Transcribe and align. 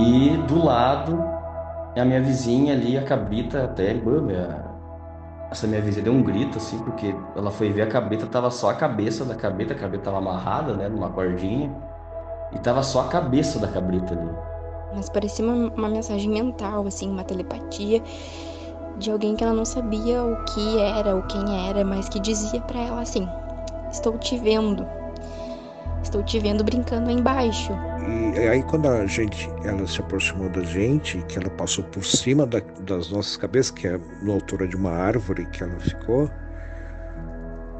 E 0.00 0.38
do 0.48 0.64
lado, 0.64 1.22
a 1.94 2.04
minha 2.06 2.22
vizinha 2.22 2.72
ali, 2.72 2.96
a 2.96 3.02
cabrita, 3.02 3.64
até, 3.64 3.92
minha, 3.92 4.64
essa 5.50 5.66
minha 5.66 5.82
vizinha 5.82 6.04
deu 6.04 6.14
um 6.14 6.22
grito, 6.22 6.56
assim, 6.56 6.78
porque 6.78 7.14
ela 7.36 7.50
foi 7.50 7.70
ver 7.70 7.82
a 7.82 7.86
cabrita, 7.86 8.26
tava 8.26 8.50
só 8.50 8.70
a 8.70 8.74
cabeça 8.74 9.26
da 9.26 9.34
cabrita, 9.34 9.74
a 9.74 9.76
cabrita 9.76 10.04
tava 10.04 10.16
amarrada, 10.16 10.72
né, 10.72 10.88
numa 10.88 11.10
cordinha, 11.10 11.70
e 12.50 12.58
tava 12.60 12.82
só 12.82 13.02
a 13.02 13.08
cabeça 13.08 13.58
da 13.58 13.68
cabrita 13.68 14.14
ali. 14.14 14.30
Mas 14.94 15.10
parecia 15.10 15.44
uma, 15.44 15.70
uma 15.74 15.88
mensagem 15.90 16.30
mental, 16.30 16.86
assim, 16.86 17.10
uma 17.10 17.22
telepatia 17.22 18.02
de 18.96 19.10
alguém 19.10 19.36
que 19.36 19.44
ela 19.44 19.52
não 19.52 19.66
sabia 19.66 20.22
o 20.22 20.44
que 20.46 20.78
era 20.78 21.14
ou 21.14 21.22
quem 21.24 21.68
era, 21.68 21.84
mas 21.84 22.08
que 22.08 22.18
dizia 22.20 22.60
para 22.62 22.80
ela 22.80 23.02
assim: 23.02 23.28
Estou 23.92 24.16
te 24.18 24.38
vendo. 24.38 24.86
Estou 26.02 26.22
te 26.22 26.38
vendo 26.38 26.64
brincando 26.64 27.10
aí 27.10 27.16
embaixo. 27.16 27.72
E 28.34 28.48
aí 28.48 28.62
quando 28.62 28.88
a 28.88 29.06
gente, 29.06 29.50
ela 29.64 29.86
se 29.86 30.00
aproximou 30.00 30.48
da 30.48 30.62
gente, 30.62 31.18
que 31.28 31.38
ela 31.38 31.50
passou 31.50 31.84
por 31.84 32.04
cima 32.04 32.46
da, 32.46 32.60
das 32.80 33.10
nossas 33.10 33.36
cabeças, 33.36 33.70
que 33.70 33.86
é 33.86 34.00
na 34.22 34.32
altura 34.32 34.66
de 34.66 34.76
uma 34.76 34.90
árvore 34.90 35.46
que 35.46 35.62
ela 35.62 35.78
ficou, 35.80 36.30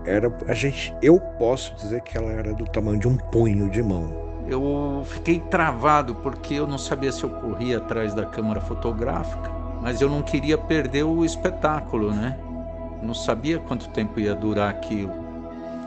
era 0.05 0.33
a 0.49 0.55
gente, 0.55 0.95
eu 1.03 1.19
posso 1.39 1.75
dizer 1.77 2.01
que 2.03 2.17
ela 2.17 2.31
era 2.31 2.53
do 2.53 2.65
tamanho 2.65 2.99
de 2.99 3.09
um 3.09 3.17
punho 3.17 3.71
de 3.71 3.83
mão. 3.83 4.31
Eu 4.49 5.05
fiquei 5.07 5.39
travado 5.39 6.15
porque 6.17 6.55
eu 6.55 6.67
não 6.67 6.79
sabia 6.79 7.13
se 7.13 7.23
eu 7.23 7.31
corria 7.31 7.79
atrás 7.79 8.15
da 8.15 8.27
câmera 8.27 8.61
fotográfica, 8.61 9.51
mas 9.81 10.01
eu 10.01 10.09
não 10.09 10.23
queria 10.23 10.59
perder 10.59 11.05
o 11.05 11.25
espetáculo, 11.25 12.13
né? 12.13 12.37
Não 13.03 13.15
sabia 13.15 13.59
quanto 13.59 13.89
tempo 13.91 14.19
ia 14.19 14.35
durar 14.35 14.71
aquilo. 14.71 15.20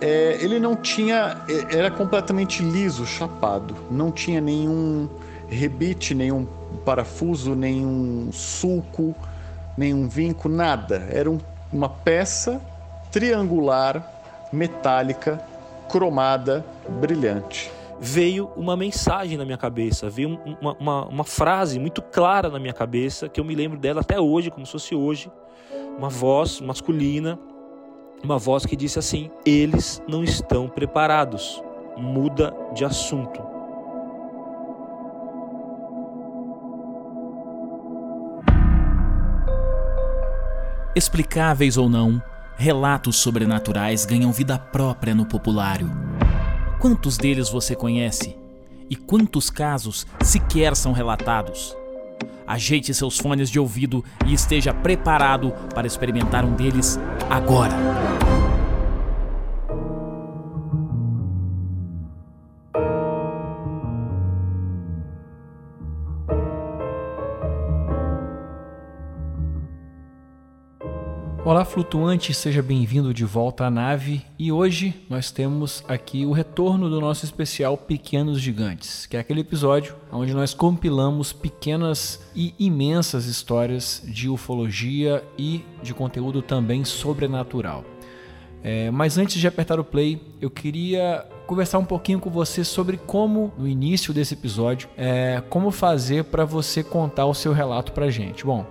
É, 0.04 0.38
ele 0.42 0.60
não 0.60 0.76
tinha. 0.76 1.38
É, 1.48 1.78
era 1.78 1.90
completamente 1.90 2.62
liso, 2.62 3.06
chapado. 3.06 3.74
Não 3.90 4.12
tinha 4.12 4.42
nenhum 4.42 5.08
rebite, 5.48 6.14
nenhum 6.14 6.46
parafuso, 6.84 7.56
nenhum 7.56 8.30
sulco, 8.34 9.16
nenhum 9.78 10.10
vinco, 10.10 10.50
nada. 10.50 11.08
Era 11.10 11.32
um, 11.32 11.40
uma 11.72 11.88
peça 11.88 12.62
triangular, 13.14 14.06
metálica, 14.52 15.42
cromada, 15.90 16.66
brilhante 17.00 17.72
veio 18.02 18.52
uma 18.58 18.76
mensagem 18.76 19.38
na 19.38 19.46
minha 19.46 19.58
cabeça, 19.58 20.10
veio 20.10 20.38
uma, 20.62 20.76
uma, 20.78 21.06
uma, 21.06 21.24
frase 21.24 21.80
muito 21.80 22.02
clara 22.02 22.50
na 22.50 22.60
minha 22.60 22.74
cabeça, 22.74 23.30
que 23.30 23.40
eu 23.40 23.46
me 23.46 23.56
lembro 23.56 23.80
dela 23.80 24.02
até 24.02 24.20
hoje, 24.20 24.52
como 24.52 24.66
se 24.66 24.74
fosse 24.74 24.94
hoje, 24.94 25.32
uma 25.98 26.10
voz 26.10 26.60
masculina, 26.60 27.40
uma 28.24 28.38
voz 28.38 28.66
que 28.66 28.76
disse 28.76 28.98
assim: 28.98 29.30
Eles 29.46 30.02
não 30.08 30.24
estão 30.24 30.70
preparados, 30.70 31.62
muda 31.98 32.56
de 32.74 32.86
assunto. 32.86 33.42
Explicáveis 40.96 41.76
ou 41.76 41.90
não, 41.90 42.22
relatos 42.56 43.18
sobrenaturais 43.18 44.06
ganham 44.06 44.32
vida 44.32 44.58
própria 44.58 45.14
no 45.14 45.26
populário. 45.26 45.90
Quantos 46.80 47.18
deles 47.18 47.50
você 47.50 47.76
conhece? 47.76 48.38
E 48.90 48.96
quantos 48.96 49.50
casos 49.50 50.06
sequer 50.22 50.76
são 50.76 50.92
relatados? 50.94 51.76
Ajeite 52.48 52.94
seus 52.94 53.18
fones 53.18 53.50
de 53.50 53.60
ouvido 53.60 54.04
e 54.26 54.34
esteja 54.34 54.74
preparado 54.74 55.52
para 55.74 55.88
experimentar 55.88 56.46
um 56.46 56.54
deles 56.54 57.00
agora. 57.30 57.74
Flutuante, 71.74 72.36
seja 72.36 72.62
bem-vindo 72.62 73.12
de 73.12 73.26
volta 73.26 73.66
à 73.66 73.72
nave. 73.72 74.24
E 74.38 74.52
hoje 74.52 74.94
nós 75.10 75.32
temos 75.32 75.84
aqui 75.88 76.24
o 76.24 76.32
retorno 76.32 76.88
do 76.88 77.02
nosso 77.02 77.26
especial 77.26 77.76
Pequenos 77.76 78.40
Gigantes, 78.40 79.08
que 79.08 79.18
é 79.18 79.20
aquele 79.20 79.42
episódio 79.42 79.96
onde 80.12 80.36
nós 80.36 80.54
compilamos 80.54 81.34
pequenas 81.34 82.22
e 82.36 82.54
imensas 82.60 83.26
histórias 83.26 84.04
de 84.06 84.30
ufologia 84.30 85.24
e 85.36 85.66
de 85.82 85.96
conteúdo 85.96 86.44
também 86.44 86.86
sobrenatural. 86.86 87.84
É, 88.64 88.92
mas 88.92 89.18
antes 89.18 89.42
de 89.42 89.48
apertar 89.48 89.80
o 89.80 89.84
play, 89.84 90.22
eu 90.40 90.52
queria 90.52 91.26
conversar 91.48 91.80
um 91.80 91.86
pouquinho 91.86 92.20
com 92.20 92.30
você 92.30 92.64
sobre 92.64 92.98
como, 92.98 93.52
no 93.58 93.68
início 93.68 94.14
desse 94.14 94.36
episódio, 94.36 94.88
é, 94.96 95.42
como 95.50 95.72
fazer 95.72 96.26
para 96.26 96.46
você 96.46 96.84
contar 96.84 97.26
o 97.26 97.34
seu 97.34 97.52
relato 97.52 97.94
para 97.94 98.12
gente. 98.12 98.46
Bom 98.46 98.64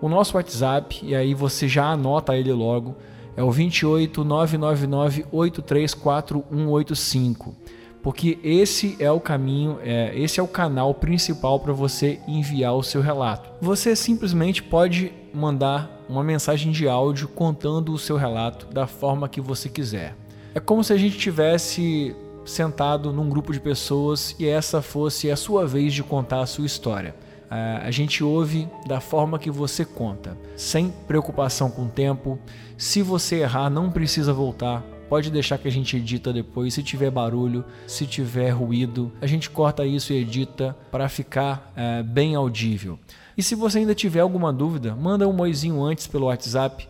o 0.00 0.08
nosso 0.08 0.36
WhatsApp, 0.36 1.00
e 1.02 1.12
aí 1.14 1.34
você 1.34 1.66
já 1.66 1.86
anota 1.86 2.36
ele 2.36 2.52
logo, 2.52 2.94
é 3.36 3.42
o 3.42 3.50
28 3.50 4.22
999 4.24 5.26
834185. 5.30 7.54
Porque 8.02 8.38
esse 8.44 8.96
é 9.00 9.10
o 9.10 9.18
caminho, 9.18 9.78
é, 9.82 10.12
esse 10.16 10.38
é 10.38 10.42
o 10.42 10.46
canal 10.46 10.92
principal 10.94 11.58
para 11.58 11.72
você 11.72 12.20
enviar 12.28 12.74
o 12.74 12.82
seu 12.82 13.00
relato. 13.00 13.48
Você 13.60 13.96
simplesmente 13.96 14.62
pode 14.62 15.12
mandar 15.34 16.04
uma 16.08 16.22
mensagem 16.22 16.70
de 16.70 16.88
áudio 16.88 17.26
contando 17.26 17.92
o 17.92 17.98
seu 17.98 18.16
relato 18.16 18.66
da 18.66 18.86
forma 18.86 19.28
que 19.28 19.40
você 19.40 19.68
quiser. 19.68 20.14
É 20.54 20.60
como 20.60 20.84
se 20.84 20.92
a 20.92 20.96
gente 20.96 21.18
tivesse 21.18 22.14
sentado 22.44 23.12
num 23.12 23.28
grupo 23.28 23.52
de 23.52 23.58
pessoas 23.58 24.36
e 24.38 24.46
essa 24.46 24.80
fosse 24.80 25.28
a 25.28 25.36
sua 25.36 25.66
vez 25.66 25.92
de 25.92 26.04
contar 26.04 26.42
a 26.42 26.46
sua 26.46 26.64
história 26.64 27.12
a 27.50 27.90
gente 27.90 28.24
ouve 28.24 28.68
da 28.86 29.00
forma 29.00 29.38
que 29.38 29.50
você 29.50 29.84
conta, 29.84 30.36
sem 30.56 30.92
preocupação 31.06 31.70
com 31.70 31.84
o 31.84 31.88
tempo. 31.88 32.38
Se 32.76 33.02
você 33.02 33.36
errar, 33.36 33.70
não 33.70 33.90
precisa 33.90 34.32
voltar. 34.32 34.82
Pode 35.08 35.30
deixar 35.30 35.56
que 35.56 35.68
a 35.68 35.72
gente 35.72 35.96
edita 35.96 36.32
depois. 36.32 36.74
Se 36.74 36.82
tiver 36.82 37.10
barulho, 37.10 37.64
se 37.86 38.06
tiver 38.06 38.50
ruído, 38.50 39.12
a 39.20 39.26
gente 39.26 39.48
corta 39.48 39.86
isso 39.86 40.12
e 40.12 40.16
edita 40.16 40.76
para 40.90 41.08
ficar 41.08 41.72
é, 41.76 42.02
bem 42.02 42.34
audível. 42.34 42.98
E 43.36 43.42
se 43.42 43.54
você 43.54 43.78
ainda 43.78 43.94
tiver 43.94 44.20
alguma 44.20 44.52
dúvida, 44.52 44.96
manda 44.96 45.28
um 45.28 45.32
moizinho 45.32 45.82
antes 45.82 46.06
pelo 46.06 46.26
WhatsApp. 46.26 46.88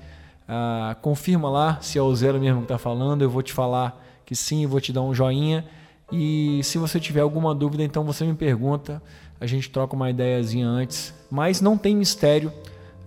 Ah, 0.48 0.96
confirma 1.02 1.50
lá 1.50 1.78
se 1.82 1.98
é 1.98 2.02
o 2.02 2.14
Zero 2.14 2.40
mesmo 2.40 2.60
que 2.60 2.64
está 2.64 2.78
falando. 2.78 3.22
Eu 3.22 3.28
vou 3.28 3.42
te 3.42 3.52
falar 3.52 4.02
que 4.24 4.34
sim, 4.34 4.64
vou 4.64 4.80
te 4.80 4.92
dar 4.92 5.02
um 5.02 5.12
joinha. 5.12 5.64
E 6.12 6.60
se 6.62 6.78
você 6.78 7.00
tiver 7.00 7.20
alguma 7.20 7.52
dúvida, 7.52 7.82
então 7.82 8.04
você 8.04 8.24
me 8.24 8.34
pergunta 8.34 9.02
a 9.40 9.46
gente 9.46 9.70
troca 9.70 9.94
uma 9.94 10.10
ideiazinha 10.10 10.66
antes, 10.66 11.14
mas 11.30 11.60
não 11.60 11.76
tem 11.76 11.94
mistério. 11.94 12.52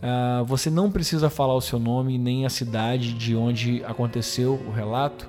Uh, 0.01 0.45
você 0.45 0.69
não 0.69 0.89
precisa 0.89 1.29
falar 1.29 1.55
o 1.55 1.61
seu 1.61 1.77
nome 1.77 2.17
nem 2.17 2.45
a 2.45 2.49
cidade 2.49 3.13
de 3.13 3.35
onde 3.35 3.83
aconteceu 3.83 4.53
o 4.67 4.71
relato. 4.71 5.27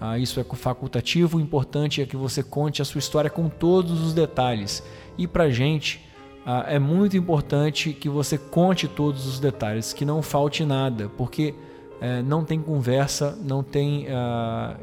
Uh, 0.00 0.16
isso 0.16 0.40
é 0.40 0.44
facultativo. 0.44 1.38
O 1.38 1.40
importante 1.40 2.00
é 2.00 2.06
que 2.06 2.16
você 2.16 2.42
conte 2.42 2.82
a 2.82 2.84
sua 2.84 2.98
história 2.98 3.30
com 3.30 3.48
todos 3.48 4.00
os 4.00 4.14
detalhes. 4.14 4.82
E 5.16 5.26
para 5.26 5.50
gente 5.50 6.04
uh, 6.46 6.66
é 6.66 6.78
muito 6.78 7.16
importante 7.16 7.92
que 7.92 8.08
você 8.08 8.36
conte 8.38 8.88
todos 8.88 9.26
os 9.26 9.38
detalhes, 9.38 9.92
que 9.92 10.04
não 10.04 10.22
falte 10.22 10.64
nada, 10.64 11.08
porque 11.16 11.54
eh, 12.00 12.22
não 12.22 12.42
tem 12.46 12.62
conversa, 12.62 13.38
não 13.44 13.62
tem 13.62 14.06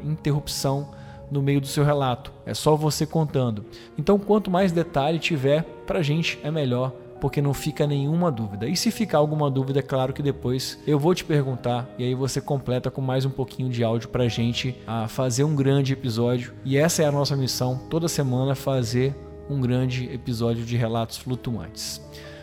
interrupção 0.04 0.88
no 1.30 1.42
meio 1.42 1.60
do 1.60 1.66
seu 1.66 1.84
relato. 1.84 2.32
É 2.46 2.54
só 2.54 2.74
você 2.76 3.06
contando. 3.06 3.64
Então, 3.96 4.18
quanto 4.18 4.50
mais 4.50 4.72
detalhe 4.72 5.18
tiver, 5.18 5.62
para 5.86 6.00
a 6.00 6.02
gente 6.02 6.38
é 6.42 6.50
melhor, 6.50 6.92
porque 7.20 7.42
não 7.42 7.52
fica 7.52 7.86
nenhuma 7.86 8.30
dúvida. 8.30 8.68
E 8.68 8.76
se 8.76 8.90
ficar 8.90 9.18
alguma 9.18 9.50
dúvida, 9.50 9.80
é 9.80 9.82
claro 9.82 10.12
que 10.12 10.22
depois 10.22 10.78
eu 10.86 10.98
vou 10.98 11.14
te 11.14 11.24
perguntar 11.24 11.88
e 11.98 12.04
aí 12.04 12.14
você 12.14 12.40
completa 12.40 12.90
com 12.90 13.00
mais 13.00 13.24
um 13.24 13.30
pouquinho 13.30 13.68
de 13.68 13.82
áudio 13.82 14.08
para 14.08 14.28
gente 14.28 14.76
a 14.86 15.08
fazer 15.08 15.44
um 15.44 15.54
grande 15.54 15.92
episódio. 15.92 16.54
E 16.64 16.76
essa 16.76 17.02
é 17.02 17.06
a 17.06 17.12
nossa 17.12 17.36
missão, 17.36 17.80
toda 17.90 18.08
semana 18.08 18.54
fazer 18.54 19.14
um 19.50 19.60
grande 19.60 20.12
episódio 20.12 20.64
de 20.64 20.76
relatos 20.76 21.18
flutuantes. 21.18 22.00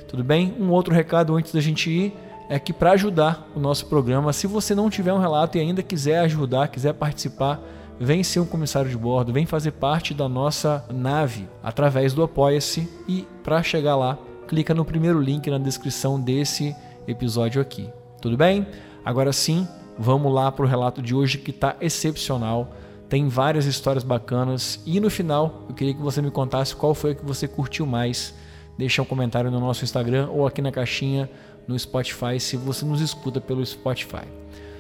Tudo 0.07 0.23
bem? 0.23 0.55
Um 0.59 0.69
outro 0.71 0.93
recado 0.93 1.35
antes 1.35 1.51
da 1.51 1.61
gente 1.61 1.89
ir 1.89 2.13
é 2.49 2.59
que 2.59 2.71
para 2.71 2.91
ajudar 2.91 3.47
o 3.55 3.59
nosso 3.59 3.87
programa, 3.87 4.31
se 4.31 4.47
você 4.47 4.75
não 4.75 4.89
tiver 4.89 5.13
um 5.13 5.19
relato 5.19 5.57
e 5.57 5.61
ainda 5.61 5.81
quiser 5.81 6.19
ajudar, 6.19 6.67
quiser 6.67 6.93
participar, 6.93 7.59
vem 7.99 8.23
ser 8.23 8.39
um 8.39 8.45
comissário 8.45 8.89
de 8.89 8.97
bordo, 8.97 9.31
vem 9.31 9.45
fazer 9.45 9.71
parte 9.71 10.13
da 10.13 10.27
nossa 10.27 10.85
nave 10.93 11.47
através 11.63 12.13
do 12.13 12.23
Apoia-se 12.23 12.89
e 13.07 13.27
para 13.43 13.63
chegar 13.63 13.95
lá, 13.95 14.17
clica 14.47 14.73
no 14.73 14.85
primeiro 14.85 15.19
link 15.19 15.49
na 15.49 15.57
descrição 15.57 16.19
desse 16.19 16.75
episódio 17.07 17.61
aqui. 17.61 17.89
Tudo 18.21 18.37
bem? 18.37 18.67
Agora 19.03 19.31
sim, 19.31 19.67
vamos 19.97 20.33
lá 20.33 20.51
para 20.51 20.65
o 20.65 20.67
relato 20.67 21.01
de 21.01 21.15
hoje 21.15 21.37
que 21.37 21.51
está 21.51 21.75
excepcional. 21.79 22.73
Tem 23.07 23.27
várias 23.27 23.65
histórias 23.65 24.03
bacanas 24.03 24.81
e 24.85 24.99
no 24.99 25.09
final 25.09 25.63
eu 25.69 25.75
queria 25.75 25.93
que 25.93 26.01
você 26.01 26.21
me 26.21 26.31
contasse 26.31 26.75
qual 26.75 26.93
foi 26.93 27.11
a 27.11 27.15
que 27.15 27.25
você 27.25 27.47
curtiu 27.47 27.85
mais. 27.85 28.33
Deixa 28.77 29.01
um 29.01 29.05
comentário 29.05 29.49
no 29.49 29.59
nosso 29.59 29.83
Instagram 29.83 30.29
ou 30.31 30.45
aqui 30.45 30.61
na 30.61 30.71
caixinha 30.71 31.29
no 31.67 31.77
Spotify 31.77 32.39
se 32.39 32.57
você 32.57 32.85
nos 32.85 32.99
escuta 32.99 33.39
pelo 33.39 33.65
Spotify. 33.65 34.25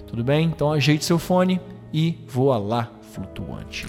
Tudo 0.07 0.23
bem? 0.23 0.47
Então 0.47 0.71
ajeite 0.71 1.03
seu 1.03 1.19
fone 1.19 1.59
e 1.93 2.23
voa 2.27 2.57
lá 2.57 2.91
flutuante. 3.01 3.87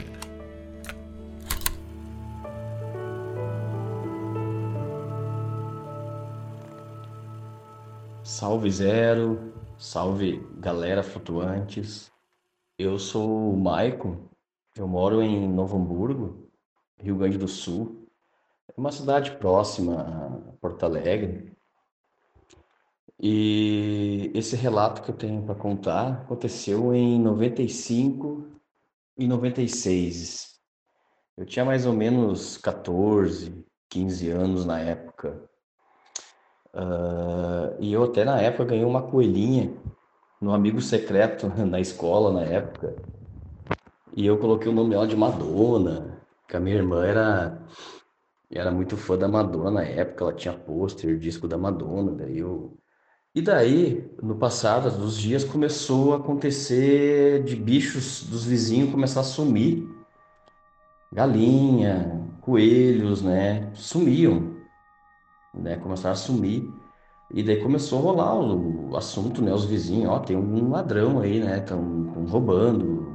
Salve 8.22 8.70
Zero, 8.70 9.52
salve 9.78 10.44
galera 10.58 11.02
flutuantes. 11.02 12.12
Eu 12.78 12.98
sou 12.98 13.52
o 13.52 13.56
Maico, 13.56 14.28
eu 14.76 14.86
moro 14.86 15.22
em 15.22 15.48
Novo 15.48 15.76
Hamburgo, 15.78 16.46
Rio 16.98 17.16
Grande 17.16 17.38
do 17.38 17.48
Sul. 17.48 18.06
É 18.68 18.78
uma 18.78 18.92
cidade 18.92 19.30
próxima 19.32 20.00
a 20.02 20.52
Porto 20.60 20.84
Alegre. 20.84 21.55
E 23.20 24.30
esse 24.34 24.56
relato 24.56 25.02
que 25.02 25.10
eu 25.10 25.16
tenho 25.16 25.42
para 25.42 25.54
contar 25.54 26.22
aconteceu 26.22 26.94
em 26.94 27.18
95 27.20 28.46
e 29.18 29.26
96. 29.26 30.56
Eu 31.36 31.46
tinha 31.46 31.64
mais 31.64 31.86
ou 31.86 31.94
menos 31.94 32.58
14, 32.58 33.64
15 33.88 34.30
anos 34.30 34.66
na 34.66 34.78
época. 34.80 35.48
Uh, 36.74 37.74
e 37.80 37.92
eu 37.92 38.04
até 38.04 38.24
na 38.24 38.38
época 38.40 38.66
ganhei 38.66 38.84
uma 38.84 39.02
coelhinha 39.02 39.74
no 40.40 40.52
amigo 40.52 40.80
secreto 40.82 41.48
na 41.64 41.80
escola 41.80 42.32
na 42.32 42.42
época. 42.42 42.94
E 44.14 44.26
eu 44.26 44.38
coloquei 44.38 44.70
o 44.70 44.74
nome 44.74 44.90
dela 44.90 45.06
de 45.06 45.16
Madonna, 45.16 46.22
que 46.46 46.56
a 46.56 46.60
minha 46.60 46.76
irmã 46.76 47.04
era 47.04 47.62
era 48.50 48.70
muito 48.70 48.96
fã 48.96 49.18
da 49.18 49.26
Madonna 49.26 49.70
na 49.70 49.82
época, 49.82 50.24
ela 50.24 50.32
tinha 50.32 50.54
pôster, 50.54 51.18
disco 51.18 51.48
da 51.48 51.58
Madonna, 51.58 52.12
daí 52.12 52.38
eu 52.38 52.78
e 53.36 53.42
daí, 53.42 54.10
no 54.22 54.34
passado, 54.34 54.90
dos 54.90 55.18
dias, 55.18 55.44
começou 55.44 56.14
a 56.14 56.16
acontecer 56.16 57.44
de 57.44 57.54
bichos 57.54 58.22
dos 58.22 58.46
vizinhos 58.46 58.90
começar 58.90 59.20
a 59.20 59.24
sumir. 59.24 59.86
Galinha, 61.12 62.26
coelhos, 62.40 63.20
né? 63.20 63.70
Sumiam, 63.74 64.56
né? 65.52 65.76
Começaram 65.76 66.14
a 66.14 66.16
sumir. 66.16 66.66
E 67.30 67.42
daí 67.42 67.62
começou 67.62 67.98
a 67.98 68.02
rolar 68.04 68.40
o 68.40 68.96
assunto, 68.96 69.42
né? 69.42 69.52
Os 69.52 69.66
vizinhos, 69.66 70.08
ó, 70.08 70.18
tem 70.18 70.34
um 70.34 70.70
ladrão 70.70 71.20
aí, 71.20 71.38
né? 71.38 71.58
Estão 71.58 72.24
roubando. 72.30 73.14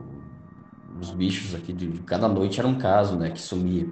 Os 1.00 1.10
bichos 1.10 1.56
aqui, 1.56 1.74
de, 1.74 1.88
cada 2.04 2.28
noite 2.28 2.60
era 2.60 2.70
um 2.70 2.78
caso, 2.78 3.18
né? 3.18 3.32
Que 3.32 3.42
sumia. 3.42 3.90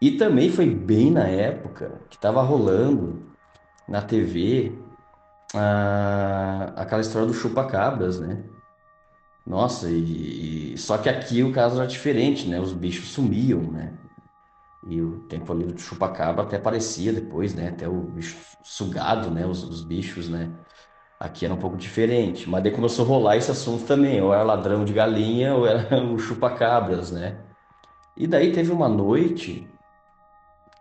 E 0.00 0.10
também 0.10 0.50
foi 0.50 0.68
bem 0.68 1.12
na 1.12 1.28
época 1.28 2.00
que 2.10 2.16
estava 2.16 2.42
rolando 2.42 3.22
na 3.86 4.02
TV 4.02 4.81
a, 5.54 6.72
aquela 6.76 7.00
história 7.00 7.26
do 7.26 7.34
chupa-cabras, 7.34 8.20
né? 8.20 8.44
Nossa, 9.46 9.90
e, 9.90 10.74
e, 10.74 10.78
só 10.78 10.98
que 10.98 11.08
aqui 11.08 11.42
o 11.42 11.52
caso 11.52 11.76
era 11.76 11.86
diferente, 11.86 12.48
né? 12.48 12.60
Os 12.60 12.72
bichos 12.72 13.08
sumiam, 13.08 13.60
né? 13.60 13.92
E 14.88 15.00
o 15.00 15.20
tempo 15.28 15.52
ali 15.52 15.64
do 15.64 15.78
chupa-cabra 15.80 16.42
até 16.42 16.56
aparecia 16.56 17.12
depois, 17.12 17.54
né? 17.54 17.68
Até 17.68 17.88
o 17.88 18.00
bicho 18.00 18.36
sugado, 18.62 19.30
né? 19.30 19.46
Os, 19.46 19.62
os, 19.64 19.82
bichos, 19.82 20.28
né? 20.28 20.50
Aqui 21.20 21.44
era 21.44 21.54
um 21.54 21.58
pouco 21.58 21.76
diferente. 21.76 22.48
Mas 22.48 22.62
daí 22.62 22.72
começou 22.72 23.04
a 23.04 23.08
rolar 23.08 23.36
esse 23.36 23.50
assunto 23.50 23.84
também. 23.84 24.20
Ou 24.20 24.32
era 24.32 24.42
ladrão 24.42 24.84
de 24.84 24.92
galinha, 24.92 25.54
ou 25.54 25.66
era 25.66 26.02
o 26.04 26.18
chupa-cabras, 26.18 27.10
né? 27.12 27.40
E 28.16 28.26
daí 28.26 28.52
teve 28.52 28.72
uma 28.72 28.88
noite 28.88 29.68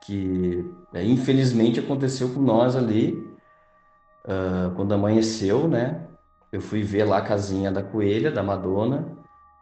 que, 0.06 0.66
é, 0.94 1.04
infelizmente, 1.04 1.80
aconteceu 1.80 2.34
com 2.34 2.42
nós 2.42 2.76
ali 2.76 3.31
Uh, 4.24 4.74
quando 4.76 4.94
amanheceu, 4.94 5.68
né? 5.68 6.08
Eu 6.52 6.62
fui 6.62 6.84
ver 6.84 7.06
lá 7.06 7.18
a 7.18 7.22
casinha 7.22 7.72
da 7.72 7.82
coelha, 7.82 8.32
da 8.32 8.44
Madonna, 8.44 9.18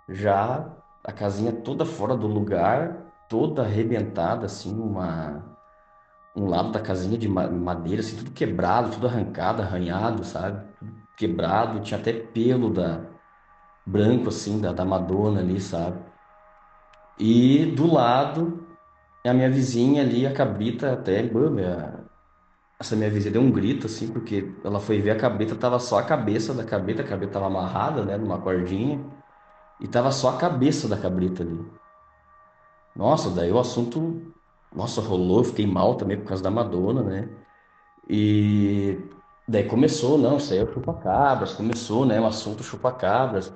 já 0.09 0.67
a 1.03 1.11
casinha 1.11 1.51
toda 1.51 1.85
fora 1.85 2.15
do 2.15 2.27
lugar, 2.27 3.05
toda 3.29 3.61
arrebentada, 3.63 4.45
assim, 4.45 4.73
uma 4.77 5.45
um 6.35 6.47
lado 6.47 6.71
da 6.71 6.79
casinha 6.79 7.17
de 7.17 7.27
madeira, 7.27 8.01
assim, 8.01 8.15
tudo 8.15 8.31
quebrado, 8.31 8.91
tudo 8.91 9.07
arrancado, 9.07 9.61
arranhado, 9.61 10.23
sabe? 10.23 10.63
Quebrado, 11.17 11.81
tinha 11.81 11.99
até 11.99 12.13
pelo 12.13 12.71
da 12.71 13.01
branco, 13.85 14.29
assim, 14.29 14.61
da, 14.61 14.71
da 14.71 14.85
Madonna 14.85 15.41
ali, 15.41 15.59
sabe? 15.59 15.99
E 17.19 17.65
do 17.75 17.91
lado, 17.91 18.65
a 19.25 19.33
minha 19.33 19.49
vizinha 19.49 20.01
ali, 20.01 20.25
a 20.25 20.33
cabrita, 20.33 20.93
até, 20.93 21.21
minha, 21.23 21.98
essa 22.79 22.95
minha 22.95 23.09
vizinha 23.09 23.33
deu 23.33 23.41
um 23.41 23.51
grito, 23.51 23.87
assim, 23.87 24.07
porque 24.07 24.53
ela 24.63 24.79
foi 24.79 25.01
ver 25.01 25.11
a 25.11 25.17
cabrita, 25.17 25.53
tava 25.55 25.79
só 25.79 25.99
a 25.99 26.03
cabeça 26.03 26.53
da 26.53 26.63
cabrita, 26.63 27.01
a 27.01 27.05
cabrita 27.05 27.33
tava 27.33 27.47
amarrada, 27.47 28.05
né, 28.05 28.17
numa 28.17 28.39
cordinha, 28.39 29.03
e 29.81 29.87
tava 29.87 30.11
só 30.11 30.29
a 30.29 30.37
cabeça 30.37 30.87
da 30.87 30.97
cabrita 30.97 31.43
ali. 31.43 31.59
Nossa, 32.95 33.29
daí 33.29 33.51
o 33.51 33.59
assunto, 33.59 34.33
nossa, 34.73 35.01
rolou, 35.01 35.43
fiquei 35.43 35.67
mal 35.67 35.95
também 35.95 36.17
por 36.17 36.27
causa 36.27 36.41
da 36.41 36.49
Madonna, 36.49 37.03
né, 37.03 37.29
e 38.07 38.97
daí 39.45 39.65
começou, 39.65 40.17
não, 40.17 40.39
saiu 40.39 40.71
chupa-cabras, 40.73 41.53
começou, 41.53 42.05
né, 42.05 42.19
o 42.19 42.25
assunto 42.25 42.63
chupa-cabras, 42.63 43.53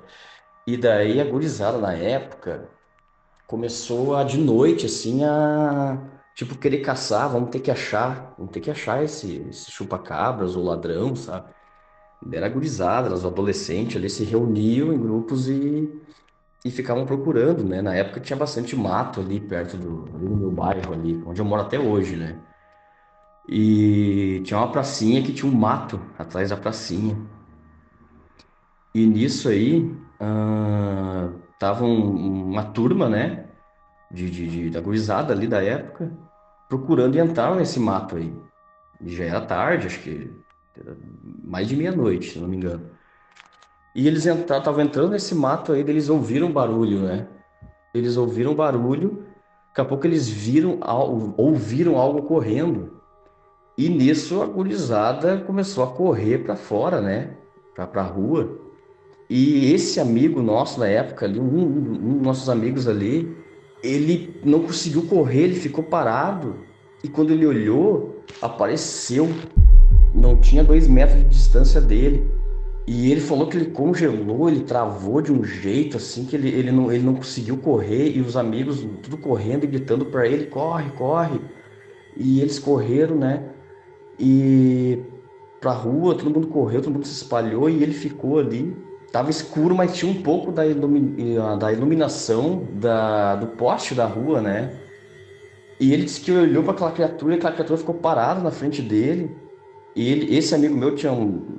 e 0.67 0.75
daí 0.75 1.21
a 1.21 1.25
gurizada 1.25 1.77
na 1.77 1.93
época 1.93 2.69
começou 3.47 4.15
a 4.17 4.23
de 4.25 4.37
noite, 4.37 4.85
assim, 4.85 5.23
a 5.23 5.97
tipo, 6.35 6.57
querer 6.57 6.79
caçar, 6.79 7.29
vamos 7.29 7.49
ter 7.49 7.59
que 7.59 7.71
achar, 7.71 8.33
vamos 8.37 8.51
ter 8.51 8.59
que 8.59 8.71
achar 8.71 9.03
esse, 9.03 9.37
esse 9.49 9.71
chupa-cabras 9.71 10.55
ou 10.55 10.63
ladrão, 10.63 11.15
sabe? 11.15 11.53
Era 12.31 12.49
gurizada, 12.49 13.13
os 13.13 13.25
adolescentes 13.25 13.97
ali 13.97 14.09
se 14.09 14.23
reuniam 14.23 14.93
em 14.93 14.97
grupos 14.99 15.47
e, 15.49 15.91
e 16.65 16.71
ficavam 16.71 17.05
procurando, 17.05 17.63
né? 17.63 17.81
Na 17.81 17.93
época 17.95 18.19
tinha 18.19 18.37
bastante 18.37 18.75
mato 18.75 19.19
ali 19.19 19.39
perto 19.39 19.77
do, 19.77 20.09
ali 20.15 20.27
no 20.27 20.37
meu 20.37 20.51
bairro 20.51 20.93
ali, 20.93 21.21
onde 21.25 21.41
eu 21.41 21.45
moro 21.45 21.63
até 21.63 21.79
hoje, 21.79 22.15
né? 22.15 22.39
E 23.47 24.41
tinha 24.45 24.57
uma 24.57 24.71
pracinha 24.71 25.21
que 25.21 25.33
tinha 25.33 25.51
um 25.51 25.55
mato 25.55 25.99
atrás 26.17 26.49
da 26.49 26.57
pracinha. 26.57 27.17
E 28.95 29.05
nisso 29.05 29.49
aí, 29.49 29.83
uh, 30.21 31.39
tava 31.59 31.83
um, 31.83 32.51
uma 32.51 32.63
turma, 32.63 33.09
né? 33.09 33.42
De, 34.13 34.29
de, 34.29 34.47
de, 34.47 34.69
da 34.69 34.79
gurizada 34.79 35.33
ali 35.33 35.47
da 35.47 35.61
época, 35.61 36.11
procurando 36.69 37.17
entrar 37.17 37.55
nesse 37.55 37.79
mato 37.79 38.15
aí. 38.15 38.31
E 39.01 39.15
já 39.15 39.25
era 39.25 39.41
tarde, 39.41 39.87
acho 39.87 39.99
que 39.99 40.31
era 40.79 40.95
mais 41.43 41.67
de 41.67 41.75
meia-noite, 41.75 42.31
se 42.33 42.39
não 42.39 42.47
me 42.47 42.57
engano. 42.57 42.83
E 43.95 44.07
eles 44.07 44.25
estavam 44.25 44.81
entrando 44.81 45.11
nesse 45.11 45.35
mato 45.35 45.73
aí, 45.73 45.81
eles 45.81 46.09
ouviram 46.09 46.51
barulho, 46.51 46.99
né? 46.99 47.27
Eles 47.93 48.15
ouviram 48.17 48.55
barulho, 48.55 49.25
daqui 49.69 49.81
a 49.81 49.85
pouco 49.85 50.05
eles 50.05 50.29
viram, 50.29 50.79
ouviram 51.37 51.97
algo 51.97 52.23
correndo. 52.23 53.01
E 53.77 53.89
nisso 53.89 54.41
a 54.41 54.45
gurizada 54.45 55.39
começou 55.41 55.83
a 55.83 55.87
correr 55.87 56.39
para 56.39 56.55
fora, 56.55 57.01
né? 57.01 57.35
Pra, 57.73 57.87
pra 57.87 58.03
rua. 58.03 58.59
E 59.29 59.71
esse 59.73 59.99
amigo 59.99 60.41
nosso 60.41 60.79
na 60.79 60.87
época 60.87 61.25
ali, 61.25 61.39
um, 61.39 61.43
um, 61.43 61.67
um 61.67 62.13
dos 62.17 62.21
nossos 62.21 62.49
amigos 62.49 62.87
ali, 62.87 63.35
ele 63.83 64.39
não 64.43 64.61
conseguiu 64.61 65.03
correr, 65.03 65.41
ele 65.41 65.55
ficou 65.55 65.83
parado. 65.83 66.55
E 67.03 67.09
quando 67.09 67.31
ele 67.31 67.45
olhou, 67.45 68.23
apareceu. 68.41 69.29
Não 70.15 70.37
tinha 70.37 70.63
dois 70.63 70.87
metros 70.87 71.19
de 71.19 71.29
distância 71.29 71.81
dele. 71.81 72.31
E 72.87 73.11
ele 73.11 73.21
falou 73.21 73.47
que 73.47 73.57
ele 73.57 73.71
congelou, 73.71 74.49
ele 74.49 74.61
travou 74.61 75.21
de 75.21 75.31
um 75.31 75.43
jeito 75.43 75.97
assim 75.97 76.25
que 76.25 76.35
ele, 76.35 76.49
ele, 76.49 76.71
não, 76.71 76.91
ele 76.91 77.03
não 77.03 77.15
conseguiu 77.15 77.57
correr. 77.57 78.15
E 78.15 78.21
os 78.21 78.37
amigos 78.37 78.85
tudo 79.01 79.17
correndo 79.17 79.65
e 79.65 79.67
gritando 79.67 80.05
para 80.05 80.27
ele: 80.27 80.45
corre, 80.45 80.89
corre. 80.91 81.41
E 82.15 82.39
eles 82.39 82.59
correram, 82.59 83.17
né? 83.17 83.49
E 84.19 84.99
pra 85.59 85.71
rua, 85.71 86.15
todo 86.15 86.29
mundo 86.29 86.47
correu, 86.47 86.81
todo 86.81 86.93
mundo 86.93 87.07
se 87.07 87.13
espalhou 87.13 87.69
e 87.69 87.81
ele 87.81 87.93
ficou 87.93 88.37
ali 88.37 88.75
Tava 89.13 89.29
escuro, 89.29 89.75
mas 89.75 89.95
tinha 89.95 90.11
um 90.11 90.23
pouco 90.23 90.51
da, 90.51 90.65
ilumi 90.65 91.35
da 91.59 91.71
iluminação 91.71 92.67
da, 92.73 93.35
do 93.35 93.45
poste 93.45 93.93
da 93.93 94.07
rua, 94.07 94.41
né? 94.41 94.73
E 95.79 95.93
ele 95.93 96.05
disse 96.05 96.19
que 96.19 96.31
olhou 96.31 96.63
para 96.63 96.73
aquela 96.73 96.91
criatura 96.91 97.35
e 97.35 97.37
aquela 97.37 97.53
criatura 97.53 97.77
ficou 97.77 97.93
parada 97.93 98.41
na 98.41 98.49
frente 98.49 98.81
dele. 98.81 99.29
E 99.95 100.11
ele, 100.11 100.35
esse 100.35 100.55
amigo 100.55 100.75
meu 100.75 100.95
tinha, 100.95 101.11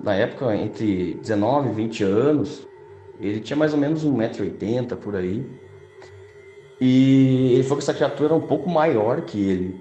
na 0.02 0.14
época, 0.16 0.52
entre 0.56 1.14
19 1.14 1.68
e 1.68 1.72
20 1.74 2.02
anos. 2.02 2.66
Ele 3.20 3.38
tinha 3.38 3.56
mais 3.56 3.72
ou 3.72 3.78
menos 3.78 4.04
1,80m 4.04 4.96
por 4.96 5.14
aí. 5.14 5.48
E 6.80 7.52
ele 7.52 7.62
falou 7.62 7.78
que 7.78 7.84
essa 7.84 7.94
criatura 7.94 8.30
era 8.30 8.34
um 8.34 8.48
pouco 8.48 8.68
maior 8.68 9.20
que 9.20 9.40
ele. 9.40 9.80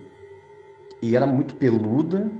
E 1.01 1.15
era 1.15 1.25
muito 1.25 1.55
peluda. 1.55 2.31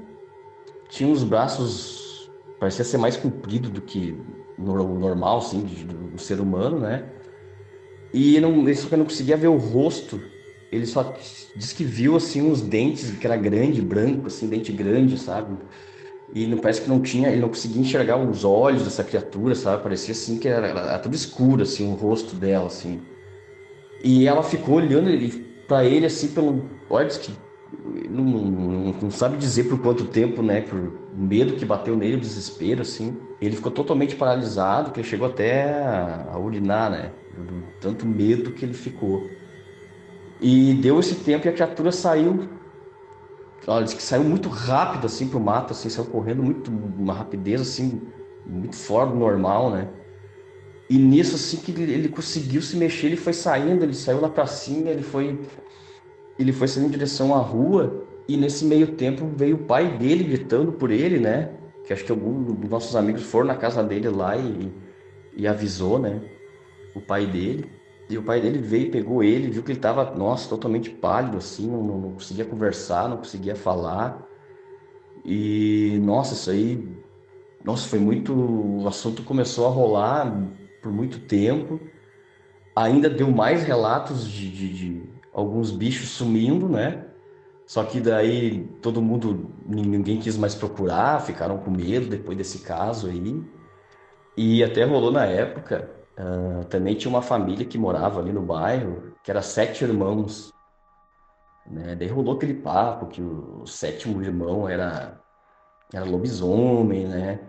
Tinha 0.89 1.11
os 1.11 1.23
braços, 1.23 2.31
parecia 2.59 2.85
ser 2.85 2.99
mais 2.99 3.17
comprido 3.17 3.71
do 3.71 3.81
que 3.81 4.15
normal, 4.57 5.39
assim, 5.39 5.61
do, 5.61 6.19
ser 6.19 6.39
humano, 6.39 6.79
né? 6.79 7.03
E 8.13 8.39
não, 8.39 8.59
ele 8.61 8.75
só 8.75 8.87
que 8.87 8.95
não 8.95 9.05
conseguia 9.05 9.35
ver 9.35 9.47
o 9.47 9.57
rosto. 9.57 10.21
Ele 10.71 10.85
só 10.85 11.15
disse 11.55 11.75
que 11.75 11.83
viu, 11.83 12.15
assim, 12.15 12.41
uns 12.41 12.61
dentes, 12.61 13.11
que 13.11 13.25
era 13.25 13.37
grande, 13.37 13.81
branco, 13.81 14.27
assim, 14.27 14.47
dente 14.47 14.71
grande, 14.71 15.17
sabe? 15.17 15.55
E 16.33 16.47
não 16.47 16.57
parece 16.57 16.81
que 16.81 16.89
não 16.89 16.99
tinha, 16.99 17.29
ele 17.29 17.41
não 17.41 17.49
conseguia 17.49 17.81
enxergar 17.81 18.17
os 18.17 18.43
olhos 18.43 18.83
dessa 18.83 19.03
criatura, 19.03 19.53
sabe? 19.53 19.83
Parecia, 19.83 20.13
assim, 20.13 20.39
que 20.39 20.47
era, 20.47 20.67
era 20.67 20.99
tudo 20.99 21.15
escuro, 21.15 21.61
assim, 21.63 21.91
o 21.91 21.95
rosto 21.95 22.35
dela, 22.35 22.67
assim. 22.67 23.01
E 24.03 24.27
ela 24.27 24.41
ficou 24.41 24.75
olhando 24.75 25.09
para 25.67 25.85
ele, 25.85 26.05
assim, 26.05 26.29
pelo... 26.29 26.65
Olha, 26.89 27.07
que 27.07 27.31
não, 28.09 28.23
não, 28.23 28.93
não, 29.01 29.11
sabe 29.11 29.37
dizer 29.37 29.65
por 29.65 29.79
quanto 29.79 30.05
tempo, 30.05 30.41
né? 30.41 30.61
Por 30.61 30.93
medo 31.15 31.55
que 31.55 31.65
bateu 31.65 31.95
nele, 31.95 32.17
desespero, 32.17 32.81
assim. 32.81 33.15
Ele 33.45 33.55
ficou 33.55 33.71
totalmente 33.71 34.15
paralisado, 34.15 34.91
que 34.91 34.99
ele 34.99 35.07
chegou 35.07 35.27
até 35.27 35.73
a 35.73 36.37
urinar, 36.37 36.89
né? 36.89 37.11
Tanto 37.81 38.05
medo 38.05 38.51
que 38.51 38.63
ele 38.63 38.73
ficou. 38.73 39.29
E 40.39 40.73
deu 40.75 40.99
esse 40.99 41.15
tempo 41.15 41.47
e 41.47 41.49
a 41.49 41.53
criatura 41.53 41.91
saiu. 41.91 42.49
Olha, 43.65 43.83
disse 43.83 43.95
que 43.95 44.03
saiu 44.03 44.23
muito 44.23 44.49
rápido, 44.49 45.05
assim, 45.05 45.27
pro 45.27 45.39
mato, 45.39 45.71
assim, 45.71 45.89
saiu 45.89 46.05
correndo 46.05 46.43
muito, 46.43 46.69
uma 46.69 47.13
rapidez, 47.13 47.61
assim, 47.61 48.01
muito 48.45 48.75
fora 48.75 49.09
do 49.09 49.15
normal, 49.15 49.71
né? 49.71 49.87
E 50.89 50.97
nisso, 50.97 51.35
assim, 51.35 51.57
que 51.57 51.71
ele, 51.71 51.93
ele 51.93 52.09
conseguiu 52.09 52.61
se 52.61 52.75
mexer, 52.75 53.07
ele 53.07 53.15
foi 53.15 53.33
saindo, 53.33 53.83
ele 53.83 53.93
saiu 53.93 54.19
lá 54.19 54.29
pra 54.29 54.45
cima, 54.45 54.89
ele 54.89 55.01
foi 55.01 55.39
ele 56.37 56.51
foi 56.51 56.67
saindo 56.67 56.87
em 56.87 56.91
direção 56.91 57.33
à 57.33 57.37
rua 57.37 58.05
e 58.27 58.37
nesse 58.37 58.65
meio 58.65 58.95
tempo 58.95 59.29
veio 59.35 59.55
o 59.55 59.65
pai 59.65 59.97
dele 59.97 60.23
gritando 60.23 60.73
por 60.73 60.91
ele, 60.91 61.19
né? 61.19 61.51
Que 61.85 61.93
acho 61.93 62.05
que 62.05 62.11
algum 62.11 62.43
dos 62.43 62.69
nossos 62.69 62.95
amigos 62.95 63.23
foram 63.23 63.47
na 63.47 63.55
casa 63.55 63.83
dele 63.83 64.09
lá 64.09 64.37
e, 64.37 64.71
e 65.35 65.47
avisou, 65.47 65.99
né? 65.99 66.21
O 66.95 67.01
pai 67.01 67.25
dele. 67.25 67.69
E 68.09 68.17
o 68.17 68.23
pai 68.23 68.41
dele 68.41 68.59
veio, 68.59 68.91
pegou 68.91 69.23
ele, 69.23 69.49
viu 69.49 69.63
que 69.63 69.71
ele 69.71 69.79
tava, 69.79 70.13
nossa, 70.15 70.49
totalmente 70.49 70.89
pálido, 70.89 71.37
assim, 71.37 71.67
não, 71.67 71.83
não 71.83 72.11
conseguia 72.13 72.45
conversar, 72.45 73.09
não 73.09 73.17
conseguia 73.17 73.55
falar. 73.55 74.27
E, 75.25 75.99
nossa, 76.03 76.33
isso 76.33 76.51
aí, 76.51 76.87
nossa, 77.63 77.87
foi 77.87 77.99
muito. 77.99 78.33
O 78.33 78.87
assunto 78.87 79.23
começou 79.23 79.65
a 79.67 79.69
rolar 79.69 80.31
por 80.81 80.91
muito 80.91 81.19
tempo. 81.19 81.79
Ainda 82.75 83.09
deu 83.09 83.31
mais 83.31 83.63
relatos 83.63 84.27
de, 84.29 84.49
de, 84.49 84.73
de 84.73 85.03
alguns 85.33 85.71
bichos 85.71 86.09
sumindo, 86.09 86.67
né? 86.67 87.05
Só 87.65 87.83
que 87.83 87.99
daí 88.01 88.65
todo 88.81 89.01
mundo, 89.01 89.51
ninguém 89.65 90.19
quis 90.19 90.37
mais 90.37 90.53
procurar, 90.53 91.21
ficaram 91.21 91.57
com 91.57 91.71
medo 91.71 92.07
depois 92.07 92.37
desse 92.37 92.59
caso 92.59 93.07
aí. 93.07 93.43
E 94.37 94.63
até 94.63 94.83
rolou 94.83 95.11
na 95.11 95.25
época, 95.25 95.89
uh, 96.17 96.65
também 96.65 96.95
tinha 96.95 97.09
uma 97.09 97.21
família 97.21 97.65
que 97.65 97.77
morava 97.77 98.19
ali 98.19 98.33
no 98.33 98.41
bairro, 98.41 99.13
que 99.23 99.31
era 99.31 99.41
sete 99.41 99.83
irmãos. 99.83 100.51
Né? 101.65 101.95
Daí 101.95 102.07
rolou 102.07 102.35
aquele 102.35 102.55
papo 102.55 103.07
que 103.07 103.21
o 103.21 103.65
sétimo 103.65 104.21
irmão 104.21 104.67
era, 104.67 105.21
era 105.93 106.05
lobisomem, 106.05 107.07
né? 107.07 107.39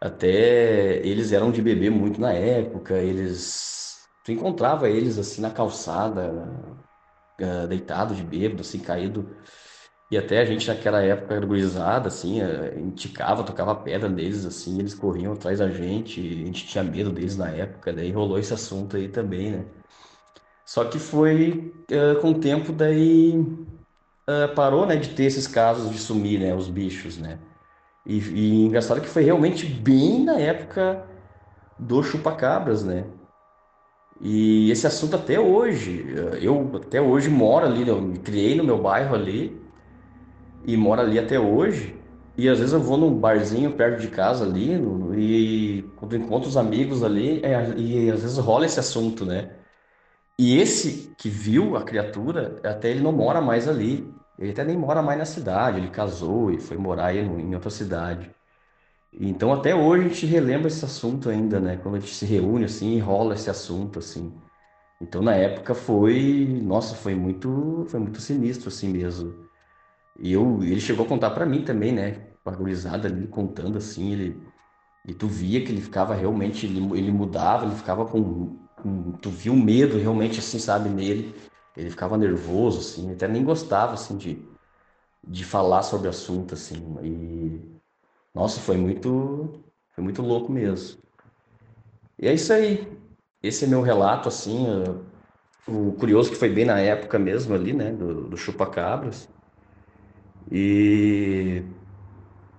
Até 0.00 0.96
eles 1.06 1.32
eram 1.32 1.50
de 1.50 1.60
beber 1.62 1.90
muito 1.90 2.20
na 2.20 2.32
época, 2.32 2.94
eles... 2.98 4.08
Tu 4.24 4.32
encontrava 4.32 4.88
eles 4.88 5.18
assim 5.18 5.42
na 5.42 5.50
calçada, 5.50 6.32
uh, 7.44 7.66
deitado 7.66 8.14
de 8.14 8.22
bêbado, 8.22 8.60
assim, 8.62 8.78
caído. 8.78 9.28
E 10.10 10.18
até 10.18 10.40
a 10.40 10.44
gente 10.44 10.68
naquela 10.68 11.00
época 11.02 11.34
era 11.34 11.46
gurizada, 11.46 12.08
assim, 12.08 12.42
uh, 12.42 12.78
indicava, 12.78 13.44
tocava 13.44 13.74
pedra 13.74 14.08
neles, 14.08 14.44
assim, 14.44 14.78
eles 14.78 14.94
corriam 14.94 15.32
atrás 15.32 15.58
da 15.60 15.68
gente, 15.70 16.20
a 16.20 16.46
gente 16.46 16.66
tinha 16.66 16.84
medo 16.84 17.10
deles 17.12 17.36
na 17.36 17.48
época, 17.50 17.92
daí 17.92 18.10
rolou 18.10 18.38
esse 18.38 18.52
assunto 18.54 18.96
aí 18.96 19.08
também, 19.08 19.52
né? 19.52 19.64
Só 20.64 20.84
que 20.84 20.98
foi 20.98 21.72
uh, 21.90 22.20
com 22.20 22.30
o 22.30 22.40
tempo 22.40 22.72
daí 22.72 23.34
parou, 24.54 24.86
né, 24.86 24.94
de 24.94 25.08
ter 25.08 25.24
esses 25.24 25.48
casos 25.48 25.90
de 25.90 25.98
sumir, 25.98 26.38
né, 26.38 26.54
os 26.54 26.68
bichos, 26.68 27.18
né? 27.18 27.40
E, 28.06 28.18
e 28.18 28.64
engraçado 28.64 29.00
que 29.00 29.08
foi 29.08 29.24
realmente 29.24 29.66
bem 29.66 30.24
na 30.24 30.38
época 30.38 31.04
do 31.78 32.02
chupacabras, 32.02 32.84
né? 32.84 33.04
E 34.20 34.70
esse 34.70 34.86
assunto 34.86 35.16
até 35.16 35.40
hoje, 35.40 36.04
eu 36.42 36.76
até 36.76 37.00
hoje 37.00 37.30
moro 37.30 37.66
ali, 37.66 37.88
eu 37.88 38.00
me 38.02 38.18
criei 38.18 38.54
no 38.56 38.64
meu 38.64 38.80
bairro 38.80 39.14
ali 39.14 39.58
e 40.64 40.76
moro 40.76 41.00
ali 41.00 41.18
até 41.18 41.38
hoje. 41.38 41.96
E 42.36 42.48
às 42.48 42.58
vezes 42.58 42.72
eu 42.72 42.80
vou 42.80 42.96
num 42.96 43.18
barzinho 43.18 43.72
perto 43.76 44.00
de 44.00 44.08
casa 44.08 44.44
ali 44.44 44.72
e 45.18 45.82
quando 45.96 46.16
encontro 46.16 46.48
os 46.48 46.56
amigos 46.56 47.02
ali, 47.02 47.42
é, 47.44 47.74
e 47.78 48.10
às 48.10 48.22
vezes 48.22 48.38
rola 48.38 48.66
esse 48.66 48.80
assunto, 48.80 49.24
né? 49.26 49.56
E 50.38 50.58
esse 50.58 51.14
que 51.18 51.28
viu 51.28 51.76
a 51.76 51.84
criatura, 51.84 52.60
até 52.64 52.90
ele 52.90 53.00
não 53.02 53.12
mora 53.12 53.40
mais 53.40 53.68
ali. 53.68 54.12
Ele 54.38 54.52
até 54.52 54.64
nem 54.64 54.76
mora 54.76 55.02
mais 55.02 55.18
na 55.18 55.26
cidade, 55.26 55.78
ele 55.78 55.90
casou 55.90 56.50
e 56.52 56.60
foi 56.60 56.76
morar 56.78 57.14
em 57.14 57.54
outra 57.54 57.70
cidade. 57.70 58.34
Então 59.12 59.52
até 59.52 59.74
hoje 59.74 60.06
a 60.06 60.08
gente 60.08 60.26
relembra 60.26 60.68
esse 60.68 60.84
assunto 60.84 61.28
ainda, 61.28 61.60
né? 61.60 61.76
Quando 61.76 61.96
a 61.96 62.00
gente 62.00 62.14
se 62.14 62.24
reúne 62.24 62.64
assim, 62.64 62.98
rola 63.00 63.34
esse 63.34 63.50
assunto 63.50 63.98
assim. 63.98 64.32
Então 65.00 65.22
na 65.22 65.34
época 65.34 65.74
foi, 65.74 66.46
nossa, 66.62 66.94
foi 66.94 67.14
muito, 67.14 67.86
foi 67.88 68.00
muito 68.00 68.20
sinistro 68.20 68.68
assim 68.68 68.88
mesmo. 68.88 69.34
E 70.18 70.32
eu, 70.32 70.62
ele 70.62 70.80
chegou 70.80 71.04
a 71.06 71.08
contar 71.08 71.30
para 71.30 71.46
mim 71.46 71.64
também, 71.64 71.92
né? 71.92 72.12
Com 72.44 72.50
a 72.50 72.54
gurizada 72.56 73.08
ali 73.08 73.26
contando 73.28 73.78
assim, 73.78 74.12
ele 74.12 74.42
e 75.06 75.14
tu 75.14 75.28
via 75.28 75.64
que 75.64 75.72
ele 75.72 75.80
ficava 75.80 76.14
realmente, 76.14 76.66
ele, 76.66 76.80
ele 76.98 77.12
mudava, 77.12 77.66
ele 77.66 77.74
ficava 77.74 78.06
com, 78.06 78.58
com, 78.76 79.12
tu 79.12 79.30
via 79.30 79.52
um 79.52 79.62
medo 79.62 79.98
realmente 79.98 80.38
assim, 80.40 80.58
sabe, 80.58 80.88
nele. 80.90 81.34
Ele 81.76 81.90
ficava 81.90 82.18
nervoso 82.18 82.80
assim, 82.80 83.12
até 83.12 83.28
nem 83.28 83.44
gostava 83.44 83.94
assim 83.94 84.16
de 84.16 84.48
de 85.26 85.44
falar 85.44 85.82
sobre 85.82 86.06
o 86.08 86.10
assunto 86.10 86.54
assim. 86.54 86.76
E 87.02 87.79
nossa, 88.34 88.60
foi 88.60 88.76
muito, 88.76 89.62
foi 89.94 90.04
muito 90.04 90.22
louco 90.22 90.52
mesmo. 90.52 91.00
E 92.18 92.28
é 92.28 92.34
isso 92.34 92.52
aí. 92.52 92.86
Esse 93.42 93.64
é 93.64 93.68
meu 93.68 93.80
relato, 93.80 94.28
assim, 94.28 94.66
uh, 94.66 95.04
o 95.66 95.92
curioso 95.92 96.30
que 96.30 96.36
foi 96.36 96.50
bem 96.50 96.64
na 96.64 96.78
época 96.78 97.18
mesmo 97.18 97.54
ali, 97.54 97.72
né, 97.72 97.90
do, 97.92 98.28
do 98.28 98.36
chupa-cabras. 98.36 99.28
E, 100.52 101.62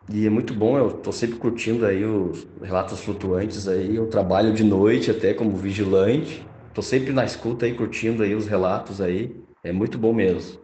e 0.10 0.26
é 0.26 0.30
muito 0.30 0.54
bom, 0.54 0.78
eu 0.78 0.92
tô 0.94 1.12
sempre 1.12 1.38
curtindo 1.38 1.86
aí 1.86 2.04
os 2.04 2.48
relatos 2.62 3.02
flutuantes 3.02 3.68
aí, 3.68 3.96
eu 3.96 4.08
trabalho 4.08 4.54
de 4.54 4.64
noite 4.64 5.12
até 5.12 5.34
como 5.34 5.56
vigilante, 5.56 6.46
tô 6.74 6.82
sempre 6.82 7.12
na 7.12 7.26
escuta 7.26 7.66
aí, 7.66 7.76
curtindo 7.76 8.24
aí 8.24 8.34
os 8.34 8.48
relatos 8.48 9.02
aí, 9.02 9.44
é 9.64 9.72
muito 9.72 9.98
bom 9.98 10.14
mesmo. 10.14 10.60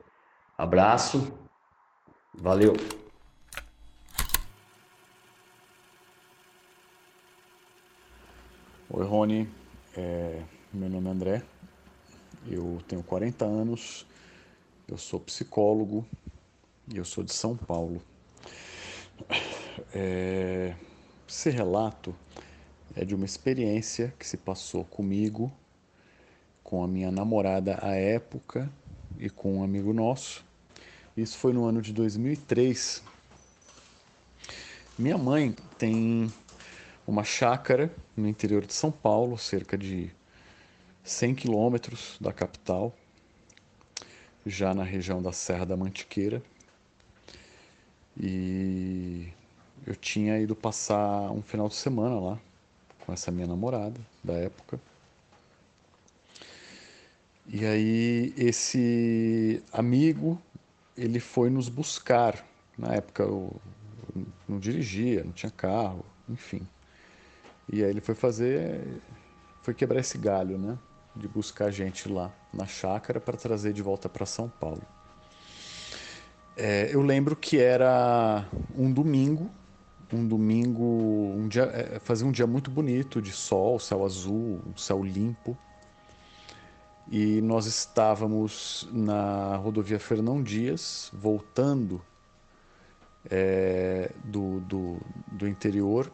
Abraço, 0.58 1.32
valeu! 2.34 2.74
Oi, 8.90 9.06
Rony. 9.06 9.50
É, 9.98 10.42
meu 10.72 10.88
nome 10.88 11.10
é 11.10 11.12
André. 11.12 11.44
Eu 12.50 12.82
tenho 12.88 13.04
40 13.04 13.44
anos. 13.44 14.08
Eu 14.88 14.98
sou 14.98 15.20
psicólogo 15.20 16.06
e 16.88 16.96
eu 16.96 17.04
sou 17.04 17.22
de 17.22 17.34
São 17.34 17.58
Paulo. 17.58 18.02
É, 19.94 20.74
esse 21.28 21.50
relato 21.50 22.16
é 22.96 23.04
de 23.04 23.14
uma 23.14 23.26
experiência 23.26 24.14
que 24.18 24.26
se 24.26 24.38
passou 24.38 24.86
comigo, 24.86 25.52
com 26.64 26.82
a 26.82 26.88
minha 26.88 27.12
namorada 27.12 27.78
à 27.82 27.94
época 27.94 28.72
e 29.20 29.30
com 29.30 29.58
um 29.58 29.64
amigo 29.64 29.92
nosso. 29.92 30.46
Isso 31.16 31.38
foi 31.38 31.52
no 31.52 31.66
ano 31.66 31.82
de 31.82 31.92
2003. 31.92 33.04
Minha 34.98 35.18
mãe 35.18 35.54
tem 35.78 36.32
uma 37.08 37.24
chácara 37.24 37.90
no 38.18 38.28
interior 38.28 38.66
de 38.66 38.74
São 38.74 38.92
Paulo, 38.92 39.38
cerca 39.38 39.78
de 39.78 40.12
100 41.06 41.36
quilômetros 41.36 42.18
da 42.20 42.34
capital, 42.34 42.94
já 44.46 44.74
na 44.74 44.84
região 44.84 45.22
da 45.22 45.32
Serra 45.32 45.66
da 45.66 45.78
Mantiqueira. 45.78 46.44
E 48.20 49.30
eu 49.86 49.96
tinha 49.96 50.38
ido 50.38 50.54
passar 50.54 51.32
um 51.32 51.42
final 51.42 51.70
de 51.70 51.76
semana 51.76 52.20
lá 52.20 52.40
com 53.06 53.14
essa 53.14 53.32
minha 53.32 53.48
namorada 53.48 54.00
da 54.22 54.34
época. 54.34 54.78
E 57.48 57.66
aí 57.66 58.34
esse 58.36 59.64
amigo, 59.72 60.42
ele 60.98 61.22
foi 61.22 61.50
nos 61.50 61.70
buscar. 61.70 62.46
Na 62.78 62.96
época 62.96 63.24
eu 63.24 63.56
não 64.48 64.60
dirigia, 64.60 65.24
não 65.24 65.32
tinha 65.32 65.52
carro, 65.52 66.06
enfim. 66.28 66.68
E 67.70 67.84
aí 67.84 67.90
ele 67.90 68.02
foi 68.02 68.16
fazer, 68.16 69.02
foi 69.62 69.74
quebrar 69.74 70.00
esse 70.00 70.18
galho, 70.18 70.58
né? 70.58 70.78
De 71.16 71.28
buscar 71.28 71.70
gente 71.70 72.08
lá 72.08 72.32
na 72.54 72.66
chácara 72.66 73.20
para 73.20 73.36
trazer 73.36 73.74
de 73.74 73.82
volta 73.82 74.08
para 74.08 74.26
São 74.26 74.48
Paulo. 74.48 74.84
É, 76.56 76.90
eu 76.94 77.02
lembro 77.02 77.36
que 77.36 77.60
era 77.60 78.48
um 78.76 78.92
domingo, 78.92 79.52
um 80.12 80.26
domingo, 80.26 80.84
um 80.84 81.48
dia, 81.48 81.64
é, 81.64 82.00
fazia 82.00 82.26
um 82.26 82.32
dia 82.32 82.48
muito 82.48 82.72
bonito, 82.72 83.22
de 83.22 83.32
sol, 83.32 83.78
céu 83.80 84.06
azul, 84.06 84.62
um 84.66 84.78
céu 84.78 85.04
limpo. 85.04 85.58
E 87.12 87.42
nós 87.42 87.66
estávamos 87.66 88.88
na 88.92 89.56
rodovia 89.58 90.00
Fernão 90.00 90.42
Dias, 90.42 91.10
voltando 91.14 92.02
é, 93.30 94.12
do, 94.24 94.60
do, 94.62 94.98
do 95.32 95.48
interior 95.48 96.12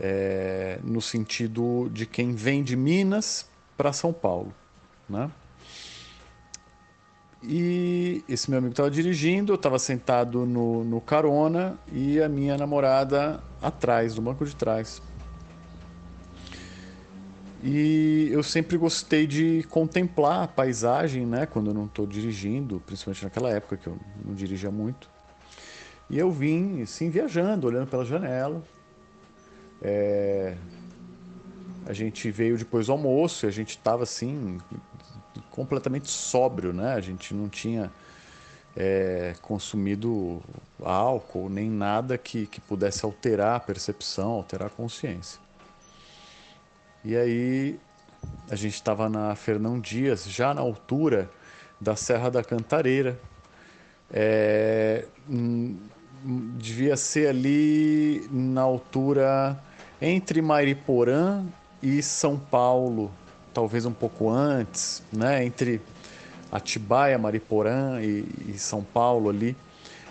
é, 0.00 0.78
no 0.82 1.00
sentido 1.00 1.88
de 1.92 2.06
quem 2.06 2.32
vem 2.32 2.62
de 2.62 2.76
Minas 2.76 3.48
para 3.76 3.92
São 3.92 4.12
Paulo. 4.12 4.54
Né? 5.08 5.30
E 7.42 8.24
esse 8.28 8.50
meu 8.50 8.58
amigo 8.58 8.72
estava 8.72 8.90
dirigindo, 8.90 9.52
eu 9.52 9.56
estava 9.56 9.78
sentado 9.78 10.44
no, 10.44 10.84
no 10.84 11.00
carona 11.00 11.78
e 11.92 12.20
a 12.20 12.28
minha 12.28 12.56
namorada 12.56 13.40
atrás, 13.62 14.16
no 14.16 14.22
banco 14.22 14.44
de 14.44 14.56
trás. 14.56 15.00
E 17.62 18.28
eu 18.30 18.42
sempre 18.42 18.76
gostei 18.76 19.26
de 19.26 19.64
contemplar 19.68 20.44
a 20.44 20.48
paisagem, 20.48 21.26
né? 21.26 21.44
Quando 21.44 21.70
eu 21.70 21.74
não 21.74 21.86
estou 21.86 22.06
dirigindo, 22.06 22.80
principalmente 22.86 23.24
naquela 23.24 23.50
época 23.50 23.76
que 23.76 23.86
eu 23.88 23.98
não 24.24 24.32
dirigia 24.32 24.70
muito. 24.70 25.08
E 26.08 26.18
eu 26.18 26.30
vim, 26.30 26.82
assim, 26.82 27.10
viajando, 27.10 27.66
olhando 27.66 27.88
pela 27.88 28.04
janela. 28.04 28.62
É... 29.82 30.56
A 31.86 31.92
gente 31.92 32.30
veio 32.30 32.58
depois 32.58 32.86
do 32.86 32.92
almoço 32.92 33.46
e 33.46 33.48
a 33.48 33.52
gente 33.52 33.70
estava, 33.70 34.02
assim, 34.02 34.58
completamente 35.50 36.10
sóbrio, 36.10 36.72
né? 36.72 36.94
A 36.94 37.00
gente 37.00 37.32
não 37.32 37.48
tinha 37.48 37.90
é, 38.76 39.34
consumido 39.42 40.42
álcool 40.80 41.48
nem 41.48 41.70
nada 41.70 42.16
que, 42.16 42.46
que 42.46 42.60
pudesse 42.60 43.04
alterar 43.04 43.56
a 43.56 43.60
percepção, 43.60 44.30
alterar 44.30 44.68
a 44.68 44.70
consciência. 44.70 45.40
E 47.04 47.16
aí 47.16 47.80
a 48.50 48.54
gente 48.54 48.74
estava 48.74 49.08
na 49.08 49.34
Fernão 49.34 49.80
Dias, 49.80 50.28
já 50.28 50.52
na 50.54 50.60
altura 50.60 51.30
da 51.80 51.96
Serra 51.96 52.30
da 52.30 52.44
Cantareira. 52.44 53.18
É, 54.10 55.06
devia 56.56 56.96
ser 56.96 57.28
ali 57.28 58.28
na 58.30 58.62
altura 58.62 59.58
entre 60.00 60.40
Mariporã 60.42 61.44
e 61.82 62.02
São 62.02 62.38
Paulo, 62.38 63.10
talvez 63.52 63.84
um 63.84 63.92
pouco 63.92 64.30
antes, 64.30 65.02
né? 65.12 65.44
entre 65.44 65.80
Atibaia, 66.50 67.18
Mariporã 67.18 68.00
e, 68.00 68.24
e 68.48 68.58
São 68.58 68.82
Paulo 68.82 69.30
ali. 69.30 69.56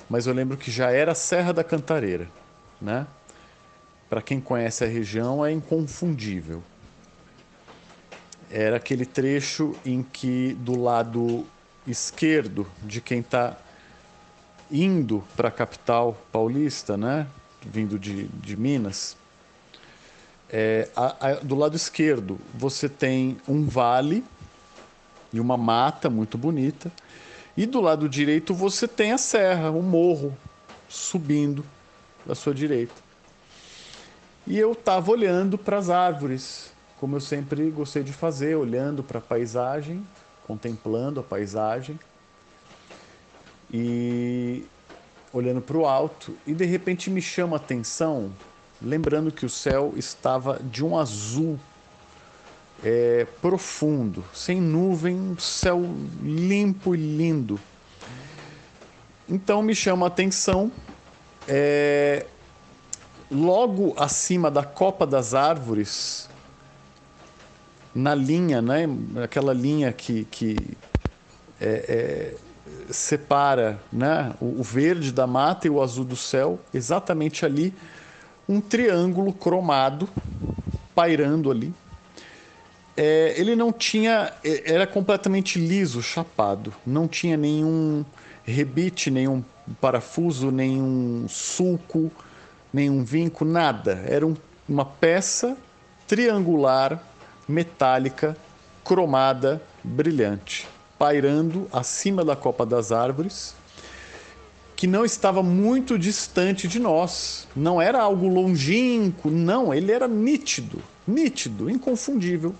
Mas 0.09 0.27
eu 0.27 0.33
lembro 0.33 0.57
que 0.57 0.71
já 0.71 0.91
era 0.91 1.13
Serra 1.13 1.53
da 1.53 1.63
Cantareira. 1.63 2.27
Né? 2.81 3.05
Para 4.09 4.21
quem 4.21 4.39
conhece 4.39 4.83
a 4.83 4.87
região, 4.87 5.45
é 5.45 5.51
inconfundível 5.51 6.61
era 8.49 8.77
aquele 8.77 9.05
trecho 9.05 9.75
em 9.85 10.01
que 10.01 10.53
do 10.59 10.79
lado 10.79 11.45
esquerdo 11.85 12.67
de 12.83 13.01
quem 13.01 13.19
está 13.19 13.57
indo 14.71 15.23
para 15.35 15.49
a 15.49 15.51
capital 15.51 16.17
paulista, 16.31 16.97
né, 16.97 17.27
vindo 17.61 17.97
de, 17.97 18.27
de 18.27 18.57
Minas, 18.57 19.16
é, 20.49 20.89
a, 20.95 21.27
a, 21.27 21.33
do 21.35 21.55
lado 21.55 21.75
esquerdo 21.75 22.39
você 22.53 22.87
tem 22.87 23.37
um 23.47 23.65
vale 23.65 24.23
e 25.33 25.39
uma 25.39 25.57
mata 25.57 26.09
muito 26.09 26.37
bonita, 26.37 26.91
e 27.55 27.65
do 27.65 27.81
lado 27.81 28.07
direito 28.07 28.53
você 28.53 28.87
tem 28.87 29.11
a 29.11 29.17
serra, 29.17 29.69
o 29.71 29.81
morro 29.81 30.37
subindo 30.87 31.65
da 32.25 32.33
sua 32.33 32.53
direita. 32.53 32.95
E 34.45 34.57
eu 34.57 34.71
estava 34.71 35.11
olhando 35.11 35.57
para 35.57 35.77
as 35.77 35.89
árvores 35.89 36.71
como 36.99 37.15
eu 37.15 37.21
sempre 37.21 37.69
gostei 37.69 38.03
de 38.03 38.11
fazer, 38.11 38.55
olhando 38.55 39.03
para 39.03 39.19
a 39.19 39.21
paisagem, 39.21 40.05
contemplando 40.45 41.19
a 41.19 41.23
paisagem 41.23 41.99
e 43.71 44.65
olhando 45.31 45.61
para 45.61 45.77
o 45.77 45.85
alto, 45.85 46.35
e 46.47 46.53
de 46.53 46.65
repente 46.65 47.09
me 47.09 47.21
chama 47.21 47.57
a 47.57 47.59
atenção, 47.59 48.31
lembrando 48.81 49.31
que 49.31 49.45
o 49.45 49.49
céu 49.49 49.93
estava 49.95 50.59
de 50.63 50.83
um 50.83 50.97
azul 50.97 51.59
é, 52.83 53.25
profundo, 53.41 54.23
sem 54.33 54.61
nuvem, 54.61 55.15
um 55.15 55.37
céu 55.37 55.83
limpo 56.21 56.95
e 56.95 56.97
lindo. 56.97 57.59
Então 59.27 59.61
me 59.61 59.75
chama 59.75 60.05
a 60.05 60.07
atenção, 60.07 60.71
é, 61.47 62.25
logo 63.29 63.93
acima 63.97 64.49
da 64.49 64.63
copa 64.63 65.05
das 65.05 65.33
árvores, 65.33 66.29
na 67.93 68.13
linha, 68.13 68.61
né? 68.61 68.87
aquela 69.23 69.53
linha 69.53 69.91
que, 69.91 70.25
que 70.25 70.55
é, 71.59 71.67
é, 71.67 72.93
separa 72.93 73.79
né? 73.91 74.33
O, 74.39 74.59
o, 74.59 74.63
verde 74.63 75.11
da 75.11 75.25
mata 75.25 75.67
e 75.67 75.69
o 75.69 75.81
azul 75.81 76.05
do 76.05 76.15
céu, 76.15 76.59
exatamente 76.73 77.45
ali, 77.45 77.73
um 78.47 78.61
triângulo 78.61 79.33
cromado 79.33 80.07
pairando 80.95 81.51
ali. 81.51 81.73
É, 82.95 83.35
ele 83.37 83.55
não 83.55 83.71
tinha, 83.71 84.33
é, 84.43 84.73
era 84.73 84.87
completamente 84.87 85.59
liso, 85.59 86.01
chapado, 86.01 86.73
não 86.85 87.07
tinha 87.07 87.37
nenhum 87.37 88.03
rebite, 88.43 89.11
nenhum 89.11 89.43
parafuso, 89.79 90.49
nenhum 90.49 91.27
sulco, 91.27 92.11
nenhum 92.73 93.03
vinco, 93.03 93.45
nada. 93.45 94.03
Era 94.07 94.25
um, 94.25 94.35
uma 94.67 94.85
peça 94.85 95.55
triangular 96.07 97.03
metálica, 97.47 98.35
cromada, 98.83 99.61
brilhante, 99.83 100.67
pairando 100.97 101.67
acima 101.71 102.25
da 102.25 102.35
copa 102.35 102.65
das 102.65 102.91
árvores, 102.91 103.53
que 104.77 104.87
não 104.87 105.03
estava 105.03 105.43
muito 105.43 105.99
distante 105.99 106.69
de 106.69 106.79
nós. 106.79 107.45
Não 107.53 107.81
era 107.81 108.01
algo 108.01 108.29
longínquo, 108.29 109.29
não, 109.29 109.73
ele 109.73 109.91
era 109.91 110.07
nítido, 110.07 110.81
nítido, 111.05 111.69
inconfundível. 111.69 112.55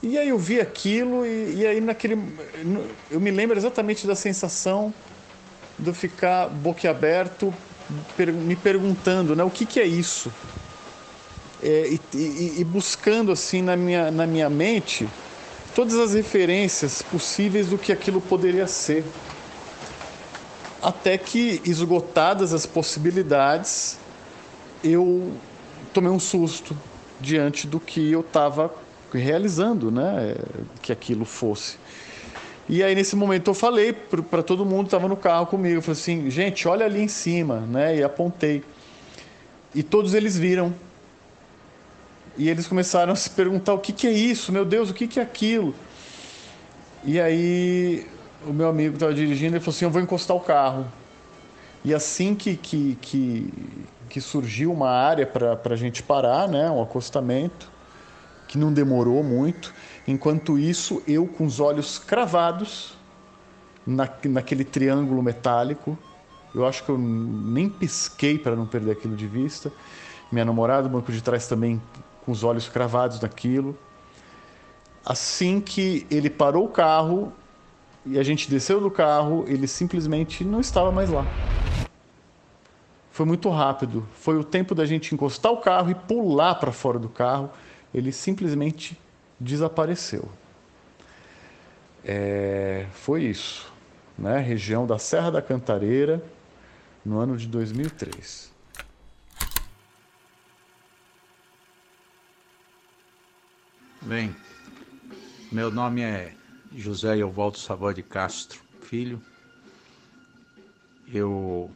E 0.00 0.16
aí 0.16 0.28
eu 0.28 0.38
vi 0.38 0.60
aquilo 0.60 1.26
e, 1.26 1.56
e 1.56 1.66
aí 1.66 1.80
naquele 1.80 2.16
eu 3.10 3.20
me 3.20 3.32
lembro 3.32 3.58
exatamente 3.58 4.06
da 4.06 4.14
sensação 4.14 4.94
de 5.76 5.88
eu 5.88 5.94
ficar 5.94 6.48
boquiaberto, 6.48 7.52
me 8.46 8.54
perguntando, 8.54 9.34
né, 9.34 9.42
o 9.42 9.50
que, 9.50 9.66
que 9.66 9.80
é 9.80 9.86
isso? 9.86 10.30
é, 11.62 11.88
e, 11.88 12.00
e, 12.16 12.54
e, 12.58 12.64
buscando 12.64 13.30
assim 13.30 13.62
na 13.62 13.76
minha, 13.76 14.10
na 14.10 14.26
minha 14.26 14.50
mente 14.50 15.08
todas 15.74 15.94
as 15.94 16.12
referências 16.12 17.00
possíveis 17.00 17.68
do 17.68 17.78
que 17.78 17.92
aquilo 17.92 18.20
poderia 18.20 18.66
ser. 18.66 19.04
Até 20.82 21.16
que, 21.16 21.60
esgotadas 21.64 22.52
as 22.52 22.66
possibilidades, 22.66 23.98
eu 24.82 25.32
tomei 25.92 26.10
um 26.10 26.18
susto 26.18 26.76
diante 27.20 27.66
do 27.66 27.78
que 27.78 28.10
eu 28.10 28.20
estava 28.20 28.74
realizando, 29.12 29.90
né? 29.90 30.34
Que 30.80 30.92
aquilo 30.92 31.24
fosse. 31.24 31.76
E 32.68 32.82
aí, 32.82 32.94
nesse 32.94 33.14
momento, 33.14 33.50
eu 33.50 33.54
falei 33.54 33.92
para 33.92 34.42
todo 34.42 34.64
mundo 34.64 34.84
que 34.84 34.88
estava 34.88 35.08
no 35.08 35.16
carro 35.16 35.46
comigo: 35.46 35.76
eu 35.76 35.82
falei 35.82 36.00
assim, 36.00 36.30
gente, 36.30 36.66
olha 36.66 36.86
ali 36.86 37.00
em 37.00 37.08
cima, 37.08 37.60
né? 37.60 37.96
E 37.96 38.02
apontei. 38.02 38.64
E 39.74 39.82
todos 39.82 40.14
eles 40.14 40.36
viram 40.36 40.74
e 42.36 42.48
eles 42.48 42.66
começaram 42.66 43.12
a 43.12 43.16
se 43.16 43.30
perguntar 43.30 43.74
o 43.74 43.78
que, 43.78 43.92
que 43.92 44.06
é 44.06 44.12
isso, 44.12 44.52
meu 44.52 44.64
Deus, 44.64 44.90
o 44.90 44.94
que, 44.94 45.06
que 45.06 45.20
é 45.20 45.22
aquilo? 45.22 45.74
E 47.04 47.20
aí 47.20 48.06
o 48.46 48.52
meu 48.52 48.68
amigo 48.68 48.94
estava 48.94 49.14
dirigindo 49.14 49.56
e 49.56 49.60
falou 49.60 49.74
assim: 49.74 49.84
Eu 49.84 49.90
vou 49.90 50.00
encostar 50.00 50.36
o 50.36 50.40
carro. 50.40 50.86
E 51.84 51.92
assim 51.92 52.34
que, 52.34 52.56
que, 52.56 52.96
que, 53.00 53.52
que 54.08 54.20
surgiu 54.20 54.72
uma 54.72 54.90
área 54.90 55.26
para 55.26 55.58
a 55.64 55.76
gente 55.76 56.02
parar, 56.02 56.48
né, 56.48 56.70
um 56.70 56.80
acostamento, 56.80 57.70
que 58.46 58.56
não 58.56 58.72
demorou 58.72 59.22
muito. 59.22 59.74
Enquanto 60.06 60.58
isso, 60.58 61.02
eu 61.08 61.26
com 61.26 61.44
os 61.44 61.58
olhos 61.58 61.98
cravados 61.98 62.96
na, 63.86 64.08
naquele 64.26 64.64
triângulo 64.64 65.22
metálico, 65.22 65.98
eu 66.54 66.66
acho 66.66 66.84
que 66.84 66.90
eu 66.90 66.98
nem 66.98 67.68
pisquei 67.68 68.38
para 68.38 68.54
não 68.54 68.66
perder 68.66 68.92
aquilo 68.92 69.16
de 69.16 69.26
vista. 69.26 69.72
Minha 70.30 70.44
namorada, 70.44 70.86
o 70.86 70.90
banco 70.90 71.10
de 71.10 71.22
trás 71.22 71.48
também 71.48 71.82
com 72.24 72.30
os 72.30 72.44
olhos 72.44 72.68
cravados 72.68 73.20
naquilo. 73.20 73.76
Assim 75.04 75.60
que 75.60 76.06
ele 76.10 76.30
parou 76.30 76.66
o 76.66 76.68
carro 76.68 77.32
e 78.04 78.18
a 78.18 78.22
gente 78.22 78.50
desceu 78.50 78.80
do 78.80 78.90
carro, 78.90 79.44
ele 79.46 79.66
simplesmente 79.66 80.44
não 80.44 80.60
estava 80.60 80.90
mais 80.90 81.08
lá. 81.08 81.24
Foi 83.12 83.24
muito 83.24 83.48
rápido. 83.50 84.06
Foi 84.14 84.36
o 84.36 84.42
tempo 84.42 84.74
da 84.74 84.84
gente 84.84 85.14
encostar 85.14 85.52
o 85.52 85.58
carro 85.58 85.90
e 85.90 85.94
pular 85.94 86.56
para 86.56 86.72
fora 86.72 86.98
do 86.98 87.08
carro. 87.08 87.50
Ele 87.94 88.10
simplesmente 88.10 88.98
desapareceu. 89.38 90.28
É, 92.04 92.86
foi 92.92 93.22
isso, 93.22 93.72
né? 94.18 94.38
Região 94.40 94.86
da 94.86 94.98
Serra 94.98 95.30
da 95.30 95.42
Cantareira, 95.42 96.24
no 97.04 97.18
ano 97.18 97.36
de 97.36 97.46
2003. 97.46 98.50
Bem, 104.00 104.34
meu 105.52 105.70
nome 105.70 106.02
é 106.02 106.34
José 106.76 107.18
Evaldo 107.18 107.58
Savoy 107.58 107.94
de 107.94 108.02
Castro 108.02 108.60
Filho. 108.80 109.20
Eu 111.12 111.70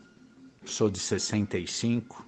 sou 0.65 0.89
de 0.89 0.99
65. 0.99 2.25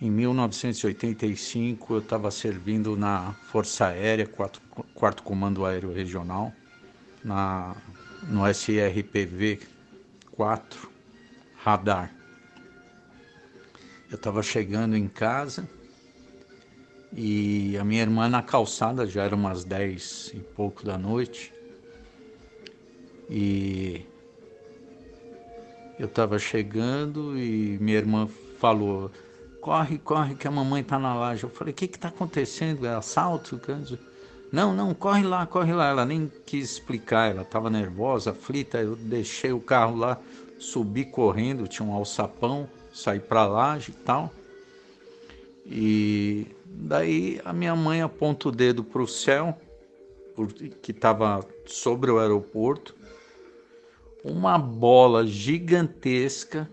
Em 0.00 0.10
1985 0.10 1.94
eu 1.94 1.98
estava 1.98 2.30
servindo 2.30 2.96
na 2.96 3.34
Força 3.50 3.88
Aérea, 3.88 4.26
quarto, 4.26 4.62
quarto 4.94 5.22
Comando 5.22 5.66
Aéreo 5.66 5.92
Regional. 5.92 6.52
na, 7.22 7.76
no 8.28 8.46
SRPV 8.46 9.60
4 10.32 10.90
radar. 11.62 12.10
Eu 14.10 14.16
estava 14.16 14.42
chegando 14.42 14.96
em 14.96 15.06
casa 15.06 15.68
e 17.12 17.76
a 17.76 17.84
minha 17.84 18.02
irmã 18.02 18.28
na 18.28 18.42
calçada 18.42 19.06
já 19.06 19.24
era 19.24 19.34
umas 19.34 19.64
10 19.64 20.32
e 20.34 20.40
pouco 20.40 20.84
da 20.84 20.96
noite. 20.96 21.52
E 23.28 24.06
eu 25.98 26.06
estava 26.06 26.38
chegando 26.38 27.36
e 27.38 27.78
minha 27.80 27.98
irmã 27.98 28.28
falou: 28.58 29.10
corre, 29.60 29.98
corre, 29.98 30.34
que 30.34 30.46
a 30.46 30.50
mamãe 30.50 30.82
está 30.82 30.98
na 30.98 31.14
laje. 31.14 31.44
Eu 31.44 31.50
falei: 31.50 31.72
o 31.72 31.76
que 31.76 31.84
está 31.84 32.08
acontecendo? 32.08 32.86
É 32.86 32.94
assalto? 32.94 33.60
Não, 34.52 34.74
não, 34.74 34.94
corre 34.94 35.22
lá, 35.22 35.46
corre 35.46 35.72
lá. 35.72 35.88
Ela 35.88 36.04
nem 36.04 36.30
quis 36.46 36.72
explicar, 36.72 37.30
ela 37.30 37.42
estava 37.42 37.68
nervosa, 37.68 38.30
aflita. 38.30 38.78
Eu 38.78 38.96
deixei 38.96 39.52
o 39.52 39.60
carro 39.60 39.96
lá, 39.96 40.18
subi 40.58 41.04
correndo, 41.04 41.68
tinha 41.68 41.86
um 41.86 41.92
alçapão, 41.92 42.68
saí 42.92 43.20
para 43.20 43.42
a 43.42 43.46
laje 43.46 43.90
e 43.90 43.94
tal. 43.94 44.32
E 45.66 46.46
daí 46.70 47.40
a 47.44 47.52
minha 47.52 47.74
mãe 47.74 48.00
aponta 48.00 48.48
o 48.48 48.52
dedo 48.52 48.84
para 48.84 49.02
o 49.02 49.08
céu, 49.08 49.58
que 50.80 50.92
estava 50.92 51.44
sobre 51.66 52.10
o 52.10 52.18
aeroporto, 52.18 52.94
uma 54.24 54.56
bola 54.58 55.26
gigantesca. 55.26 56.70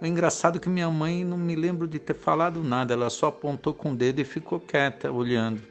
O 0.00 0.04
engraçado 0.04 0.56
é 0.56 0.60
que 0.60 0.68
minha 0.68 0.90
mãe 0.90 1.24
não 1.24 1.38
me 1.38 1.54
lembro 1.54 1.86
de 1.86 1.98
ter 1.98 2.14
falado 2.14 2.62
nada, 2.62 2.92
ela 2.92 3.08
só 3.08 3.28
apontou 3.28 3.72
com 3.72 3.92
o 3.92 3.96
dedo 3.96 4.20
e 4.20 4.24
ficou 4.24 4.60
quieta 4.60 5.10
olhando. 5.10 5.62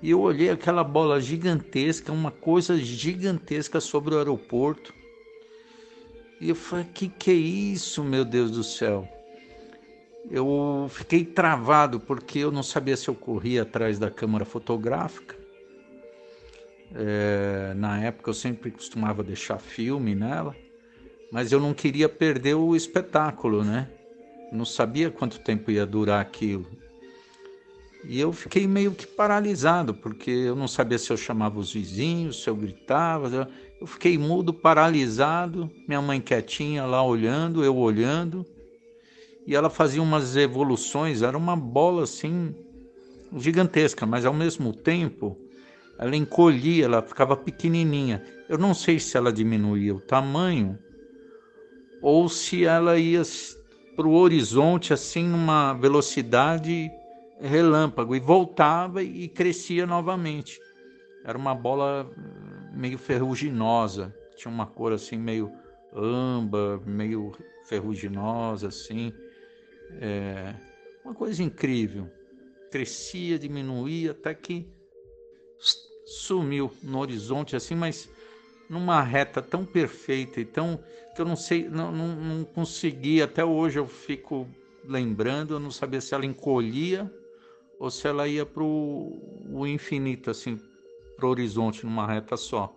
E 0.00 0.10
eu 0.10 0.20
olhei 0.20 0.50
aquela 0.50 0.82
bola 0.82 1.20
gigantesca, 1.20 2.12
uma 2.12 2.30
coisa 2.30 2.76
gigantesca 2.76 3.80
sobre 3.80 4.14
o 4.14 4.18
aeroporto. 4.18 4.92
E 6.40 6.48
eu 6.48 6.56
falei: 6.56 6.86
que 6.92 7.08
que 7.08 7.30
é 7.30 7.34
isso, 7.34 8.02
meu 8.02 8.24
Deus 8.24 8.50
do 8.50 8.64
céu? 8.64 9.06
Eu 10.30 10.86
fiquei 10.88 11.24
travado 11.24 11.98
porque 12.00 12.38
eu 12.38 12.52
não 12.52 12.62
sabia 12.62 12.96
se 12.96 13.08
eu 13.08 13.14
corria 13.14 13.62
atrás 13.62 13.98
da 13.98 14.10
câmera 14.10 14.44
fotográfica 14.44 15.42
é, 16.94 17.72
na 17.74 18.02
época 18.02 18.30
eu 18.30 18.34
sempre 18.34 18.70
costumava 18.70 19.22
deixar 19.22 19.58
filme 19.58 20.14
nela, 20.14 20.54
mas 21.30 21.52
eu 21.52 21.60
não 21.60 21.72
queria 21.72 22.08
perder 22.08 22.54
o 22.54 22.76
espetáculo, 22.76 23.64
né? 23.64 23.88
Não 24.52 24.64
sabia 24.64 25.10
quanto 25.10 25.40
tempo 25.40 25.70
ia 25.70 25.86
durar 25.86 26.20
aquilo. 26.20 26.66
E 28.04 28.20
eu 28.20 28.32
fiquei 28.32 28.66
meio 28.66 28.92
que 28.92 29.06
paralisado, 29.06 29.94
porque 29.94 30.30
eu 30.30 30.56
não 30.56 30.68
sabia 30.68 30.98
se 30.98 31.10
eu 31.10 31.16
chamava 31.16 31.58
os 31.58 31.72
vizinhos, 31.72 32.42
se 32.42 32.50
eu 32.50 32.56
gritava. 32.56 33.48
Eu 33.80 33.86
fiquei 33.86 34.18
mudo, 34.18 34.52
paralisado, 34.52 35.70
minha 35.86 36.02
mãe 36.02 36.20
quietinha 36.20 36.84
lá 36.84 37.02
olhando, 37.02 37.64
eu 37.64 37.76
olhando. 37.76 38.44
E 39.46 39.54
ela 39.54 39.68
fazia 39.68 40.02
umas 40.02 40.36
evoluções, 40.36 41.22
era 41.22 41.36
uma 41.36 41.56
bola 41.56 42.04
assim 42.04 42.54
gigantesca, 43.36 44.06
mas 44.06 44.24
ao 44.24 44.34
mesmo 44.34 44.72
tempo 44.72 45.36
ela 45.98 46.16
encolhia, 46.16 46.84
ela 46.84 47.02
ficava 47.02 47.36
pequenininha. 47.36 48.22
Eu 48.48 48.58
não 48.58 48.74
sei 48.74 48.98
se 48.98 49.16
ela 49.16 49.32
diminuía 49.32 49.94
o 49.94 50.00
tamanho 50.00 50.78
ou 52.00 52.28
se 52.28 52.64
ela 52.64 52.98
ia 52.98 53.22
para 53.94 54.06
o 54.06 54.14
horizonte 54.14 54.92
assim 54.92 55.28
numa 55.28 55.74
velocidade 55.74 56.90
relâmpago 57.40 58.16
e 58.16 58.20
voltava 58.20 59.02
e 59.02 59.28
crescia 59.28 59.86
novamente. 59.86 60.58
Era 61.24 61.38
uma 61.38 61.54
bola 61.54 62.10
meio 62.72 62.98
ferruginosa, 62.98 64.14
tinha 64.36 64.52
uma 64.52 64.66
cor 64.66 64.92
assim 64.92 65.16
meio 65.16 65.52
âmbar, 65.94 66.80
meio 66.84 67.32
ferruginosa 67.66 68.68
assim. 68.68 69.12
É, 70.00 70.54
uma 71.04 71.14
coisa 71.14 71.42
incrível. 71.42 72.08
Crescia, 72.70 73.38
diminuía 73.38 74.12
até 74.12 74.34
que 74.34 74.66
sumiu 76.06 76.72
no 76.82 76.98
horizonte 76.98 77.54
assim, 77.56 77.74
mas 77.74 78.08
numa 78.68 79.02
reta 79.02 79.42
tão 79.42 79.64
perfeita 79.64 80.40
e 80.40 80.44
tão 80.44 80.82
que 81.14 81.20
eu 81.20 81.26
não 81.26 81.36
sei, 81.36 81.68
não, 81.68 81.92
não, 81.92 82.16
não 82.16 82.44
consegui, 82.44 83.20
até 83.20 83.44
hoje 83.44 83.78
eu 83.78 83.86
fico 83.86 84.48
lembrando, 84.84 85.54
eu 85.54 85.60
não 85.60 85.70
sabia 85.70 86.00
se 86.00 86.14
ela 86.14 86.24
encolhia 86.24 87.10
ou 87.78 87.90
se 87.90 88.06
ela 88.06 88.26
ia 88.26 88.46
para 88.46 88.62
o 88.62 89.66
infinito, 89.66 90.30
assim, 90.30 90.58
para 91.16 91.26
o 91.26 91.30
horizonte 91.30 91.84
numa 91.84 92.06
reta 92.06 92.36
só. 92.36 92.74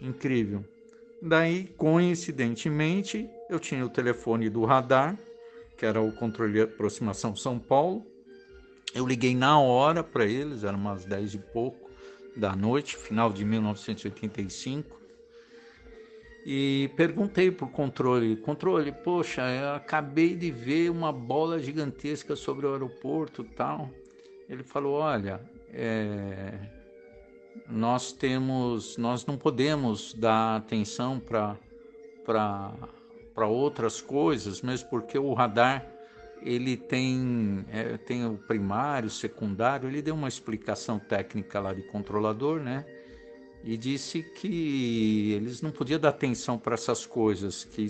Incrível. 0.00 0.64
Daí, 1.20 1.64
coincidentemente, 1.76 3.28
eu 3.48 3.58
tinha 3.58 3.84
o 3.84 3.88
telefone 3.88 4.50
do 4.50 4.64
radar, 4.64 5.18
que 5.76 5.84
era 5.84 6.00
o 6.00 6.12
controle 6.12 6.52
de 6.52 6.60
aproximação 6.62 7.36
São 7.36 7.58
Paulo. 7.58 8.06
Eu 8.94 9.06
liguei 9.06 9.34
na 9.34 9.60
hora 9.60 10.02
para 10.02 10.24
eles, 10.24 10.64
eram 10.64 10.78
umas 10.78 11.04
10 11.04 11.34
e 11.34 11.38
pouco 11.38 11.90
da 12.36 12.54
noite, 12.54 12.96
final 12.96 13.32
de 13.32 13.44
1985, 13.44 14.96
e 16.44 16.90
perguntei 16.96 17.50
para 17.50 17.66
o 17.66 17.70
controle: 17.70 18.36
controle, 18.36 18.92
poxa, 18.92 19.42
eu 19.42 19.74
acabei 19.74 20.34
de 20.34 20.50
ver 20.50 20.90
uma 20.90 21.12
bola 21.12 21.58
gigantesca 21.58 22.36
sobre 22.36 22.66
o 22.66 22.72
aeroporto 22.72 23.42
tal. 23.42 23.90
Ele 24.48 24.62
falou: 24.62 24.94
olha, 24.94 25.40
é, 25.72 26.54
nós 27.68 28.12
temos, 28.12 28.96
nós 28.96 29.26
não 29.26 29.36
podemos 29.36 30.14
dar 30.14 30.56
atenção 30.56 31.18
para 31.18 31.56
para 32.24 32.72
outras 33.44 34.00
coisas, 34.00 34.62
mesmo 34.62 34.88
porque 34.88 35.18
o 35.18 35.34
radar 35.34 35.86
ele 36.42 36.76
tem, 36.76 37.64
é, 37.70 37.96
tem 37.96 38.24
o 38.26 38.36
primário, 38.36 39.08
o 39.08 39.10
secundário, 39.10 39.88
ele 39.88 40.00
deu 40.00 40.14
uma 40.14 40.28
explicação 40.28 40.98
técnica 40.98 41.60
lá 41.60 41.74
de 41.74 41.82
controlador, 41.82 42.60
né? 42.60 42.86
E 43.64 43.76
disse 43.76 44.22
que 44.22 45.32
eles 45.32 45.60
não 45.60 45.72
podiam 45.72 45.98
dar 45.98 46.10
atenção 46.10 46.58
para 46.58 46.74
essas 46.74 47.04
coisas, 47.04 47.64
que 47.64 47.86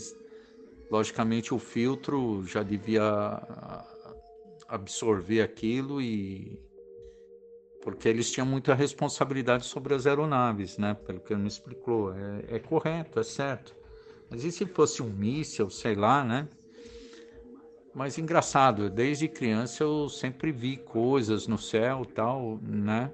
logicamente 0.91 1.53
o 1.53 1.59
filtro 1.59 2.45
já 2.47 2.63
devia 2.63 3.03
absorver 4.69 5.43
aquilo 5.43 6.01
e 6.01 6.59
porque 7.83 8.09
eles 8.09 8.33
tinham 8.33 8.47
muita 8.47 8.75
responsabilidade 8.75 9.65
sobre 9.65 9.95
as 9.95 10.07
aeronaves, 10.07 10.77
né? 10.77 10.95
Pelo 11.07 11.21
que 11.21 11.33
ele 11.33 11.43
me 11.43 11.49
explicou, 11.49 12.13
é, 12.13 12.57
é 12.57 12.59
correto, 12.59 13.21
é 13.21 13.23
certo. 13.23 13.77
Mas 14.31 14.45
e 14.45 14.53
se 14.53 14.67
fosse 14.67 15.03
um 15.03 15.11
míssil, 15.11 15.71
sei 15.71 15.95
lá, 15.95 16.25
né? 16.25 16.49
Mas 17.95 18.19
engraçado, 18.19 18.91
desde 18.91 19.27
criança 19.27 19.83
eu 19.83 20.09
sempre 20.09 20.53
vi 20.53 20.77
coisas 20.77 21.47
no 21.47 21.57
céu 21.57 22.05
tal, 22.05 22.61
né? 22.63 23.11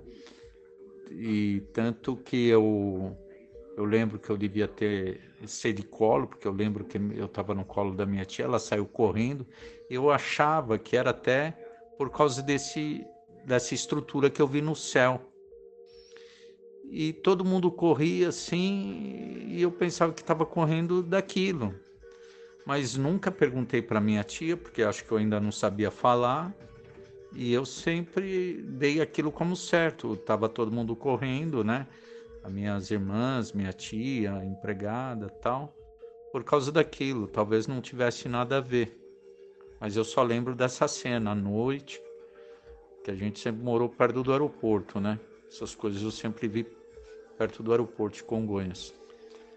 E 1.11 1.63
tanto 1.73 2.17
que 2.17 2.49
eu 2.49 3.17
eu 3.77 3.85
lembro 3.85 4.19
que 4.19 4.29
eu 4.29 4.37
devia 4.37 4.69
ter 4.69 5.21
ser 5.47 5.73
de 5.73 5.83
colo, 5.83 6.27
porque 6.27 6.47
eu 6.47 6.53
lembro 6.53 6.85
que 6.85 6.99
eu 6.99 7.27
estava 7.27 7.55
no 7.55 7.65
colo 7.65 7.95
da 7.95 8.05
minha 8.05 8.25
tia, 8.25 8.45
ela 8.45 8.59
saiu 8.59 8.87
correndo. 8.87 9.47
Eu 9.89 10.11
achava 10.11 10.79
que 10.79 10.97
era 10.97 11.11
até 11.11 11.53
por 11.97 12.11
causa 12.11 12.43
desse 12.43 13.07
dessa 13.45 13.75
estrutura 13.75 14.31
que 14.31 14.41
eu 14.41 14.47
vi 14.47 14.61
no 14.61 14.77
céu. 14.77 15.32
E 16.95 17.13
todo 17.13 17.45
mundo 17.45 17.71
corria 17.71 18.29
assim, 18.29 19.47
e 19.49 19.63
eu 19.63 19.73
pensava 19.73 20.13
que 20.13 20.21
estava 20.21 20.45
correndo 20.45 21.03
daquilo 21.03 21.75
mas 22.65 22.97
nunca 22.97 23.31
perguntei 23.31 23.83
para 23.83 24.01
minha 24.01 24.23
tia, 24.23 24.57
porque 24.57 24.83
acho 24.83 25.05
que 25.05 25.13
eu 25.13 25.19
ainda 25.19 25.41
não 25.41 25.51
sabia 25.51 25.91
falar. 25.91 26.55
E 27.35 27.53
eu 27.53 27.65
sempre 27.65 28.63
dei 28.63 29.01
aquilo 29.01 29.33
como 29.33 29.57
certo. 29.57 30.17
Tava 30.17 30.49
todo 30.49 30.71
mundo 30.71 30.95
correndo, 30.95 31.65
né? 31.65 31.87
As 32.43 32.53
minhas 32.53 32.91
irmãs, 32.91 33.53
minha 33.53 33.73
tia, 33.73 34.45
empregada, 34.45 35.29
tal, 35.29 35.75
por 36.31 36.45
causa 36.45 36.71
daquilo. 36.71 37.27
Talvez 37.27 37.67
não 37.67 37.81
tivesse 37.81 38.29
nada 38.29 38.59
a 38.59 38.61
ver. 38.61 38.97
Mas 39.81 39.97
eu 39.97 40.05
só 40.05 40.23
lembro 40.23 40.55
dessa 40.55 40.87
cena 40.87 41.33
à 41.33 41.35
noite, 41.35 42.01
que 43.03 43.11
a 43.11 43.15
gente 43.15 43.41
sempre 43.41 43.63
morou 43.63 43.89
perto 43.89 44.23
do 44.23 44.31
aeroporto, 44.31 45.01
né? 45.01 45.19
Essas 45.49 45.75
coisas 45.75 46.03
eu 46.03 46.11
sempre 46.11 46.47
vi 46.47 46.65
perto 47.43 47.61
do 47.61 47.73
aeroporto 47.73 48.19
de 48.19 48.23
Congonhas. 48.23 48.95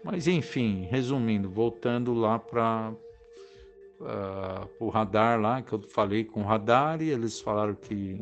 Mas 0.02 0.26
enfim, 0.26 0.88
resumindo, 0.90 1.48
voltando 1.48 2.12
lá 2.14 2.36
para 2.36 2.92
uh, 4.00 4.04
ah, 4.04 4.68
o 4.80 4.88
radar 4.88 5.40
lá, 5.40 5.62
que 5.62 5.72
eu 5.72 5.80
falei 5.80 6.24
com 6.24 6.42
o 6.42 6.44
radar 6.44 7.00
e 7.00 7.10
eles 7.10 7.40
falaram 7.40 7.76
que 7.76 8.20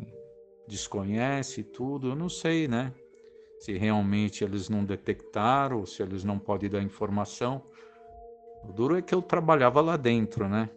desconhece 0.67 1.63
tudo, 1.63 2.09
eu 2.09 2.15
não 2.15 2.29
sei, 2.29 2.67
né? 2.67 2.93
Se 3.59 3.75
realmente 3.75 4.43
eles 4.43 4.69
não 4.69 4.85
detectaram, 4.85 5.83
se 5.83 6.03
eles 6.03 6.23
não 6.23 6.37
podem 6.37 6.69
dar 6.69 6.83
informação. 6.83 7.63
O 8.63 8.71
duro 8.71 8.97
é 8.97 9.01
que 9.01 9.15
eu 9.15 9.21
trabalhava 9.21 9.81
lá 9.81 9.97
dentro, 9.97 10.47
né? 10.47 10.69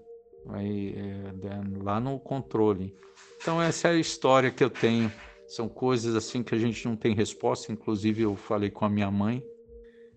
Aí, 0.48 0.94
é, 0.96 1.83
lá 1.83 2.01
no 2.01 2.18
controle. 2.18 2.94
Então 3.37 3.61
essa 3.61 3.88
é 3.88 3.90
a 3.92 3.96
história 3.96 4.51
que 4.51 4.64
eu 4.64 4.70
tenho 4.70 5.12
São 5.48 5.66
coisas 5.66 6.14
assim 6.14 6.42
que 6.42 6.54
a 6.54 6.58
gente 6.58 6.87
não 6.87 6.94
tem 6.94 7.14
resposta. 7.14 7.72
Inclusive, 7.72 8.22
eu 8.22 8.37
falei 8.37 8.70
com 8.70 8.84
a 8.84 8.88
minha 8.88 9.11
mãe, 9.11 9.42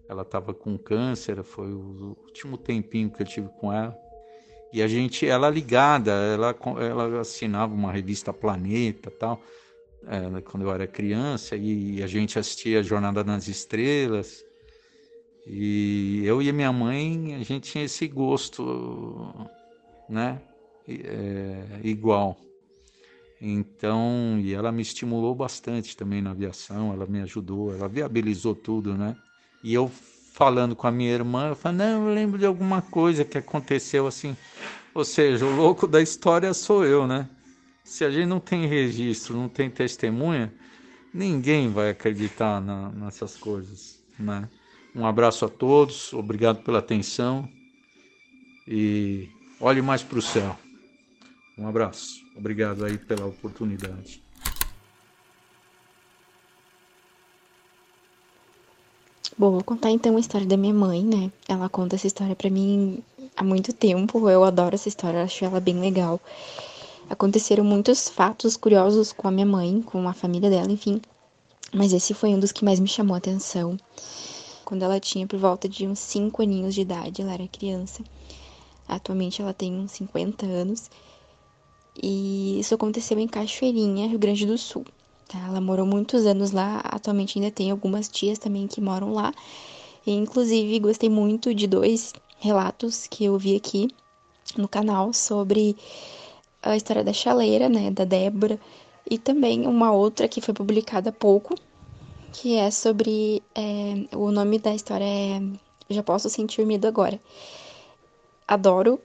ela 0.10 0.24
estava 0.24 0.54
com 0.54 0.78
câncer, 0.78 1.42
foi 1.42 1.72
o 1.72 2.18
último 2.26 2.58
tempinho 2.58 3.10
que 3.10 3.22
eu 3.22 3.26
tive 3.26 3.48
com 3.60 3.72
ela. 3.72 3.98
E 4.74 4.82
a 4.82 4.88
gente, 4.88 5.26
ela 5.26 5.50
ligada, 5.50 6.12
ela, 6.12 6.56
ela 6.80 7.22
assinava 7.22 7.74
uma 7.74 7.94
revista 7.94 8.34
Planeta 8.34 9.10
tal, 9.10 9.42
é, 10.06 10.42
quando 10.42 10.64
eu 10.64 10.72
era 10.72 10.86
criança, 10.86 11.56
e 11.56 12.04
a 12.04 12.08
gente 12.08 12.38
assistia 12.38 12.84
Jornada 12.84 13.24
nas 13.24 13.48
Estrelas. 13.48 14.44
E 15.48 16.24
eu 16.26 16.42
e 16.42 16.52
minha 16.52 16.74
mãe, 16.74 17.36
a 17.36 17.44
gente 17.44 17.72
tinha 17.72 17.86
esse 17.86 18.06
gosto, 18.06 19.34
né? 20.10 20.42
É, 20.88 21.80
igual. 21.84 22.38
Então, 23.42 24.40
e 24.40 24.54
ela 24.54 24.72
me 24.72 24.84
estimulou 24.84 25.34
bastante 25.34 25.98
também 25.98 26.22
na 26.22 26.30
aviação, 26.30 26.94
ela 26.94 27.08
me 27.08 27.22
ajudou, 27.22 27.74
ela 27.74 27.88
viabilizou 27.88 28.54
tudo, 28.54 28.94
né? 28.94 29.16
E 29.64 29.74
eu 29.74 29.92
falando 30.34 30.76
com 30.76 30.86
a 30.86 30.92
minha 30.92 31.12
irmã, 31.12 31.50
eu 31.50 31.56
falei, 31.56 31.80
não, 31.80 32.08
eu 32.08 32.14
lembro 32.14 32.38
de 32.38 32.46
alguma 32.46 32.82
coisa 32.82 33.26
que 33.26 33.38
aconteceu 33.38 34.06
assim. 34.06 34.38
Ou 34.94 35.04
seja, 35.04 35.46
o 35.46 35.56
louco 35.56 35.88
da 35.88 36.02
história 36.02 36.54
sou 36.54 36.86
eu, 36.86 37.08
né? 37.08 37.28
Se 37.84 38.06
a 38.06 38.12
gente 38.12 38.28
não 38.28 38.40
tem 38.40 38.68
registro, 38.68 39.36
não 39.36 39.50
tem 39.50 39.70
testemunha, 39.70 40.54
ninguém 41.14 41.70
vai 41.70 41.90
acreditar 41.90 42.62
na, 42.62 42.90
nessas 42.92 43.36
coisas, 43.36 44.00
né? 44.20 44.48
Um 44.96 45.06
abraço 45.06 45.46
a 45.46 45.50
todos, 45.50 46.14
obrigado 46.14 46.62
pela 46.64 46.80
atenção 46.80 47.50
e 48.68 49.30
olhe 49.60 49.82
mais 49.82 50.04
para 50.04 50.20
o 50.20 50.22
céu. 50.22 50.58
Um 51.58 51.68
abraço, 51.68 52.21
obrigado 52.36 52.86
aí 52.86 52.98
pela 52.98 53.26
oportunidade. 53.26 54.22
Bom, 59.38 59.52
vou 59.52 59.64
contar 59.64 59.90
então 59.90 60.18
a 60.18 60.20
história 60.20 60.46
da 60.46 60.58
minha 60.58 60.74
mãe, 60.74 61.04
né? 61.04 61.32
Ela 61.48 61.68
conta 61.70 61.96
essa 61.96 62.08
história 62.08 62.36
para 62.36 62.50
mim 62.50 63.04
há 63.36 63.44
muito 63.44 63.74
tempo. 63.74 64.30
Eu 64.30 64.44
adoro 64.44 64.76
essa 64.76 64.88
história, 64.88 65.24
acho 65.24 65.44
ela 65.44 65.60
bem 65.60 65.80
legal. 65.80 66.20
Aconteceram 67.10 67.64
muitos 67.64 68.08
fatos 68.08 68.56
curiosos 68.56 69.12
com 69.12 69.28
a 69.28 69.32
minha 69.32 69.46
mãe, 69.46 69.82
com 69.82 70.08
a 70.08 70.14
família 70.14 70.50
dela, 70.50 70.72
enfim. 70.72 71.02
Mas 71.74 71.94
esse 71.94 72.14
foi 72.14 72.30
um 72.30 72.40
dos 72.40 72.52
que 72.52 72.64
mais 72.64 72.80
me 72.80 72.88
chamou 72.88 73.16
a 73.16 73.18
atenção 73.18 73.78
quando 74.72 74.84
ela 74.84 75.02
tinha 75.02 75.28
por 75.28 75.38
volta 75.38 75.68
de 75.68 75.86
uns 75.86 76.00
5 76.00 76.42
aninhos 76.42 76.74
de 76.74 76.80
idade, 76.80 77.22
ela 77.22 77.34
era 77.34 77.46
criança. 77.46 78.02
Atualmente 78.88 79.42
ela 79.42 79.54
tem 79.54 79.74
uns 79.74 79.92
50 79.92 80.46
anos. 80.46 80.90
E 81.96 82.60
isso 82.60 82.76
aconteceu 82.76 83.18
em 83.20 83.28
Cachoeirinha, 83.28 84.08
Rio 84.08 84.20
Grande 84.20 84.46
do 84.46 84.58
Sul. 84.58 84.86
Tá? 85.28 85.40
Ela 85.48 85.62
morou 85.62 85.86
muitos 85.86 86.26
anos 86.26 86.52
lá, 86.52 86.80
atualmente 86.84 87.40
ainda 87.40 87.52
tem 87.52 87.72
algumas 87.72 88.08
tias 88.08 88.38
também 88.38 88.68
que 88.68 88.82
moram 88.82 89.14
lá. 89.14 89.34
E, 90.06 90.12
inclusive, 90.12 90.80
gostei 90.80 91.10
muito 91.10 91.54
de 91.54 91.68
dois 91.68 92.14
relatos 92.40 93.08
que 93.08 93.26
eu 93.26 93.38
vi 93.38 93.56
aqui 93.56 93.88
no 94.58 94.68
canal 94.68 95.14
sobre 95.14 95.76
a 96.62 96.76
história 96.76 97.04
da 97.04 97.14
chaleira, 97.14 97.70
né, 97.70 97.92
da 97.92 98.04
Débora, 98.04 98.60
e 99.10 99.18
também 99.18 99.66
uma 99.66 99.92
outra 99.92 100.28
que 100.28 100.42
foi 100.42 100.54
publicada 100.54 101.10
há 101.10 101.14
pouco, 101.14 101.56
que 102.34 102.56
é 102.56 102.70
sobre. 102.72 103.44
É, 103.56 104.16
o 104.16 104.32
nome 104.32 104.60
da 104.60 104.74
história 104.74 105.06
é 105.06 105.42
Já 105.90 106.04
Posso 106.04 106.30
Sentir 106.30 106.66
Medo 106.66 106.88
Agora. 106.88 107.20
Adoro 108.52 109.00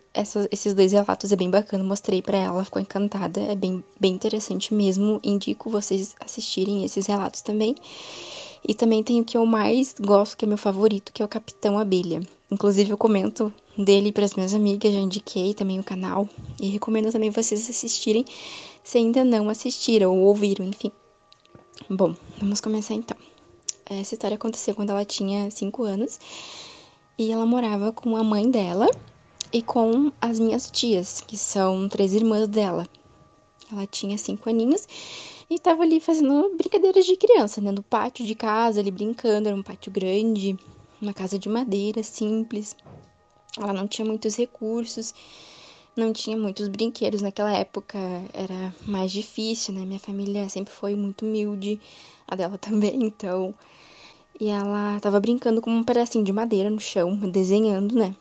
esses 0.51 0.75
dois 0.75 0.91
relatos, 0.91 1.31
é 1.31 1.37
bem 1.37 1.49
bacana. 1.49 1.85
Mostrei 1.85 2.21
para 2.21 2.37
ela, 2.37 2.65
ficou 2.65 2.83
encantada. 2.83 3.41
É 3.41 3.55
bem, 3.55 3.85
bem 4.01 4.13
interessante 4.13 4.75
mesmo. 4.75 5.21
Indico 5.23 5.71
vocês 5.71 6.17
assistirem 6.19 6.85
esses 6.85 7.07
relatos 7.07 7.43
também. 7.43 7.77
E 8.67 8.75
também 8.75 9.05
tem 9.05 9.21
o 9.21 9.25
que 9.25 9.37
eu 9.37 9.47
mais 9.47 9.95
gosto, 10.01 10.37
que 10.37 10.45
é 10.45 10.49
meu 10.49 10.59
favorito, 10.59 11.13
que 11.13 11.23
é 11.23 11.25
o 11.25 11.29
Capitão 11.29 11.79
Abelha. 11.79 12.23
Inclusive, 12.51 12.91
eu 12.91 12.99
comento 12.99 13.55
dele 13.79 14.11
para 14.11 14.25
as 14.25 14.35
minhas 14.35 14.53
amigas, 14.53 14.93
já 14.93 14.99
indiquei 14.99 15.55
também 15.55 15.79
o 15.79 15.85
canal. 15.85 16.29
E 16.61 16.67
recomendo 16.67 17.13
também 17.13 17.31
vocês 17.31 17.71
assistirem 17.71 18.25
se 18.83 18.99
ainda 18.99 19.25
não 19.25 19.49
assistiram 19.49 20.11
ou 20.11 20.25
ouviram, 20.25 20.67
enfim. 20.67 20.91
Bom, 21.89 22.17
vamos 22.41 22.61
começar 22.61 22.95
então. 22.95 23.17
Essa 23.89 24.15
história 24.15 24.35
aconteceu 24.35 24.75
quando 24.75 24.91
ela 24.91 25.05
tinha 25.05 25.49
5 25.53 25.85
anos 25.85 26.19
e 27.17 27.31
ela 27.31 27.47
morava 27.47 27.93
com 27.93 28.17
a 28.17 28.25
mãe 28.25 28.51
dela 28.51 28.91
e 29.53 29.63
com 29.63 30.13
as 30.21 30.39
minhas 30.39 30.71
tias, 30.71 31.21
que 31.21 31.37
são 31.37 31.89
três 31.89 32.15
irmãs 32.15 32.49
dela. 32.49 32.89
Ela 33.71 33.87
tinha 33.87 34.17
5 34.17 34.49
aninhos 34.49 34.87
e 35.51 35.55
estava 35.55 35.83
ali 35.83 36.01
fazendo 36.01 36.55
brincadeiras 36.57 37.05
de 37.05 37.17
criança, 37.17 37.61
né? 37.61 37.73
No 37.73 37.83
pátio 37.83 38.25
de 38.25 38.35
casa, 38.35 38.81
ali 38.81 38.91
brincando, 38.91 39.49
era 39.49 39.57
um 39.57 39.63
pátio 39.63 39.91
grande, 39.91 40.57
uma 41.01 41.13
casa 41.13 41.39
de 41.39 41.49
madeira 41.49 42.03
simples. 42.03 42.77
Ela 43.59 43.73
não 43.73 43.87
tinha 43.87 44.07
muitos 44.07 44.37
recursos 44.37 45.15
não 45.97 46.13
tinha 46.13 46.37
muitos 46.37 46.69
brinquedos 46.69 47.23
naquela 47.23 47.53
época, 47.53 47.99
era 48.35 48.75
mais 48.87 49.11
difícil, 49.11 49.73
né? 49.73 49.85
Minha 49.87 49.99
família 49.99 50.49
sempre 50.49 50.73
foi 50.73 50.95
muito 50.95 51.25
humilde, 51.25 51.81
a 52.29 52.37
dela 52.37 52.59
também, 52.59 53.03
então. 53.03 53.55
E 54.39 54.49
ela 54.49 55.01
tava 55.01 55.19
brincando 55.19 55.63
com 55.63 55.71
um 55.71 55.83
pedacinho 55.83 56.23
de 56.23 56.33
madeira 56.33 56.69
no 56.69 56.79
chão, 56.79 57.17
desenhando, 57.17 57.95
né? 57.95 58.15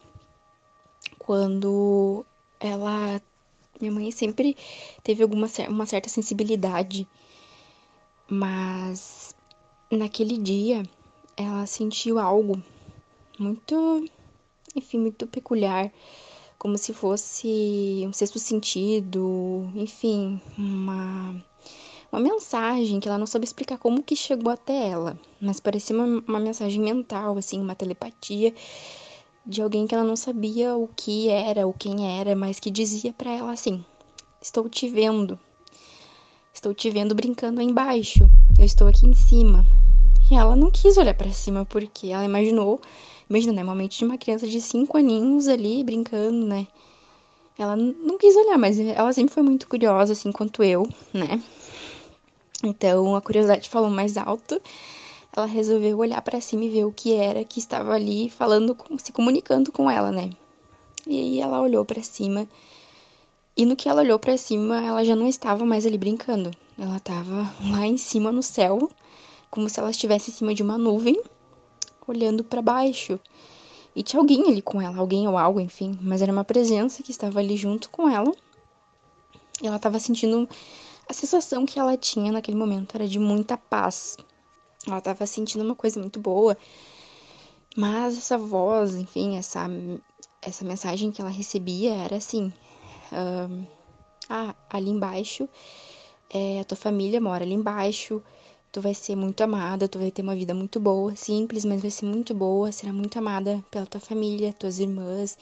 Quando 1.25 2.23
ela. 2.59 3.19
Minha 3.81 3.91
mãe 3.91 4.11
sempre 4.11 4.55
teve 5.03 5.23
alguma 5.23 5.47
uma 5.67 5.85
certa 5.87 6.07
sensibilidade, 6.07 7.07
mas 8.29 9.35
naquele 9.89 10.37
dia 10.37 10.83
ela 11.35 11.65
sentiu 11.65 12.19
algo 12.19 12.61
muito, 13.39 14.05
enfim, 14.75 14.99
muito 14.99 15.25
peculiar 15.25 15.91
como 16.59 16.77
se 16.77 16.93
fosse 16.93 18.03
um 18.07 18.13
sexto 18.13 18.37
sentido, 18.37 19.67
enfim, 19.73 20.39
uma, 20.55 21.43
uma 22.11 22.21
mensagem 22.21 22.99
que 22.99 23.09
ela 23.09 23.17
não 23.17 23.27
soube 23.27 23.45
explicar 23.45 23.79
como 23.79 24.03
que 24.03 24.15
chegou 24.15 24.51
até 24.51 24.89
ela, 24.89 25.19
mas 25.41 25.59
parecia 25.59 25.95
uma, 25.95 26.23
uma 26.27 26.39
mensagem 26.39 26.81
mental, 26.81 27.35
assim, 27.35 27.59
uma 27.59 27.75
telepatia 27.75 28.53
de 29.45 29.61
alguém 29.61 29.85
que 29.85 29.93
ela 29.93 30.03
não 30.03 30.15
sabia 30.15 30.75
o 30.75 30.89
que 30.95 31.29
era 31.29 31.67
ou 31.67 31.73
quem 31.73 32.19
era, 32.19 32.35
mas 32.35 32.59
que 32.59 32.71
dizia 32.71 33.13
para 33.13 33.31
ela 33.31 33.51
assim: 33.51 33.83
Estou 34.41 34.67
te 34.69 34.89
vendo. 34.89 35.39
Estou 36.53 36.73
te 36.73 36.89
vendo 36.89 37.13
brincando 37.13 37.59
aí 37.59 37.67
embaixo. 37.67 38.29
Eu 38.57 38.65
estou 38.65 38.87
aqui 38.87 39.05
em 39.05 39.13
cima. 39.13 39.65
E 40.31 40.35
ela 40.35 40.55
não 40.55 40.71
quis 40.71 40.97
olhar 40.97 41.13
para 41.13 41.31
cima 41.31 41.65
porque 41.65 42.07
ela 42.07 42.25
imaginou 42.25 42.81
Imagina, 43.29 43.53
né? 43.53 43.63
Uma 43.63 43.75
mente 43.75 43.97
de 43.97 44.05
uma 44.05 44.17
criança 44.17 44.47
de 44.47 44.61
5 44.61 44.97
aninhos 44.97 45.47
ali 45.47 45.83
brincando, 45.83 46.45
né? 46.45 46.67
Ela 47.57 47.75
não 47.75 48.17
quis 48.17 48.35
olhar, 48.35 48.57
mas 48.57 48.79
ela 48.79 49.11
sempre 49.13 49.33
foi 49.33 49.41
muito 49.41 49.67
curiosa, 49.67 50.13
assim 50.13 50.31
quanto 50.31 50.63
eu, 50.63 50.87
né? 51.13 51.41
Então 52.63 53.15
a 53.15 53.21
curiosidade 53.21 53.69
falou 53.69 53.89
mais 53.89 54.17
alto. 54.17 54.61
Ela 55.35 55.45
resolveu 55.45 55.97
olhar 55.97 56.21
para 56.21 56.39
cima 56.39 56.63
e 56.63 56.69
ver 56.69 56.85
o 56.85 56.91
que 56.91 57.13
era 57.13 57.43
que 57.43 57.59
estava 57.59 57.93
ali 57.93 58.29
falando, 58.29 58.77
se 58.97 59.11
comunicando 59.11 59.71
com 59.71 59.91
ela, 59.91 60.11
né? 60.11 60.29
E 61.05 61.19
aí 61.19 61.39
ela 61.41 61.61
olhou 61.61 61.83
para 61.83 62.01
cima. 62.01 62.47
E 63.57 63.65
no 63.65 63.75
que 63.75 63.89
ela 63.89 64.01
olhou 64.01 64.17
para 64.17 64.37
cima, 64.37 64.81
ela 64.81 65.03
já 65.03 65.15
não 65.15 65.27
estava 65.27 65.65
mais 65.65 65.85
ali 65.85 65.97
brincando. 65.97 66.51
Ela 66.77 66.97
estava 66.97 67.53
lá 67.69 67.85
em 67.85 67.97
cima 67.97 68.31
no 68.31 68.41
céu, 68.41 68.89
como 69.51 69.69
se 69.69 69.79
ela 69.79 69.91
estivesse 69.91 70.31
em 70.31 70.33
cima 70.33 70.53
de 70.53 70.63
uma 70.63 70.77
nuvem 70.77 71.21
olhando 72.07 72.43
para 72.43 72.61
baixo. 72.61 73.19
E 73.95 74.03
tinha 74.03 74.19
alguém 74.19 74.43
ali 74.47 74.61
com 74.61 74.81
ela, 74.81 74.97
alguém 74.97 75.27
ou 75.27 75.37
algo, 75.37 75.59
enfim, 75.59 75.97
mas 76.01 76.21
era 76.21 76.31
uma 76.31 76.43
presença 76.43 77.01
que 77.01 77.11
estava 77.11 77.39
ali 77.39 77.55
junto 77.55 77.89
com 77.89 78.09
ela. 78.09 78.31
E 79.61 79.67
ela 79.67 79.77
estava 79.77 79.99
sentindo 79.99 80.47
a 81.07 81.13
sensação 81.13 81.65
que 81.65 81.79
ela 81.79 81.95
tinha 81.95 82.31
naquele 82.31 82.57
momento 82.57 82.95
era 82.95 83.07
de 83.07 83.19
muita 83.19 83.57
paz. 83.57 84.17
Ela 84.87 84.99
estava 84.99 85.25
sentindo 85.25 85.63
uma 85.63 85.75
coisa 85.75 85.99
muito 85.99 86.19
boa. 86.19 86.57
Mas 87.75 88.17
essa 88.17 88.37
voz, 88.37 88.95
enfim, 88.95 89.37
essa 89.37 89.67
essa 90.41 90.63
mensagem 90.63 91.11
que 91.11 91.21
ela 91.21 91.29
recebia 91.31 91.93
era 91.95 92.17
assim: 92.17 92.53
ah, 94.29 94.55
ali 94.69 94.89
embaixo, 94.89 95.49
é, 96.29 96.59
a 96.59 96.63
tua 96.63 96.77
família 96.77 97.19
mora 97.19 97.43
ali 97.43 97.53
embaixo, 97.53 98.23
Tu 98.75 98.81
vai 98.81 98.93
ser 98.93 99.15
muito 99.15 99.39
amada, 99.39 99.87
tu 99.87 99.97
vai 99.97 100.11
ter 100.11 100.21
uma 100.21 100.35
vida 100.35 100.53
muito 100.53 100.81
boa, 100.81 101.15
simples, 101.15 101.63
mas 101.63 101.81
vai 101.81 101.89
ser 101.89 102.05
muito 102.07 102.33
boa, 102.33 102.73
será 102.73 102.91
muito 102.91 103.17
amada 103.17 103.63
pela 103.71 103.85
tua 103.85 104.01
família, 104.01 104.51
tuas 104.51 104.79
irmãs, 104.79 105.37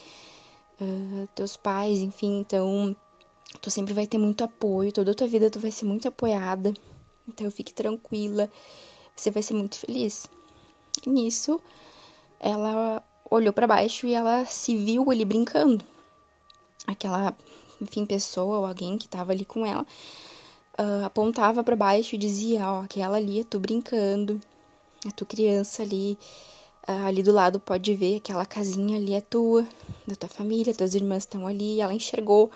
uh, 0.79 1.27
teus 1.33 1.57
pais, 1.57 1.97
enfim. 1.97 2.41
Então, 2.41 2.95
tu 3.59 3.71
sempre 3.71 3.91
vai 3.91 4.05
ter 4.05 4.19
muito 4.19 4.43
apoio, 4.43 4.91
toda 4.91 5.13
a 5.13 5.15
tua 5.15 5.25
vida 5.25 5.49
tu 5.49 5.59
vai 5.59 5.71
ser 5.71 5.85
muito 5.85 6.07
apoiada. 6.07 6.75
Então, 7.27 7.49
fique 7.49 7.73
tranquila, 7.73 8.51
você 9.15 9.31
vai 9.31 9.43
ser 9.43 9.53
muito 9.53 9.77
feliz. 9.77 10.27
E 11.05 11.09
nisso, 11.09 11.59
ela 12.39 13.01
olhou 13.29 13.53
para 13.53 13.67
baixo 13.67 14.05
e 14.07 14.13
ela 14.13 14.45
se 14.45 14.75
viu 14.75 15.09
ali 15.09 15.25
brincando. 15.25 15.83
Aquela, 16.85 17.35
enfim, 17.81 18.05
pessoa 18.05 18.59
ou 18.59 18.65
alguém 18.65 18.97
que 18.97 19.07
tava 19.07 19.31
ali 19.31 19.45
com 19.45 19.65
ela 19.65 19.85
uh, 20.79 21.05
apontava 21.05 21.63
para 21.63 21.75
baixo 21.75 22.15
e 22.15 22.17
dizia: 22.17 22.67
Ó, 22.69 22.81
aquela 22.81 23.17
ali 23.17 23.39
é 23.41 23.43
tu 23.43 23.59
brincando, 23.59 24.41
é 25.05 25.11
tu 25.11 25.25
criança 25.25 25.83
ali. 25.83 26.17
Uh, 26.87 27.07
ali 27.07 27.23
do 27.23 27.31
lado 27.31 27.59
pode 27.59 27.95
ver 27.95 28.17
aquela 28.17 28.45
casinha 28.45 28.97
ali 28.97 29.13
é 29.13 29.21
tua, 29.21 29.65
da 30.05 30.15
tua 30.15 30.27
família, 30.27 30.73
tuas 30.73 30.95
irmãs 30.95 31.23
estão 31.23 31.47
ali. 31.47 31.79
Ela 31.79 31.93
enxergou, 31.93 32.51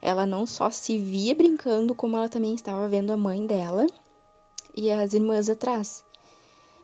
ela 0.00 0.24
não 0.24 0.46
só 0.46 0.70
se 0.70 0.98
via 0.98 1.34
brincando, 1.34 1.94
como 1.94 2.16
ela 2.16 2.28
também 2.28 2.54
estava 2.54 2.88
vendo 2.88 3.12
a 3.12 3.16
mãe 3.16 3.46
dela 3.46 3.86
e 4.74 4.90
as 4.90 5.14
irmãs 5.14 5.48
atrás. 5.48 6.04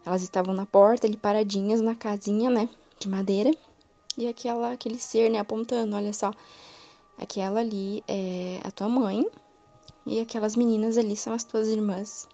Elas 0.05 0.23
estavam 0.23 0.55
na 0.55 0.67
porta, 0.67 1.07
ali 1.07 1.17
paradinhas 1.17 1.81
na 1.81 1.95
casinha, 1.95 2.51
né, 2.51 2.69
de 2.99 3.09
madeira, 3.09 3.51
e 4.17 4.29
aquela 4.29 4.73
aquele 4.73 4.99
ser, 4.99 5.31
né, 5.31 5.39
apontando, 5.39 5.97
olha 5.97 6.13
só, 6.13 6.31
aquela 7.19 7.61
ali 7.61 8.05
é 8.07 8.61
a 8.63 8.71
tua 8.71 8.89
mãe 8.89 9.27
e 10.07 10.21
aquelas 10.21 10.57
meninas 10.57 10.99
ali 10.99 11.17
são 11.17 11.33
as 11.33 11.45
tuas 11.45 11.69
irmãs. 11.69 12.29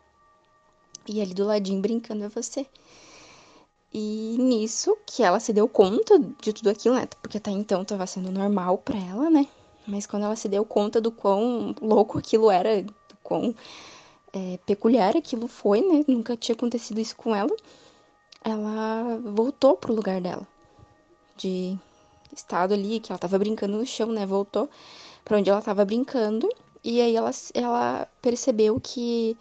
E 1.07 1.21
ali 1.21 1.33
do 1.33 1.45
ladinho 1.45 1.81
brincando 1.81 2.25
é 2.25 2.29
você. 2.29 2.67
E 3.93 4.37
nisso 4.39 4.97
que 5.07 5.23
ela 5.23 5.41
se 5.41 5.53
deu 5.53 5.69
conta 5.69 6.19
de 6.41 6.53
tudo 6.53 6.71
aquilo, 6.71 6.95
né? 6.95 7.07
Porque 7.21 7.39
até 7.39 7.51
então 7.51 7.85
tava 7.85 8.07
sendo 8.07 8.31
normal 8.31 8.79
para 8.79 8.99
ela, 8.99 9.29
né? 9.31 9.47
Mas 9.87 10.07
quando 10.07 10.25
ela 10.25 10.37
se 10.37 10.49
deu 10.49 10.65
conta 10.65 11.01
do 11.01 11.11
quão 11.11 11.75
louco 11.81 12.19
aquilo 12.19 12.51
era, 12.51 12.83
do 12.83 12.95
quão 13.23 13.55
é, 14.33 14.59
peculiar 14.67 15.17
aquilo 15.17 15.49
foi, 15.49 15.81
né? 15.81 16.05
Nunca 16.07 16.37
tinha 16.37 16.55
acontecido 16.55 17.01
isso 17.01 17.17
com 17.17 17.35
ela. 17.35 17.55
Ela 18.43 19.19
voltou 19.25 19.77
pro 19.77 19.95
lugar 19.95 20.21
dela. 20.21 20.47
De 21.37 21.79
estado 22.35 22.75
ali, 22.75 23.01
que 23.01 23.13
ela 23.13 23.19
tava 23.19 23.39
brincando 23.39 23.77
no 23.77 23.87
chão, 23.87 24.09
né? 24.13 24.27
Voltou 24.27 24.69
para 25.25 25.39
onde 25.39 25.51
ela 25.51 25.63
tava 25.63 25.85
brincando. 25.85 26.49
E 26.83 27.01
aí 27.01 27.15
ela, 27.15 27.31
ela 27.55 28.09
percebeu 28.23 28.81
que 28.81 29.37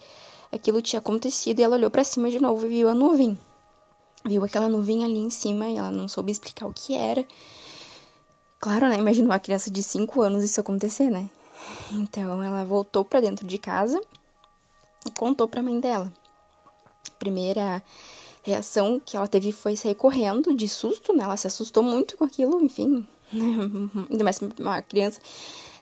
aquilo 0.52 0.82
tinha 0.82 1.00
acontecido 1.00 1.60
e 1.60 1.64
ela 1.64 1.76
olhou 1.76 1.92
para 1.92 2.04
cima 2.04 2.30
de 2.30 2.40
novo 2.40 2.66
e 2.66 2.70
viu 2.70 2.90
a 2.90 2.94
nuvem. 2.94 3.38
Viu 4.26 4.44
aquela 4.44 4.68
nuvem 4.68 5.06
ali 5.06 5.20
em 5.20 5.30
cima 5.30 5.68
e 5.70 5.78
ela 5.78 5.92
não 5.92 6.08
soube 6.08 6.32
explicar 6.32 6.68
o 6.68 6.74
que 6.74 6.96
era. 6.96 7.26
Claro, 8.60 8.90
né? 8.90 8.98
Imaginou 8.98 9.32
uma 9.32 9.40
criança 9.40 9.72
de 9.72 9.82
5 9.82 10.22
anos 10.22 10.44
isso 10.44 10.60
acontecer, 10.60 11.10
né? 11.10 11.30
Então 11.92 12.44
ela 12.44 12.66
voltou 12.66 13.06
para 13.06 13.22
dentro 13.22 13.48
de 13.48 13.58
casa 13.58 14.02
e 15.06 15.12
contou 15.12 15.48
para 15.48 15.60
a 15.60 15.64
mãe 15.64 15.80
dela. 15.80 16.12
A 17.08 17.12
primeira 17.20 17.84
reação 18.44 19.00
que 19.00 19.16
ela 19.16 19.28
teve 19.28 19.52
foi 19.52 19.76
sair 19.76 19.96
correndo 19.96 20.54
de 20.56 20.68
susto, 20.68 21.14
né? 21.14 21.24
Ela 21.24 21.38
se 21.38 21.48
assustou 21.48 21.84
muito 21.84 22.18
com 22.18 22.24
aquilo, 22.24 22.62
enfim, 22.62 23.08
ainda 24.10 24.24
mais 24.24 24.40
uma 24.60 24.82
criança. 24.82 25.20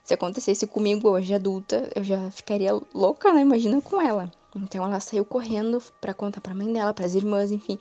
Se 0.04 0.14
acontecesse 0.14 0.66
comigo 0.66 1.10
hoje 1.10 1.34
adulta, 1.34 1.90
eu 1.94 2.02
já 2.02 2.30
ficaria 2.30 2.72
louca, 2.94 3.32
né? 3.32 3.42
Imagina 3.42 3.80
com 3.80 4.00
ela. 4.00 4.30
Então 4.56 4.84
ela 4.84 5.00
saiu 5.00 5.24
correndo 5.24 5.82
para 6.00 6.14
contar 6.14 6.40
para 6.40 6.52
a 6.52 6.56
mãe 6.56 6.72
dela, 6.72 6.94
para 6.94 7.04
as 7.04 7.14
irmãs, 7.14 7.50
enfim. 7.52 7.78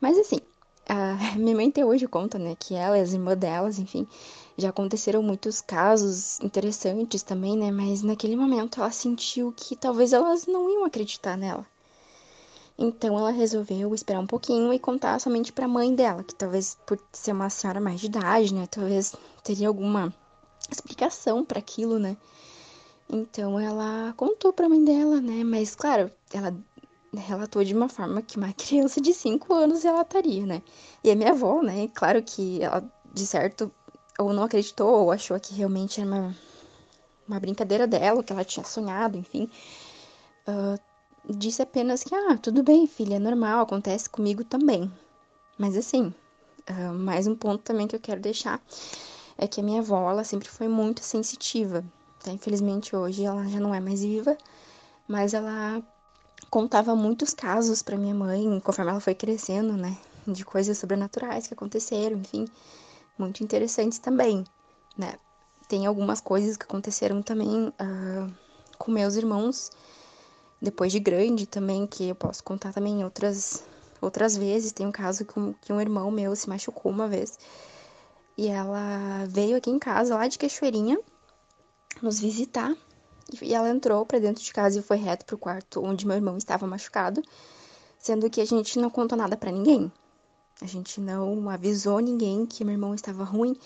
Mas 0.00 0.18
assim, 0.18 0.38
a 0.88 1.16
minha 1.36 1.56
mãe 1.56 1.68
até 1.68 1.84
hoje 1.84 2.06
conta, 2.06 2.38
né, 2.38 2.54
que 2.58 2.74
ela 2.74 2.98
e 2.98 3.00
as 3.00 3.12
irmãs 3.12 3.36
delas, 3.36 3.78
enfim, 3.78 4.06
já 4.56 4.70
aconteceram 4.70 5.22
muitos 5.22 5.60
casos 5.60 6.40
interessantes 6.40 7.22
também, 7.22 7.56
né? 7.56 7.70
Mas 7.70 8.02
naquele 8.02 8.36
momento 8.36 8.80
ela 8.80 8.90
sentiu 8.90 9.52
que 9.54 9.76
talvez 9.76 10.12
elas 10.12 10.46
não 10.46 10.70
iam 10.70 10.84
acreditar 10.84 11.36
nela. 11.36 11.66
Então 12.78 13.18
ela 13.18 13.30
resolveu 13.30 13.94
esperar 13.94 14.20
um 14.20 14.26
pouquinho 14.26 14.72
e 14.72 14.78
contar 14.78 15.18
somente 15.20 15.52
para 15.52 15.64
a 15.64 15.68
mãe 15.68 15.94
dela, 15.94 16.22
que 16.22 16.34
talvez 16.34 16.76
por 16.86 16.98
ser 17.12 17.32
uma 17.32 17.48
senhora 17.48 17.80
mais 17.80 18.00
de 18.00 18.06
idade, 18.06 18.54
né, 18.54 18.66
talvez 18.66 19.14
teria 19.42 19.68
alguma 19.68 20.12
explicação 20.70 21.44
para 21.44 21.58
aquilo, 21.58 21.98
né? 21.98 22.16
Então 23.08 23.58
ela 23.58 24.12
contou 24.16 24.52
para 24.52 24.66
a 24.66 24.68
mãe 24.68 24.84
dela, 24.84 25.20
né? 25.20 25.44
Mas 25.44 25.74
claro, 25.74 26.10
ela 26.32 26.54
relatou 27.14 27.64
de 27.64 27.74
uma 27.74 27.88
forma 27.88 28.20
que 28.20 28.36
uma 28.36 28.52
criança 28.54 29.00
de 29.00 29.14
5 29.14 29.54
anos 29.54 29.82
relataria, 29.82 30.44
né? 30.44 30.62
E 31.04 31.10
a 31.10 31.16
minha 31.16 31.30
avó, 31.30 31.62
né? 31.62 31.88
Claro 31.94 32.22
que 32.22 32.62
ela 32.62 32.84
de 33.14 33.26
certo 33.26 33.72
ou 34.18 34.32
não 34.32 34.44
acreditou, 34.44 35.04
ou 35.04 35.12
achou 35.12 35.38
que 35.38 35.54
realmente 35.54 36.00
era 36.00 36.08
uma, 36.08 36.36
uma 37.28 37.40
brincadeira 37.40 37.86
dela, 37.86 38.22
que 38.22 38.32
ela 38.32 38.44
tinha 38.44 38.64
sonhado, 38.64 39.18
enfim. 39.18 39.50
Uh, 40.48 40.78
disse 41.28 41.62
apenas 41.62 42.02
que, 42.02 42.14
ah, 42.14 42.38
tudo 42.40 42.62
bem, 42.62 42.86
filha, 42.86 43.16
é 43.16 43.18
normal, 43.18 43.60
acontece 43.60 44.08
comigo 44.08 44.44
também. 44.44 44.90
Mas 45.58 45.76
assim, 45.76 46.14
uh, 46.70 46.94
mais 46.94 47.26
um 47.26 47.34
ponto 47.34 47.62
também 47.62 47.86
que 47.86 47.96
eu 47.96 48.00
quero 48.00 48.20
deixar 48.20 48.60
é 49.36 49.46
que 49.46 49.60
a 49.60 49.62
minha 49.62 49.80
avó, 49.80 50.10
ela 50.10 50.24
sempre 50.24 50.48
foi 50.48 50.68
muito 50.68 51.02
sensitiva. 51.02 51.84
Tá? 52.22 52.32
Infelizmente 52.32 52.96
hoje 52.96 53.24
ela 53.24 53.46
já 53.46 53.60
não 53.60 53.74
é 53.74 53.80
mais 53.80 54.00
viva, 54.02 54.36
mas 55.06 55.34
ela 55.34 55.82
contava 56.48 56.94
muitos 56.96 57.34
casos 57.34 57.82
para 57.82 57.98
minha 57.98 58.14
mãe, 58.14 58.60
conforme 58.60 58.90
ela 58.90 59.00
foi 59.00 59.14
crescendo, 59.14 59.74
né? 59.74 59.98
De 60.26 60.44
coisas 60.44 60.78
sobrenaturais 60.78 61.46
que 61.46 61.54
aconteceram, 61.54 62.18
enfim 62.18 62.46
muito 63.18 63.42
interessantes 63.42 63.98
também, 63.98 64.44
né? 64.96 65.14
Tem 65.68 65.86
algumas 65.86 66.20
coisas 66.20 66.56
que 66.56 66.64
aconteceram 66.64 67.22
também 67.22 67.68
uh, 67.68 68.32
com 68.78 68.90
meus 68.90 69.16
irmãos 69.16 69.70
depois 70.60 70.92
de 70.92 71.00
grande 71.00 71.46
também, 71.46 71.86
que 71.86 72.08
eu 72.08 72.14
posso 72.14 72.42
contar 72.42 72.72
também 72.72 73.04
outras 73.04 73.64
outras 74.00 74.36
vezes. 74.36 74.72
Tem 74.72 74.86
um 74.86 74.92
caso 74.92 75.24
com, 75.24 75.52
que 75.54 75.72
um 75.72 75.80
irmão 75.80 76.10
meu 76.10 76.34
se 76.36 76.48
machucou 76.48 76.92
uma 76.92 77.08
vez 77.08 77.38
e 78.36 78.48
ela 78.48 79.24
veio 79.28 79.56
aqui 79.56 79.70
em 79.70 79.78
casa, 79.78 80.14
lá 80.14 80.28
de 80.28 80.38
Cachoeirinha, 80.38 80.98
nos 82.02 82.20
visitar. 82.20 82.74
E 83.42 83.54
ela 83.54 83.70
entrou 83.70 84.04
para 84.06 84.18
dentro 84.18 84.44
de 84.44 84.52
casa 84.52 84.78
e 84.78 84.82
foi 84.82 84.98
reto 84.98 85.24
pro 85.24 85.38
quarto 85.38 85.82
onde 85.82 86.06
meu 86.06 86.16
irmão 86.16 86.36
estava 86.36 86.66
machucado, 86.66 87.22
sendo 87.98 88.30
que 88.30 88.40
a 88.40 88.44
gente 88.44 88.78
não 88.78 88.90
contou 88.90 89.18
nada 89.18 89.36
para 89.36 89.50
ninguém. 89.50 89.90
A 90.60 90.66
gente 90.66 91.00
não 91.00 91.50
avisou 91.50 92.00
ninguém 92.00 92.46
que 92.46 92.64
meu 92.64 92.72
irmão 92.72 92.94
estava 92.94 93.24
ruim. 93.24 93.56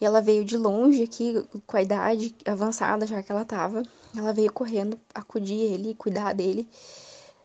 E 0.00 0.04
ela 0.04 0.20
veio 0.20 0.44
de 0.44 0.56
longe 0.56 1.02
aqui, 1.02 1.44
com 1.66 1.76
a 1.76 1.82
idade 1.82 2.34
avançada 2.44 3.06
já 3.06 3.22
que 3.22 3.30
ela 3.30 3.42
estava. 3.42 3.82
Ela 4.16 4.32
veio 4.32 4.52
correndo 4.52 4.98
acudir 5.14 5.60
ele 5.60 5.94
cuidar 5.94 6.32
dele, 6.32 6.68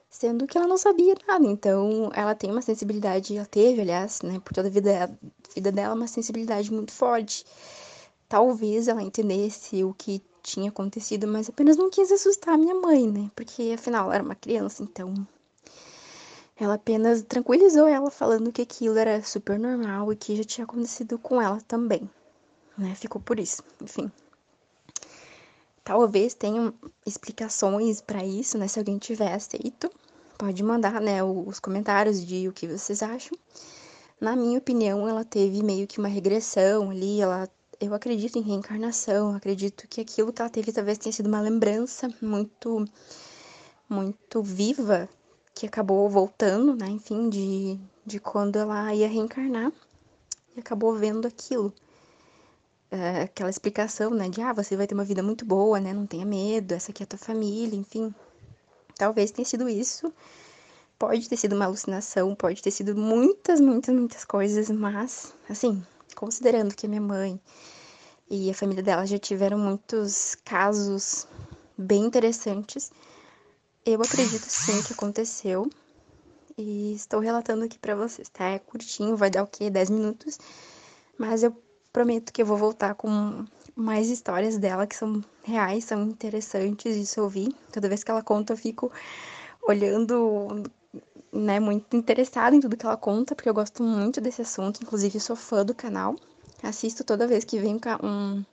sendo 0.10 0.48
que 0.48 0.58
ela 0.58 0.68
não 0.68 0.78
sabia 0.78 1.16
nada. 1.28 1.46
Então, 1.46 2.10
ela 2.14 2.34
tem 2.34 2.52
uma 2.52 2.62
sensibilidade, 2.62 3.38
ela 3.38 3.46
teve, 3.46 3.82
aliás, 3.82 4.22
né, 4.24 4.40
por 4.40 4.54
toda 4.54 4.68
a 4.68 4.72
vida, 4.72 5.20
vida 5.54 5.72
dela, 5.72 5.94
uma 5.94 6.08
sensibilidade 6.08 6.72
muito 6.72 6.92
forte. 6.92 7.46
Talvez 8.28 8.88
ela 8.88 9.02
entendesse 9.04 9.84
o 9.84 9.94
que 9.94 10.22
tinha 10.42 10.70
acontecido, 10.70 11.28
mas 11.28 11.50
apenas 11.50 11.78
não 11.78 11.90
quis 11.90 12.12
assustar 12.12 12.58
minha 12.58 12.76
mãe, 12.76 13.08
né? 13.08 13.30
Porque 13.36 13.72
afinal 13.76 14.06
ela 14.06 14.16
era 14.16 14.24
uma 14.24 14.36
criança, 14.36 14.84
então 14.84 15.14
ela 16.60 16.74
apenas 16.74 17.22
tranquilizou 17.24 17.88
ela, 17.88 18.12
falando 18.12 18.52
que 18.52 18.62
aquilo 18.62 18.98
era 18.98 19.24
super 19.24 19.58
normal 19.58 20.12
e 20.12 20.16
que 20.16 20.36
já 20.36 20.44
tinha 20.44 20.66
acontecido 20.66 21.18
com 21.18 21.42
ela 21.42 21.62
também. 21.62 22.10
Né? 22.78 22.94
Ficou 22.96 23.22
por 23.22 23.40
isso, 23.40 23.64
enfim. 23.82 24.12
Talvez 25.84 26.34
tenham 26.34 26.74
explicações 27.06 28.02
para 28.02 28.24
isso, 28.24 28.58
né? 28.58 28.68
Se 28.68 28.78
alguém 28.78 28.98
tiver 28.98 29.34
aceito, 29.34 29.90
pode 30.38 30.62
mandar, 30.62 31.02
né, 31.02 31.24
os 31.24 31.60
comentários 31.60 32.24
de 32.26 32.48
o 32.48 32.54
que 32.54 32.68
vocês 32.68 33.02
acham. 33.02 33.38
Na 34.20 34.36
minha 34.36 34.60
opinião, 34.60 35.08
ela 35.08 35.24
teve 35.24 35.64
meio 35.64 35.88
que 35.88 35.98
uma 35.98 36.10
regressão 36.10 36.92
ali, 36.92 37.22
ela 37.22 37.50
eu 37.80 37.94
acredito 37.94 38.38
em 38.38 38.42
reencarnação, 38.42 39.34
acredito 39.34 39.88
que 39.88 40.02
aquilo 40.02 40.34
que 40.34 40.42
ela 40.42 40.52
teve 40.52 40.74
talvez 40.74 40.98
tenha 40.98 41.14
sido 41.14 41.28
uma 41.28 41.40
lembrança 41.40 42.10
muito 42.22 42.86
muito 43.88 44.44
viva 44.44 45.08
que 45.60 45.66
acabou 45.66 46.10
voltando, 46.10 46.74
né? 46.74 46.88
Enfim, 46.88 47.28
de, 47.28 47.78
de 48.06 48.18
quando 48.18 48.58
ela 48.58 48.96
ia 48.96 49.10
reencarnar 49.10 49.74
e 50.56 50.60
acabou 50.62 50.96
vendo 50.96 51.28
aquilo. 51.28 51.74
É, 52.90 53.24
aquela 53.24 53.50
explicação, 53.50 54.12
né? 54.12 54.30
De, 54.30 54.42
ah, 54.42 54.54
você 54.54 54.78
vai 54.78 54.88
ter 54.88 54.94
uma 54.94 55.04
vida 55.04 55.22
muito 55.22 55.44
boa, 55.44 55.78
né? 55.78 55.94
Não 55.94 56.08
tenha 56.08 56.26
medo, 56.26 56.74
essa 56.74 56.92
aqui 56.92 57.04
é 57.04 57.06
a 57.06 57.08
tua 57.08 57.20
família, 57.20 57.76
enfim. 57.78 58.16
Talvez 58.98 59.32
tenha 59.32 59.46
sido 59.46 59.68
isso. 59.68 60.14
Pode 60.98 61.28
ter 61.28 61.36
sido 61.36 61.58
uma 61.58 61.66
alucinação, 61.66 62.34
pode 62.36 62.62
ter 62.62 62.72
sido 62.72 62.96
muitas, 62.96 63.60
muitas, 63.60 63.94
muitas 63.94 64.24
coisas, 64.24 64.70
mas, 64.70 65.36
assim, 65.50 65.86
considerando 66.16 66.74
que 66.74 66.86
a 66.86 66.90
minha 66.90 67.02
mãe 67.02 67.40
e 68.30 68.50
a 68.50 68.54
família 68.54 68.84
dela 68.84 69.06
já 69.06 69.20
tiveram 69.20 69.58
muitos 69.58 70.36
casos 70.36 71.28
bem 71.78 72.06
interessantes, 72.06 72.92
eu 73.86 74.02
acredito 74.02 74.46
sim 74.48 74.82
que 74.84 74.94
aconteceu. 74.94 75.70
E 76.58 76.94
estou 76.94 77.20
relatando 77.20 77.64
aqui 77.64 77.80
para 77.80 77.96
vocês, 77.96 78.28
tá? 78.30 78.46
É 78.46 78.60
curtinho, 78.60 79.16
vai 79.16 79.30
dar 79.30 79.44
o 79.44 79.48
quê? 79.48 79.70
10 79.70 79.90
minutos. 79.90 80.38
Mas 81.18 81.44
eu 81.44 81.56
prometo 81.94 82.34
que 82.34 82.42
eu 82.42 82.46
vou 82.46 82.58
voltar 82.58 82.96
com 82.96 83.46
mais 83.76 84.10
histórias 84.10 84.58
dela 84.58 84.86
que 84.86 84.96
são 84.96 85.24
reais, 85.44 85.86
são 85.86 86.04
interessantes 86.04 86.96
de 86.96 87.06
se 87.06 87.20
ouvir. 87.20 87.56
Toda 87.72 87.88
vez 87.88 88.04
que 88.04 88.12
ela 88.12 88.22
conta, 88.22 88.54
eu 88.54 88.58
fico 88.58 88.92
olhando, 89.66 90.64
né, 91.32 91.60
muito 91.60 91.96
interessada 91.96 92.56
em 92.56 92.60
tudo 92.60 92.76
que 92.76 92.86
ela 92.86 92.98
conta, 92.98 93.36
porque 93.36 93.50
eu 93.50 93.54
gosto 93.54 93.82
muito 93.82 94.20
desse 94.20 94.42
assunto. 94.42 94.82
Inclusive, 94.84 95.20
sou 95.20 95.36
fã 95.36 95.64
do 95.64 95.74
canal. 95.74 96.16
Assisto 96.62 97.06
toda 97.06 97.28
vez 97.28 97.46
que 97.46 97.58
vem 97.58 97.80
um, 98.04 98.44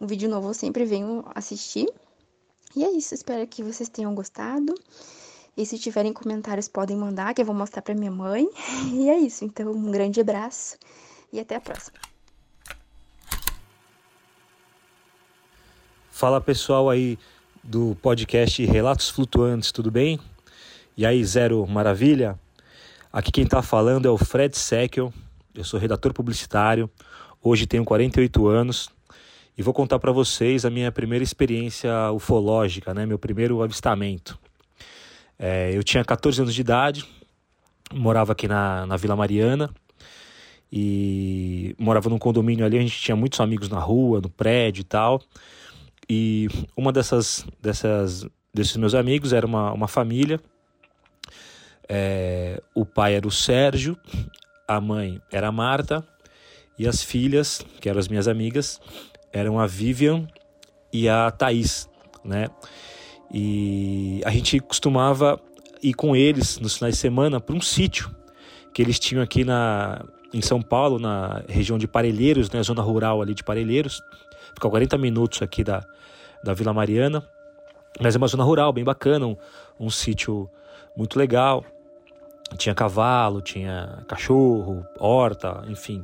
um 0.00 0.06
vídeo 0.06 0.28
novo, 0.28 0.50
eu 0.50 0.54
sempre 0.54 0.84
venho 0.84 1.24
assistir. 1.34 1.88
E 2.74 2.84
é 2.84 2.90
isso, 2.90 3.14
espero 3.14 3.46
que 3.46 3.62
vocês 3.62 3.88
tenham 3.88 4.14
gostado. 4.14 4.74
E 5.54 5.66
se 5.66 5.78
tiverem 5.78 6.12
comentários, 6.12 6.68
podem 6.68 6.96
mandar, 6.96 7.34
que 7.34 7.42
eu 7.42 7.46
vou 7.46 7.54
mostrar 7.54 7.82
para 7.82 7.94
minha 7.94 8.10
mãe. 8.10 8.48
E 8.92 9.10
é 9.10 9.18
isso, 9.18 9.44
então 9.44 9.70
um 9.70 9.90
grande 9.90 10.20
abraço 10.20 10.78
e 11.32 11.38
até 11.38 11.56
a 11.56 11.60
próxima. 11.60 11.98
Fala 16.10 16.40
pessoal 16.40 16.88
aí 16.88 17.18
do 17.62 17.96
podcast 18.00 18.64
Relatos 18.64 19.10
Flutuantes, 19.10 19.70
tudo 19.70 19.90
bem? 19.90 20.18
E 20.96 21.04
aí, 21.04 21.24
Zero 21.24 21.66
Maravilha? 21.66 22.38
Aqui 23.12 23.30
quem 23.30 23.44
está 23.44 23.60
falando 23.60 24.06
é 24.06 24.10
o 24.10 24.16
Fred 24.16 24.56
Seckel, 24.56 25.12
eu 25.54 25.64
sou 25.64 25.78
redator 25.78 26.14
publicitário, 26.14 26.88
hoje 27.42 27.66
tenho 27.66 27.84
48 27.84 28.46
anos 28.46 28.88
e 29.56 29.62
vou 29.62 29.74
contar 29.74 29.98
para 29.98 30.12
vocês 30.12 30.64
a 30.64 30.70
minha 30.70 30.90
primeira 30.90 31.22
experiência 31.22 32.10
ufológica, 32.12 32.94
né? 32.94 33.04
meu 33.04 33.18
primeiro 33.18 33.62
avistamento. 33.62 34.38
É, 35.38 35.70
eu 35.74 35.82
tinha 35.82 36.04
14 36.04 36.40
anos 36.40 36.54
de 36.54 36.60
idade, 36.60 37.04
morava 37.92 38.32
aqui 38.32 38.48
na, 38.48 38.86
na 38.86 38.96
Vila 38.96 39.16
Mariana 39.16 39.70
e 40.72 41.74
morava 41.78 42.08
num 42.08 42.18
condomínio 42.18 42.64
ali, 42.64 42.78
a 42.78 42.80
gente 42.80 42.98
tinha 42.98 43.16
muitos 43.16 43.40
amigos 43.40 43.68
na 43.68 43.78
rua, 43.78 44.20
no 44.20 44.30
prédio 44.30 44.80
e 44.80 44.84
tal. 44.84 45.20
E 46.08 46.48
uma 46.76 46.92
dessas, 46.92 47.44
dessas 47.60 48.26
desses 48.52 48.76
meus 48.76 48.94
amigos 48.94 49.32
era 49.32 49.46
uma, 49.46 49.72
uma 49.72 49.88
família. 49.88 50.40
É, 51.88 52.62
o 52.74 52.84
pai 52.84 53.14
era 53.14 53.26
o 53.26 53.30
Sérgio, 53.30 53.96
a 54.66 54.80
mãe 54.80 55.20
era 55.30 55.48
a 55.48 55.52
Marta 55.52 56.06
e 56.78 56.86
as 56.86 57.02
filhas, 57.02 57.64
que 57.80 57.88
eram 57.88 57.98
as 57.98 58.08
minhas 58.08 58.28
amigas, 58.28 58.80
eram 59.32 59.58
a 59.58 59.66
Vivian 59.66 60.26
e 60.92 61.08
a 61.08 61.30
Thaís, 61.30 61.88
né? 62.24 62.48
E 63.32 64.20
a 64.24 64.30
gente 64.30 64.60
costumava 64.60 65.40
ir 65.82 65.94
com 65.94 66.14
eles 66.14 66.58
nos 66.58 66.76
finais 66.76 66.94
de 66.94 67.00
semana 67.00 67.40
para 67.40 67.56
um 67.56 67.60
sítio 67.60 68.14
que 68.74 68.82
eles 68.82 68.98
tinham 68.98 69.22
aqui 69.22 69.44
na, 69.44 70.04
em 70.32 70.40
São 70.40 70.60
Paulo, 70.62 70.98
na 70.98 71.42
região 71.48 71.78
de 71.78 71.86
Parelheiros, 71.86 72.50
né, 72.50 72.62
zona 72.62 72.82
rural 72.82 73.20
ali 73.20 73.34
de 73.34 73.42
Parelheiros. 73.42 74.00
Fica 74.54 74.68
a 74.68 74.70
40 74.70 74.98
minutos 74.98 75.42
aqui 75.42 75.64
da, 75.64 75.84
da 76.42 76.54
Vila 76.54 76.72
Mariana. 76.72 77.26
Mas 78.00 78.14
é 78.14 78.18
uma 78.18 78.26
zona 78.26 78.44
rural 78.44 78.72
bem 78.72 78.84
bacana, 78.84 79.26
um, 79.26 79.36
um 79.78 79.90
sítio 79.90 80.48
muito 80.96 81.18
legal. 81.18 81.64
Tinha 82.56 82.74
cavalo, 82.74 83.40
tinha 83.40 84.02
cachorro, 84.06 84.86
horta, 84.98 85.62
enfim. 85.68 86.02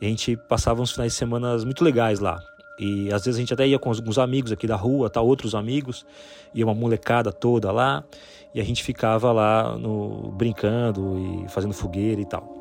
E 0.00 0.06
a 0.06 0.08
gente 0.08 0.36
passava 0.36 0.82
uns 0.82 0.92
finais 0.92 1.12
de 1.12 1.18
semana 1.18 1.56
muito 1.58 1.84
legais 1.84 2.20
lá. 2.20 2.40
E 2.78 3.12
às 3.12 3.24
vezes 3.24 3.38
a 3.38 3.40
gente 3.40 3.54
até 3.54 3.66
ia 3.66 3.78
com 3.78 3.90
alguns 3.90 4.18
amigos 4.18 4.50
aqui 4.50 4.66
da 4.66 4.76
rua, 4.76 5.08
tá, 5.08 5.20
outros 5.20 5.54
amigos, 5.54 6.04
ia 6.52 6.64
uma 6.64 6.74
molecada 6.74 7.32
toda 7.32 7.70
lá, 7.70 8.04
e 8.54 8.60
a 8.60 8.64
gente 8.64 8.82
ficava 8.82 9.32
lá 9.32 9.76
no, 9.78 10.32
brincando 10.32 11.16
e 11.18 11.48
fazendo 11.48 11.72
fogueira 11.72 12.20
e 12.20 12.26
tal. 12.26 12.52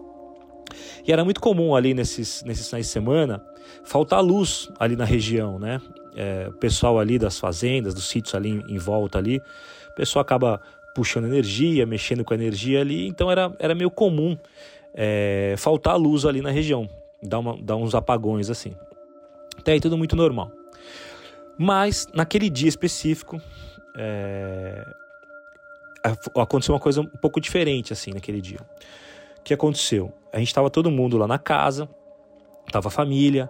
E 1.05 1.11
era 1.11 1.23
muito 1.23 1.41
comum 1.41 1.75
ali 1.75 1.93
nesses, 1.93 2.43
nesses 2.43 2.67
finais 2.67 2.85
de 2.85 2.91
semana 2.91 3.43
faltar 3.83 4.23
luz 4.23 4.69
ali 4.79 4.95
na 4.95 5.05
região, 5.05 5.59
né? 5.59 5.81
É, 6.15 6.47
o 6.47 6.53
pessoal 6.53 6.99
ali 6.99 7.17
das 7.17 7.39
fazendas, 7.39 7.93
dos 7.93 8.07
sítios 8.07 8.35
ali 8.35 8.49
em, 8.49 8.75
em 8.75 8.77
volta 8.77 9.17
ali, 9.17 9.37
o 9.89 9.95
pessoal 9.95 10.21
acaba 10.21 10.61
puxando 10.93 11.25
energia, 11.25 11.85
mexendo 11.85 12.23
com 12.23 12.33
a 12.33 12.37
energia 12.37 12.81
ali, 12.81 13.07
então 13.07 13.31
era, 13.31 13.51
era 13.57 13.73
meio 13.73 13.89
comum 13.89 14.37
é, 14.93 15.55
faltar 15.57 15.97
luz 15.97 16.23
ali 16.23 16.39
na 16.39 16.51
região, 16.51 16.87
dar, 17.21 17.39
uma, 17.39 17.57
dar 17.59 17.75
uns 17.75 17.95
apagões 17.95 18.49
assim. 18.49 18.75
Até 19.57 19.73
aí 19.73 19.79
tudo 19.79 19.97
muito 19.97 20.15
normal. 20.15 20.51
Mas 21.57 22.07
naquele 22.13 22.49
dia 22.49 22.69
específico 22.69 23.41
é... 23.95 24.85
aconteceu 26.35 26.73
uma 26.73 26.79
coisa 26.79 27.01
um 27.01 27.05
pouco 27.05 27.39
diferente 27.39 27.93
assim 27.93 28.11
naquele 28.11 28.41
dia. 28.41 28.59
O 29.39 29.43
que 29.43 29.53
aconteceu? 29.53 30.11
A 30.31 30.39
gente 30.39 30.47
estava 30.47 30.69
todo 30.69 30.89
mundo 30.89 31.17
lá 31.17 31.27
na 31.27 31.37
casa, 31.37 31.87
tava 32.71 32.87
a 32.87 32.91
família, 32.91 33.49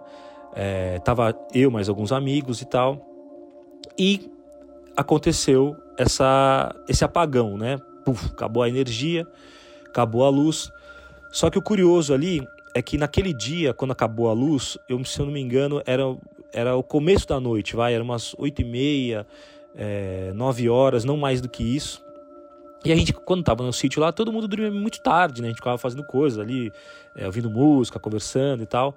é... 0.54 0.98
tava 1.00 1.34
eu 1.52 1.70
mais 1.70 1.88
alguns 1.88 2.12
amigos 2.12 2.60
e 2.60 2.66
tal, 2.66 3.04
e 3.98 4.30
aconteceu 4.96 5.76
essa 5.98 6.74
esse 6.88 7.04
apagão, 7.04 7.56
né? 7.56 7.78
Puf, 8.04 8.26
acabou 8.26 8.62
a 8.62 8.68
energia, 8.68 9.26
acabou 9.86 10.24
a 10.24 10.28
luz. 10.28 10.70
Só 11.32 11.48
que 11.50 11.58
o 11.58 11.62
curioso 11.62 12.12
ali 12.12 12.46
é 12.74 12.82
que 12.82 12.98
naquele 12.98 13.32
dia, 13.32 13.72
quando 13.72 13.92
acabou 13.92 14.28
a 14.28 14.32
luz, 14.32 14.76
eu, 14.88 15.02
se 15.04 15.20
eu 15.20 15.26
não 15.26 15.32
me 15.32 15.40
engano, 15.40 15.80
era, 15.86 16.02
era 16.52 16.76
o 16.76 16.82
começo 16.82 17.26
da 17.26 17.38
noite, 17.38 17.76
vai, 17.76 17.94
era 17.94 18.02
umas 18.02 18.34
oito 18.36 18.60
e 18.60 18.64
meia, 18.64 19.24
é, 19.76 20.32
nove 20.34 20.68
horas, 20.68 21.04
não 21.04 21.16
mais 21.16 21.40
do 21.40 21.48
que 21.48 21.62
isso. 21.62 22.04
E 22.84 22.92
a 22.92 22.96
gente, 22.96 23.12
quando 23.12 23.40
estava 23.40 23.62
no 23.62 23.72
sítio 23.72 24.02
lá, 24.02 24.12
todo 24.12 24.32
mundo 24.32 24.46
dormia 24.48 24.70
muito 24.70 25.00
tarde, 25.00 25.40
né? 25.40 25.48
A 25.48 25.50
gente 25.50 25.58
ficava 25.58 25.78
fazendo 25.78 26.04
coisas 26.04 26.38
ali, 26.38 26.70
é, 27.16 27.24
ouvindo 27.24 27.48
música, 27.48 27.98
conversando 27.98 28.62
e 28.62 28.66
tal. 28.66 28.94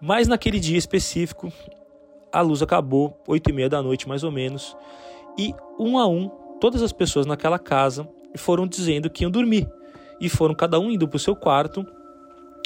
Mas 0.00 0.28
naquele 0.28 0.60
dia 0.60 0.76
específico, 0.76 1.50
a 2.30 2.42
luz 2.42 2.60
acabou, 2.60 3.18
oito 3.26 3.48
e 3.48 3.52
meia 3.52 3.68
da 3.68 3.80
noite 3.80 4.06
mais 4.06 4.22
ou 4.22 4.30
menos, 4.30 4.76
e 5.38 5.54
um 5.78 5.98
a 5.98 6.06
um, 6.06 6.28
todas 6.60 6.82
as 6.82 6.92
pessoas 6.92 7.24
naquela 7.24 7.58
casa 7.58 8.06
foram 8.36 8.66
dizendo 8.66 9.08
que 9.08 9.22
iam 9.22 9.30
dormir. 9.30 9.66
E 10.20 10.28
foram 10.28 10.54
cada 10.54 10.78
um 10.78 10.90
indo 10.90 11.06
para 11.06 11.16
o 11.16 11.20
seu 11.20 11.36
quarto 11.36 11.86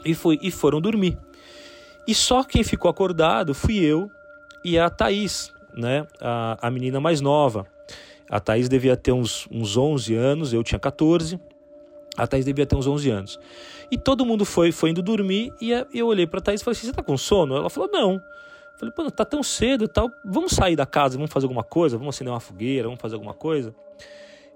e, 0.04 0.14
foi, 0.14 0.38
e 0.42 0.50
foram 0.50 0.80
dormir. 0.80 1.18
E 2.06 2.14
só 2.14 2.42
quem 2.42 2.62
ficou 2.62 2.90
acordado 2.90 3.54
fui 3.54 3.78
eu 3.78 4.10
e 4.64 4.78
a 4.78 4.90
Thaís, 4.90 5.52
né? 5.74 6.06
a, 6.20 6.58
a 6.60 6.70
menina 6.70 7.00
mais 7.00 7.20
nova. 7.20 7.66
A 8.28 8.38
Thaís 8.38 8.68
devia 8.68 8.96
ter 8.96 9.12
uns, 9.12 9.46
uns 9.50 9.76
11 9.76 10.14
anos, 10.14 10.52
eu 10.52 10.62
tinha 10.62 10.78
14. 10.78 11.38
A 12.16 12.26
Thaís 12.26 12.44
devia 12.44 12.66
ter 12.66 12.76
uns 12.76 12.86
11 12.86 13.10
anos. 13.10 13.40
E 13.90 13.98
todo 13.98 14.24
mundo 14.24 14.44
foi, 14.44 14.70
foi 14.72 14.90
indo 14.90 15.02
dormir 15.02 15.52
e 15.60 15.72
eu 15.92 16.06
olhei 16.06 16.26
para 16.26 16.38
a 16.38 16.42
Thaís 16.42 16.60
e 16.60 16.64
falei 16.64 16.76
assim, 16.76 16.86
você 16.86 16.92
tá 16.92 17.02
com 17.02 17.16
sono? 17.16 17.56
Ela 17.56 17.68
falou, 17.68 17.90
não. 17.92 18.12
Eu 18.12 18.20
falei, 18.78 18.94
pô, 18.94 19.10
tá 19.10 19.24
tão 19.24 19.42
cedo 19.42 19.84
e 19.84 19.88
tal, 19.88 20.10
vamos 20.24 20.52
sair 20.52 20.76
da 20.76 20.86
casa, 20.86 21.16
vamos 21.16 21.30
fazer 21.30 21.46
alguma 21.46 21.64
coisa, 21.64 21.98
vamos 21.98 22.14
acender 22.14 22.32
uma 22.32 22.40
fogueira, 22.40 22.84
vamos 22.84 23.00
fazer 23.00 23.14
alguma 23.14 23.34
coisa. 23.34 23.74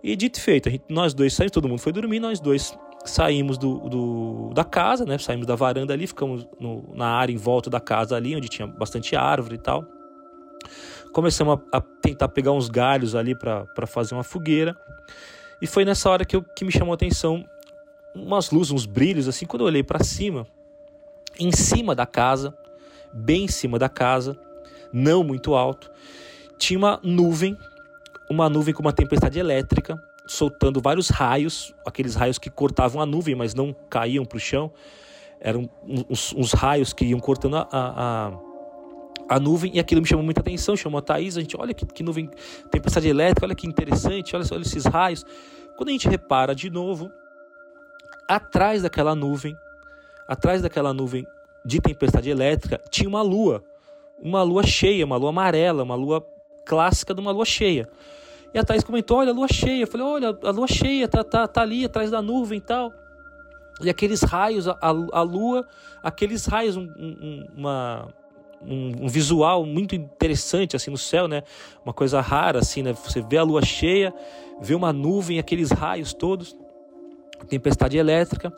E 0.03 0.15
dito 0.17 0.41
feito, 0.41 0.71
gente, 0.71 0.85
nós 0.89 1.15
dois 1.15 1.35
saímos, 1.35 1.53
todo 1.53 1.69
mundo 1.69 1.79
foi 1.79 1.93
dormir, 1.93 2.21
nós 2.21 2.41
dois 2.41 2.77
saímos 3.05 3.59
do, 3.59 3.89
do, 3.89 4.51
da 4.55 4.65
casa, 4.65 5.05
né? 5.05 5.19
Saímos 5.19 5.47
da 5.47 5.55
varanda 5.55 5.93
ali, 5.93 6.07
ficamos 6.07 6.47
no, 6.59 6.95
na 6.95 7.09
área 7.09 7.33
em 7.33 7.37
volta 7.37 7.69
da 7.69 7.81
casa 7.81 8.17
ali, 8.17 8.35
onde 8.35 8.49
tinha 8.49 8.67
bastante 8.67 9.15
árvore 9.15 9.57
e 9.57 9.59
tal. 9.59 9.85
Começamos 11.13 11.61
a, 11.73 11.79
a 11.79 11.81
tentar 11.81 12.29
pegar 12.29 12.53
uns 12.53 12.69
galhos 12.69 13.15
ali 13.15 13.35
para 13.35 13.87
fazer 13.87 14.15
uma 14.15 14.25
fogueira. 14.25 14.77
E 15.61 15.67
foi 15.67 15.85
nessa 15.85 16.11
hora 16.11 16.25
que, 16.25 16.35
eu, 16.35 16.43
que 16.43 16.65
me 16.65 16.73
chamou 16.73 16.93
a 16.93 16.95
atenção 16.95 17.45
umas 18.15 18.51
luzes, 18.51 18.73
uns 18.73 18.87
brilhos, 18.87 19.29
assim, 19.29 19.45
quando 19.45 19.63
eu 19.63 19.67
olhei 19.67 19.83
para 19.83 20.03
cima, 20.03 20.47
em 21.39 21.51
cima 21.51 21.95
da 21.95 22.07
casa, 22.07 22.57
bem 23.13 23.45
em 23.45 23.49
cima 23.49 23.79
da 23.79 23.89
casa, 23.89 24.37
não 24.93 25.25
muito 25.25 25.55
alto, 25.55 25.91
tinha 26.57 26.79
uma 26.79 27.01
nuvem, 27.03 27.59
uma 28.31 28.49
nuvem 28.49 28.73
com 28.73 28.81
uma 28.81 28.93
tempestade 28.93 29.39
elétrica, 29.39 30.01
soltando 30.27 30.81
vários 30.81 31.09
raios, 31.09 31.75
aqueles 31.87 32.15
raios 32.15 32.39
que 32.39 32.51
cortavam 32.51 33.01
a 33.01 33.07
nuvem, 33.07 33.35
mas 33.35 33.55
não 33.55 33.75
caíam 33.91 34.25
para 34.25 34.37
o 34.37 34.41
chão. 34.41 34.73
Eram 35.41 35.69
uns, 35.87 36.33
uns, 36.33 36.53
raios 36.53 36.93
que 36.93 37.05
iam 37.05 37.21
cortando 37.21 37.57
a, 37.57 37.69
a, 37.71 38.33
a, 39.29 39.39
nuvem 39.41 39.73
e 39.75 39.81
aquilo 39.81 40.01
me 40.01 40.07
chamou 40.07 40.25
muita 40.25 40.41
atenção, 40.41 40.75
chamou 40.75 40.99
a 40.99 41.03
Thaís, 41.03 41.37
a 41.37 41.41
gente, 41.41 41.55
olha 41.59 41.75
que, 41.75 41.85
que 41.85 42.03
nuvem, 42.03 42.31
tempestade 42.71 43.07
elétrica, 43.07 43.45
olha 43.45 43.55
que 43.55 43.67
interessante, 43.67 44.35
olha, 44.35 44.45
olha 44.51 44.63
esses 44.63 44.87
raios. 44.87 45.25
Quando 45.77 45.91
a 45.91 45.93
gente 45.93 46.09
repara 46.09 46.55
de 46.55 46.71
novo, 46.71 47.11
atrás 48.27 48.83
daquela 48.83 49.15
nuvem, 49.15 49.55
atrás 50.27 50.63
daquela 50.63 50.95
nuvem 50.95 51.27
de 51.65 51.79
tempestade 51.81 52.31
elétrica, 52.31 52.81
tinha 52.91 53.09
uma 53.09 53.21
lua, 53.21 53.63
uma 54.19 54.43
lua 54.43 54.63
cheia, 54.63 55.05
uma 55.05 55.17
lua 55.17 55.29
amarela, 55.29 55.83
uma 55.83 55.95
lua 55.95 56.27
clássica 56.65 57.15
de 57.15 57.21
uma 57.21 57.31
lua 57.31 57.45
cheia. 57.45 57.87
E 58.55 58.59
a 58.59 58.65
Thaís 58.65 58.85
comentou: 58.85 59.19
olha, 59.19 59.31
a 59.31 59.35
lua 59.35 59.49
cheia. 59.49 59.83
Eu 59.83 59.87
falei: 59.89 60.07
olha, 60.07 60.39
a 60.45 60.51
lua 60.51 60.69
cheia 60.69 61.09
tá, 61.09 61.25
tá, 61.25 61.49
tá 61.49 61.61
ali 61.61 61.85
atrás 61.85 62.11
da 62.13 62.23
nuvem 62.23 62.59
e 62.59 62.61
tal. 62.61 62.93
E 63.83 63.91
aqueles 63.91 64.23
raios, 64.23 64.69
a, 64.69 64.77
a 64.81 65.23
lua, 65.23 65.67
aqueles 66.01 66.47
raios, 66.47 66.77
um, 66.77 66.85
um, 66.97 67.47
uma, 67.57 68.09
um, 68.63 69.05
um, 69.05 69.09
visual 69.09 69.67
muito 69.67 69.97
interessante 69.97 70.77
assim 70.77 70.93
no 70.93 70.97
céu, 70.97 71.27
né? 71.27 71.43
Uma 71.85 71.93
coisa 71.93 72.21
rara 72.21 72.61
assim, 72.61 72.85
né? 72.85 72.93
Você 72.93 73.21
vê 73.21 73.37
a 73.37 73.43
lua 73.43 73.65
cheia, 73.65 74.15
vê 74.61 74.77
uma 74.77 74.93
nuvem, 74.93 75.41
aqueles 75.41 75.73
raios 75.73 76.15
todos, 76.15 76.57
tempestade 77.49 77.99
elétrica. 77.99 78.53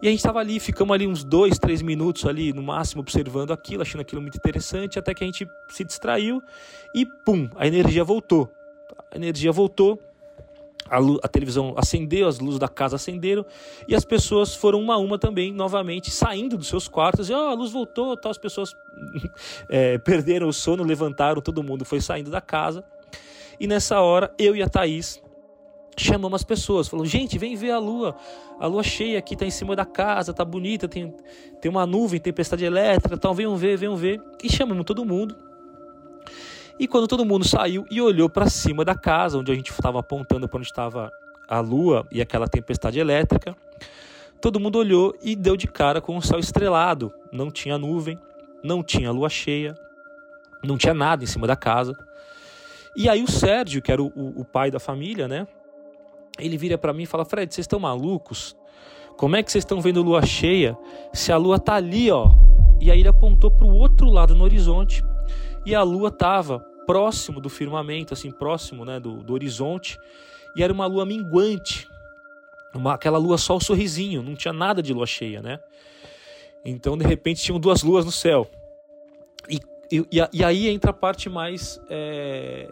E 0.00 0.06
a 0.06 0.10
gente 0.10 0.20
estava 0.20 0.38
ali, 0.38 0.58
ficamos 0.60 0.94
ali 0.94 1.06
uns 1.06 1.24
dois, 1.24 1.58
três 1.58 1.82
minutos 1.82 2.24
ali 2.24 2.52
no 2.52 2.62
máximo 2.62 3.02
observando 3.02 3.52
aquilo, 3.52 3.82
achando 3.82 4.00
aquilo 4.00 4.22
muito 4.22 4.36
interessante, 4.36 4.98
até 4.98 5.12
que 5.12 5.24
a 5.24 5.26
gente 5.26 5.46
se 5.68 5.84
distraiu 5.84 6.40
e 6.94 7.04
pum, 7.04 7.50
a 7.56 7.66
energia 7.66 8.04
voltou 8.04 8.48
a 9.10 9.16
energia 9.16 9.52
voltou, 9.52 10.00
a, 10.90 10.98
a, 11.22 11.28
televisão 11.28 11.74
acendeu, 11.76 12.26
as 12.26 12.38
luzes 12.38 12.58
da 12.58 12.68
casa 12.68 12.96
acenderam 12.96 13.44
e 13.86 13.94
as 13.94 14.04
pessoas 14.04 14.54
foram 14.54 14.80
uma 14.80 14.94
a 14.94 14.98
uma 14.98 15.18
também, 15.18 15.52
novamente, 15.52 16.10
saindo 16.10 16.56
dos 16.56 16.68
seus 16.68 16.88
quartos. 16.88 17.28
E 17.28 17.32
oh, 17.32 17.48
a 17.48 17.54
luz 17.54 17.70
voltou, 17.70 18.16
tal, 18.16 18.30
as 18.30 18.38
pessoas 18.38 18.74
é, 19.68 19.98
perderam 20.00 20.48
o 20.48 20.52
sono, 20.52 20.82
levantaram, 20.82 21.40
todo 21.42 21.62
mundo 21.62 21.84
foi 21.84 22.00
saindo 22.00 22.30
da 22.30 22.40
casa. 22.40 22.82
E 23.60 23.66
nessa 23.66 24.00
hora, 24.00 24.32
eu 24.38 24.56
e 24.56 24.62
a 24.62 24.68
Thaís 24.68 25.22
chamamos 25.96 26.36
as 26.36 26.44
pessoas, 26.44 26.88
falou: 26.88 27.04
"Gente, 27.04 27.38
vem 27.38 27.56
ver 27.56 27.72
a 27.72 27.78
lua. 27.78 28.14
A 28.60 28.66
lua 28.66 28.82
cheia 28.82 29.18
aqui 29.18 29.36
tá 29.36 29.44
em 29.44 29.50
cima 29.50 29.74
da 29.76 29.84
casa, 29.84 30.32
tá 30.32 30.44
bonita, 30.44 30.88
tem 30.88 31.14
tem 31.60 31.70
uma 31.70 31.84
nuvem, 31.84 32.20
tempestade 32.20 32.64
elétrica, 32.64 33.16
então 33.16 33.34
venham 33.34 33.56
ver, 33.56 33.76
venham 33.76 33.96
ver". 33.96 34.22
E 34.42 34.50
chamamos 34.50 34.84
todo 34.84 35.04
mundo. 35.04 35.36
E 36.78 36.86
quando 36.86 37.08
todo 37.08 37.24
mundo 37.24 37.46
saiu 37.46 37.84
e 37.90 38.00
olhou 38.00 38.30
para 38.30 38.48
cima 38.48 38.84
da 38.84 38.94
casa, 38.94 39.36
onde 39.36 39.50
a 39.50 39.54
gente 39.54 39.70
estava 39.72 39.98
apontando 39.98 40.48
para 40.48 40.58
onde 40.58 40.68
estava 40.68 41.10
a 41.48 41.58
lua 41.58 42.06
e 42.12 42.20
aquela 42.20 42.46
tempestade 42.46 43.00
elétrica, 43.00 43.56
todo 44.40 44.60
mundo 44.60 44.78
olhou 44.78 45.12
e 45.20 45.34
deu 45.34 45.56
de 45.56 45.66
cara 45.66 46.00
com 46.00 46.16
o 46.16 46.22
céu 46.22 46.38
estrelado. 46.38 47.12
Não 47.32 47.50
tinha 47.50 47.76
nuvem, 47.76 48.16
não 48.62 48.80
tinha 48.80 49.10
lua 49.10 49.28
cheia, 49.28 49.74
não 50.62 50.78
tinha 50.78 50.94
nada 50.94 51.24
em 51.24 51.26
cima 51.26 51.48
da 51.48 51.56
casa. 51.56 51.94
E 52.94 53.08
aí 53.08 53.24
o 53.24 53.30
Sérgio, 53.30 53.82
que 53.82 53.90
era 53.90 54.02
o, 54.02 54.12
o, 54.14 54.42
o 54.42 54.44
pai 54.44 54.70
da 54.70 54.78
família, 54.78 55.26
né? 55.26 55.48
Ele 56.38 56.56
vira 56.56 56.78
para 56.78 56.92
mim 56.92 57.02
e 57.02 57.06
fala: 57.06 57.24
Fred, 57.24 57.52
vocês 57.52 57.64
estão 57.64 57.80
malucos? 57.80 58.56
Como 59.16 59.34
é 59.34 59.42
que 59.42 59.50
vocês 59.50 59.62
estão 59.62 59.80
vendo 59.80 60.00
lua 60.00 60.24
cheia 60.24 60.78
se 61.12 61.32
a 61.32 61.36
lua 61.36 61.58
tá 61.58 61.74
ali, 61.74 62.08
ó? 62.08 62.30
E 62.80 62.88
aí 62.88 63.00
ele 63.00 63.08
apontou 63.08 63.50
para 63.50 63.66
o 63.66 63.74
outro 63.74 64.08
lado 64.08 64.32
no 64.36 64.44
horizonte 64.44 65.02
e 65.68 65.74
a 65.74 65.82
lua 65.82 66.08
estava 66.08 66.60
próximo 66.86 67.40
do 67.40 67.50
firmamento, 67.50 68.14
assim, 68.14 68.30
próximo 68.30 68.84
né, 68.84 68.98
do, 68.98 69.22
do 69.22 69.34
horizonte, 69.34 69.98
e 70.56 70.62
era 70.62 70.72
uma 70.72 70.86
lua 70.86 71.04
minguante, 71.04 71.86
uma, 72.74 72.94
aquela 72.94 73.18
lua 73.18 73.36
só 73.36 73.56
o 73.56 73.60
sorrisinho, 73.60 74.22
não 74.22 74.34
tinha 74.34 74.52
nada 74.52 74.82
de 74.82 74.94
lua 74.94 75.06
cheia, 75.06 75.42
né? 75.42 75.60
Então, 76.64 76.96
de 76.96 77.04
repente, 77.04 77.42
tinham 77.42 77.60
duas 77.60 77.82
luas 77.82 78.04
no 78.04 78.12
céu. 78.12 78.50
E, 79.48 79.60
e, 79.92 80.06
e 80.32 80.44
aí 80.44 80.68
entra 80.68 80.90
a 80.90 80.94
parte 80.94 81.28
mais 81.28 81.80
é, 81.88 82.68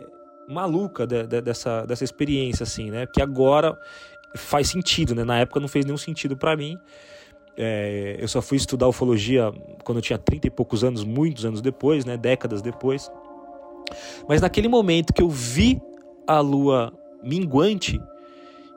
maluca 0.48 1.06
de, 1.06 1.26
de, 1.26 1.40
dessa, 1.40 1.84
dessa 1.84 2.04
experiência, 2.04 2.64
assim, 2.64 2.90
né? 2.90 3.06
Que 3.06 3.20
agora 3.20 3.78
faz 4.34 4.68
sentido, 4.68 5.14
né? 5.14 5.24
Na 5.24 5.38
época 5.38 5.60
não 5.60 5.68
fez 5.68 5.84
nenhum 5.84 5.98
sentido 5.98 6.36
para 6.36 6.56
mim. 6.56 6.78
É, 7.56 8.16
eu 8.18 8.28
só 8.28 8.42
fui 8.42 8.56
estudar 8.56 8.86
ufologia 8.86 9.52
quando 9.84 9.98
eu 9.98 10.02
tinha 10.02 10.18
30 10.18 10.46
e 10.46 10.50
poucos 10.50 10.84
anos, 10.84 11.04
muitos 11.04 11.44
anos 11.44 11.60
depois, 11.60 12.04
né? 12.04 12.16
Décadas 12.16 12.60
depois. 12.60 13.10
Mas 14.28 14.40
naquele 14.40 14.68
momento 14.68 15.12
que 15.12 15.22
eu 15.22 15.28
vi 15.28 15.80
a 16.26 16.40
lua 16.40 16.92
minguante 17.22 18.00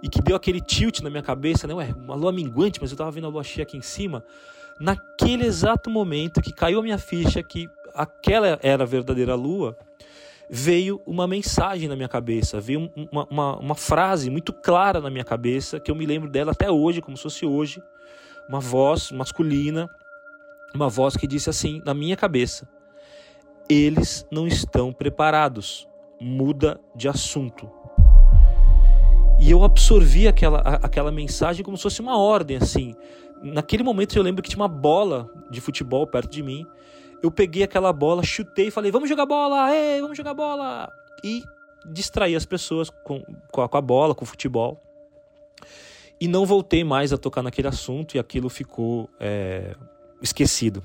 e 0.01 0.07
que 0.07 0.21
deu 0.21 0.36
aquele 0.36 0.61
tilt 0.61 1.01
na 1.01 1.09
minha 1.09 1.23
cabeça, 1.23 1.67
né? 1.67 1.73
Ué, 1.73 1.93
uma 1.97 2.15
lua 2.15 2.32
minguante, 2.32 2.80
mas 2.82 2.91
eu 2.91 2.95
estava 2.95 3.11
vendo 3.11 3.27
a 3.27 3.30
lua 3.30 3.43
cheia 3.43 3.63
aqui 3.63 3.77
em 3.77 3.82
cima. 3.82 4.23
Naquele 4.80 5.45
exato 5.45 5.89
momento 5.89 6.41
que 6.41 6.53
caiu 6.53 6.80
a 6.80 6.84
minha 6.84 6.97
ficha 6.97 7.43
que 7.43 7.67
aquela 7.93 8.57
era 8.61 8.84
a 8.84 8.88
verdadeira 8.88 9.36
lua, 9.36 9.77
veio 10.49 11.01
uma 11.05 11.27
mensagem 11.27 11.88
na 11.88 11.95
minha 11.95 12.07
cabeça, 12.07 12.59
veio 12.59 12.89
uma, 13.11 13.27
uma, 13.30 13.59
uma, 13.59 13.75
frase 13.75 14.30
muito 14.30 14.51
clara 14.51 14.99
na 14.99 15.09
minha 15.09 15.23
cabeça, 15.23 15.80
que 15.80 15.91
eu 15.91 15.95
me 15.95 16.05
lembro 16.05 16.30
dela 16.30 16.53
até 16.53 16.71
hoje, 16.71 17.01
como 17.01 17.15
se 17.15 17.23
fosse 17.23 17.45
hoje, 17.45 17.84
uma 18.50 18.60
voz 18.60 19.12
masculina, 19.12 19.88
uma 20.74 20.89
voz 20.89 21.16
que 21.16 21.28
disse 21.28 21.52
assim 21.52 21.84
na 21.86 21.93
minha 21.93 22.18
cabeça: 22.18 22.68
Eles 23.70 24.26
não 24.32 24.47
estão 24.47 24.91
preparados. 24.91 25.88
Muda 26.22 26.82
de 26.93 27.08
assunto. 27.08 27.72
E 29.39 29.50
eu 29.50 29.64
absorvi 29.64 30.28
aquela, 30.28 30.60
aquela 30.60 31.14
mensagem 31.14 31.64
como 31.64 31.78
se 31.78 31.84
fosse 31.84 32.02
uma 32.02 32.18
ordem, 32.18 32.58
assim. 32.58 32.93
Naquele 33.41 33.84
momento 33.84 34.18
eu 34.18 34.24
lembro 34.24 34.43
que 34.43 34.50
tinha 34.50 34.60
uma 34.60 34.68
bola 34.68 35.30
de 35.50 35.62
futebol 35.62 36.06
perto 36.06 36.30
de 36.30 36.43
mim. 36.43 36.66
Eu 37.24 37.32
peguei 37.32 37.64
aquela 37.64 37.93
bola, 37.93 38.22
chutei 38.22 38.68
e 38.68 38.72
falei: 38.72 38.91
Vamos 38.91 39.08
jogar 39.08 39.26
bola! 39.26 39.74
Ei, 39.74 40.02
vamos 40.02 40.18
jogar 40.18 40.34
bola! 40.34 40.91
E 41.24 41.41
distraí 41.86 42.36
as 42.36 42.45
pessoas 42.45 42.89
com, 42.89 43.24
com 43.50 43.62
a 43.62 43.82
bola, 43.82 44.14
com 44.14 44.26
o 44.26 44.28
futebol 44.28 44.78
e 46.20 46.28
não 46.28 46.45
voltei 46.45 46.84
mais 46.84 47.13
a 47.13 47.17
tocar 47.17 47.41
naquele 47.41 47.67
assunto 47.67 48.15
e 48.15 48.20
aquilo 48.20 48.49
ficou 48.49 49.09
é, 49.20 49.76
esquecido. 50.22 50.84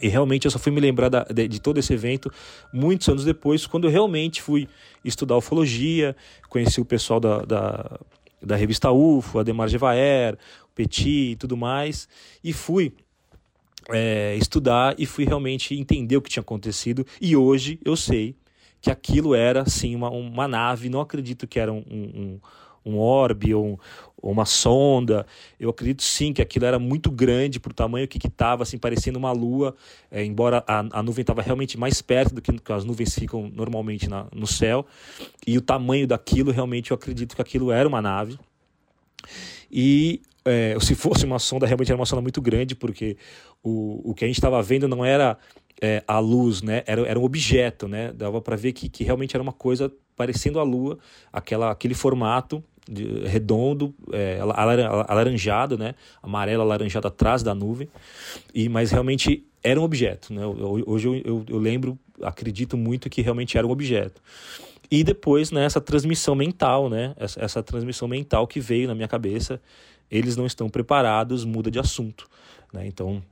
E 0.00 0.06
realmente 0.06 0.44
eu 0.44 0.50
só 0.50 0.58
fui 0.58 0.70
me 0.70 0.80
lembrar 0.80 1.08
da, 1.08 1.24
de, 1.24 1.48
de, 1.48 1.60
todo 1.60 1.78
esse 1.78 1.92
evento 1.92 2.32
muitos 2.72 3.08
anos 3.08 3.24
depois, 3.24 3.66
quando 3.66 3.88
eu 3.88 3.90
realmente 3.90 4.40
fui 4.40 4.68
estudar 5.04 5.36
ufologia, 5.36 6.14
conheci 6.48 6.80
o 6.80 6.84
pessoal 6.84 7.18
da, 7.18 7.38
da, 7.42 8.00
da 8.40 8.54
revista 8.54 8.92
UFO, 8.92 9.40
Ademar 9.40 9.68
Gevaer, 9.68 10.38
o 10.64 10.68
Petit 10.74 11.32
e 11.32 11.36
tudo 11.36 11.56
mais, 11.56 12.08
e 12.44 12.52
fui 12.52 12.94
é, 13.90 14.36
estudar 14.36 14.94
e 14.98 15.04
fui 15.04 15.24
realmente 15.24 15.74
entender 15.74 16.16
o 16.16 16.22
que 16.22 16.30
tinha 16.30 16.42
acontecido. 16.42 17.04
E 17.20 17.36
hoje 17.36 17.80
eu 17.84 17.96
sei 17.96 18.36
que 18.80 18.92
aquilo 18.92 19.34
era 19.34 19.68
sim 19.68 19.96
uma, 19.96 20.10
uma 20.10 20.46
nave, 20.46 20.88
não 20.88 21.00
acredito 21.00 21.48
que 21.48 21.58
era 21.58 21.72
um, 21.72 21.82
um 21.90 21.90
um 21.90 22.40
orbe 22.96 23.54
ou, 23.54 23.66
um, 23.66 23.78
uma 24.22 24.44
sonda. 24.44 25.26
Eu 25.58 25.70
acredito 25.70 26.02
sim 26.02 26.32
que 26.32 26.42
aquilo 26.42 26.64
era 26.64 26.78
muito 26.78 27.10
grande 27.10 27.60
para 27.60 27.70
o 27.70 27.74
tamanho 27.74 28.08
que 28.08 28.18
estava, 28.26 28.62
assim, 28.62 28.78
parecendo 28.78 29.18
uma 29.18 29.32
lua, 29.32 29.74
é, 30.10 30.24
embora 30.24 30.64
a, 30.66 30.84
a 30.98 31.02
nuvem 31.02 31.22
estava 31.22 31.42
realmente 31.42 31.78
mais 31.78 32.02
perto 32.02 32.34
do 32.34 32.42
que, 32.42 32.52
que 32.52 32.72
as 32.72 32.84
nuvens 32.84 33.14
ficam 33.14 33.50
normalmente 33.54 34.08
na, 34.08 34.26
no 34.34 34.46
céu. 34.46 34.86
E 35.46 35.56
o 35.56 35.60
tamanho 35.60 36.06
daquilo, 36.06 36.50
realmente, 36.50 36.90
eu 36.90 36.94
acredito 36.94 37.36
que 37.36 37.42
aquilo 37.42 37.70
era 37.70 37.88
uma 37.88 38.02
nave. 38.02 38.38
E 39.70 40.22
é, 40.44 40.76
se 40.80 40.94
fosse 40.94 41.24
uma 41.24 41.38
sonda, 41.38 41.66
realmente 41.66 41.90
era 41.90 41.98
uma 41.98 42.06
sonda 42.06 42.22
muito 42.22 42.40
grande, 42.40 42.74
porque 42.74 43.16
o, 43.62 44.10
o 44.10 44.14
que 44.14 44.24
a 44.24 44.28
gente 44.28 44.38
estava 44.38 44.60
vendo 44.62 44.88
não 44.88 45.04
era 45.04 45.38
é, 45.80 46.02
a 46.06 46.18
luz, 46.18 46.62
né? 46.62 46.82
Era, 46.86 47.02
era 47.02 47.18
um 47.18 47.24
objeto, 47.24 47.86
né? 47.86 48.12
Dava 48.12 48.40
para 48.40 48.56
ver 48.56 48.72
que, 48.72 48.88
que 48.88 49.04
realmente 49.04 49.36
era 49.36 49.42
uma 49.42 49.52
coisa 49.52 49.92
parecendo 50.16 50.58
a 50.58 50.64
Lua, 50.64 50.98
aquela, 51.32 51.70
aquele 51.70 51.94
formato 51.94 52.64
de, 52.88 53.26
redondo, 53.26 53.94
é, 54.12 54.38
alaranjado, 55.06 55.76
né? 55.76 55.94
Amarelo 56.22 56.62
alaranjado 56.62 57.06
atrás 57.06 57.42
da 57.42 57.54
nuvem. 57.54 57.88
E 58.54 58.68
mas 58.68 58.90
realmente 58.90 59.44
era 59.62 59.78
um 59.78 59.84
objeto, 59.84 60.32
né? 60.32 60.46
Hoje 60.46 61.08
eu, 61.08 61.14
eu, 61.16 61.44
eu 61.48 61.58
lembro, 61.58 61.98
acredito 62.22 62.76
muito 62.76 63.10
que 63.10 63.20
realmente 63.20 63.58
era 63.58 63.66
um 63.66 63.70
objeto. 63.70 64.22
E 64.90 65.04
depois, 65.04 65.50
né, 65.50 65.64
essa 65.64 65.82
transmissão 65.82 66.34
mental, 66.34 66.88
né? 66.88 67.14
Essa, 67.18 67.44
essa 67.44 67.62
transmissão 67.62 68.08
mental 68.08 68.46
que 68.46 68.58
veio 68.58 68.88
na 68.88 68.94
minha 68.94 69.08
cabeça, 69.08 69.60
eles 70.10 70.36
não 70.36 70.46
estão 70.46 70.70
preparados, 70.70 71.44
muda 71.44 71.70
de 71.70 71.78
assunto, 71.78 72.26
né? 72.72 72.86
Então, 72.86 73.22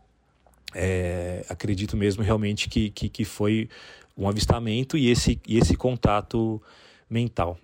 é, 0.74 1.44
acredito 1.48 1.96
mesmo 1.96 2.22
realmente 2.22 2.68
que, 2.68 2.90
que, 2.90 3.08
que 3.08 3.24
foi 3.24 3.70
um 4.16 4.28
avistamento 4.28 4.98
e 4.98 5.10
esse, 5.10 5.40
e 5.46 5.56
esse 5.56 5.74
contato 5.76 6.60
mental. 7.08 7.58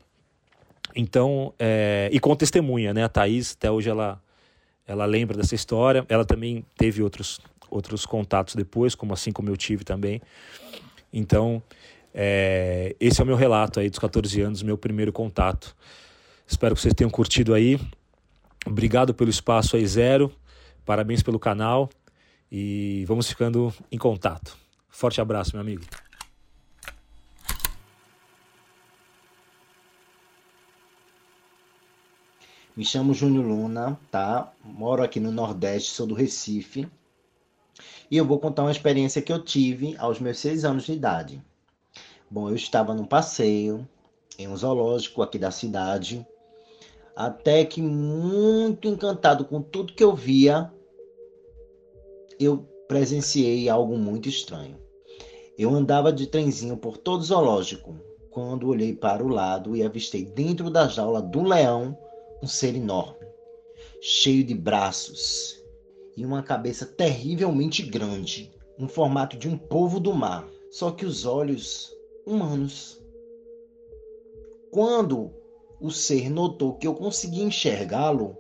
Então, 0.95 1.55
é, 1.59 2.09
e 2.13 2.21
com 2.21 2.35
testemunha, 2.37 2.93
né? 2.93 3.05
A 3.05 3.09
Thaís, 3.09 3.55
até 3.57 3.71
hoje, 3.71 3.89
ela, 3.89 4.23
ela 4.87 5.05
lembra 5.05 5.37
dessa 5.37 5.55
história. 5.55 6.05
Ela 6.09 6.25
também 6.25 6.65
teve 6.77 7.03
outros, 7.03 7.41
outros 7.71 8.05
contatos 8.05 8.55
depois, 8.55 8.95
como 8.95 9.13
assim 9.13 9.33
como 9.33 9.49
eu 9.49 9.57
tive 9.57 9.85
também. 9.85 10.21
Então, 11.13 11.63
é, 12.15 12.95
esse 13.01 13.21
é 13.21 13.25
o 13.25 13.27
meu 13.27 13.37
relato 13.37 13.81
aí 13.81 13.89
dos 13.89 13.99
14 13.99 14.41
anos, 14.41 14.63
meu 14.63 14.77
primeiro 14.77 15.13
contato. 15.13 15.75
Espero 16.47 16.75
que 16.75 16.81
vocês 16.81 16.95
tenham 16.95 17.11
curtido 17.11 17.55
aí. 17.55 17.81
Obrigado 18.67 19.15
pelo 19.15 19.31
espaço 19.31 19.77
aí, 19.77 19.87
Zero. 19.87 20.31
Parabéns 20.85 21.23
pelo 21.23 21.39
canal. 21.39 21.89
E 22.51 23.05
vamos 23.07 23.29
ficando 23.29 23.73
em 23.91 23.97
contato. 23.97 24.57
Forte 24.89 25.21
abraço, 25.21 25.53
meu 25.55 25.61
amigo. 25.63 25.83
Me 32.75 32.87
chamo 32.87 33.13
Júnior 33.13 33.45
Luna, 33.45 34.01
tá? 34.11 34.51
Moro 34.65 35.03
aqui 35.03 35.21
no 35.21 35.31
Nordeste, 35.31 35.91
sou 35.91 36.07
do 36.07 36.15
Recife. 36.15 36.89
E 38.11 38.17
eu 38.17 38.25
vou 38.25 38.39
contar 38.39 38.63
uma 38.63 38.71
experiência 38.71 39.21
que 39.21 39.31
eu 39.31 39.45
tive 39.45 39.95
aos 39.99 40.19
meus 40.19 40.39
seis 40.39 40.65
anos 40.65 40.85
de 40.85 40.93
idade. 40.93 41.45
Bom, 42.31 42.49
eu 42.49 42.57
estava 42.57 42.95
num 42.95 43.05
passeio 43.05 43.87
em 44.39 44.49
um 44.49 44.57
zoológico 44.57 45.21
aqui 45.21 45.39
da 45.39 45.51
cidade, 45.51 46.27
até 47.15 47.63
que 47.63 47.83
muito 47.83 48.89
encantado 48.89 49.45
com 49.45 49.61
tudo 49.61 49.93
que 49.93 50.03
eu 50.03 50.17
via, 50.17 50.73
eu 52.41 52.67
presenciei 52.89 53.69
algo 53.69 53.99
muito 53.99 54.31
estranho. 54.31 54.79
Eu 55.59 55.75
andava 55.75 56.11
de 56.11 56.27
trenzinho 56.27 56.79
por 56.79 56.97
todo 56.97 57.21
o 57.21 57.25
zoológico 57.25 57.95
quando 58.31 58.69
olhei 58.69 58.95
para 58.95 59.23
o 59.23 59.29
lado 59.29 59.77
e 59.77 59.83
avistei 59.83 60.25
dentro 60.25 60.71
da 60.71 60.89
jaula 60.89 61.21
do 61.21 61.43
leão 61.43 61.99
um 62.43 62.47
ser 62.47 62.75
enorme, 62.75 63.27
cheio 64.01 64.43
de 64.43 64.55
braços 64.55 65.63
e 66.17 66.27
uma 66.27 66.43
cabeça 66.43 66.85
terrivelmente 66.85 67.83
grande, 67.83 68.53
no 68.77 68.89
formato 68.89 69.37
de 69.37 69.49
um 69.49 69.57
povo 69.57 70.01
do 70.01 70.13
mar, 70.13 70.49
só 70.71 70.91
que 70.91 71.07
os 71.07 71.25
olhos 71.25 71.95
humanos. 72.27 73.01
Quando 74.71 75.33
o 75.81 75.91
ser 75.91 76.29
notou 76.31 76.75
que 76.75 76.87
eu 76.87 76.95
conseguia 76.95 77.45
enxergá-lo, 77.45 78.37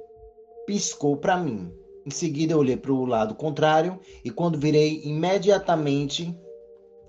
piscou 0.66 1.16
para 1.16 1.36
mim 1.36 1.72
em 2.04 2.10
seguida 2.10 2.52
eu 2.52 2.58
olhei 2.58 2.76
para 2.76 2.92
o 2.92 3.04
lado 3.04 3.34
contrário 3.34 4.00
e 4.24 4.30
quando 4.30 4.58
virei 4.58 5.02
imediatamente, 5.04 6.36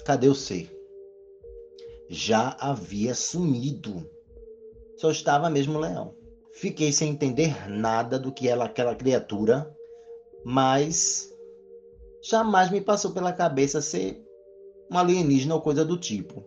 cadê 0.05 0.27
o 0.27 0.35
ser? 0.35 0.73
já 2.13 2.55
havia 2.59 3.15
sumido. 3.15 4.07
Só 4.97 5.09
estava 5.09 5.49
mesmo 5.49 5.77
o 5.77 5.81
leão. 5.81 6.13
Fiquei 6.53 6.91
sem 6.91 7.09
entender 7.09 7.67
nada 7.67 8.19
do 8.19 8.31
que 8.31 8.47
era 8.47 8.63
aquela 8.63 8.95
criatura, 8.95 9.75
mas 10.45 11.33
jamais 12.21 12.69
me 12.69 12.79
passou 12.79 13.11
pela 13.11 13.33
cabeça 13.33 13.81
ser 13.81 14.23
um 14.89 14.97
alienígena 14.97 15.55
ou 15.55 15.61
coisa 15.61 15.83
do 15.83 15.97
tipo. 15.97 16.43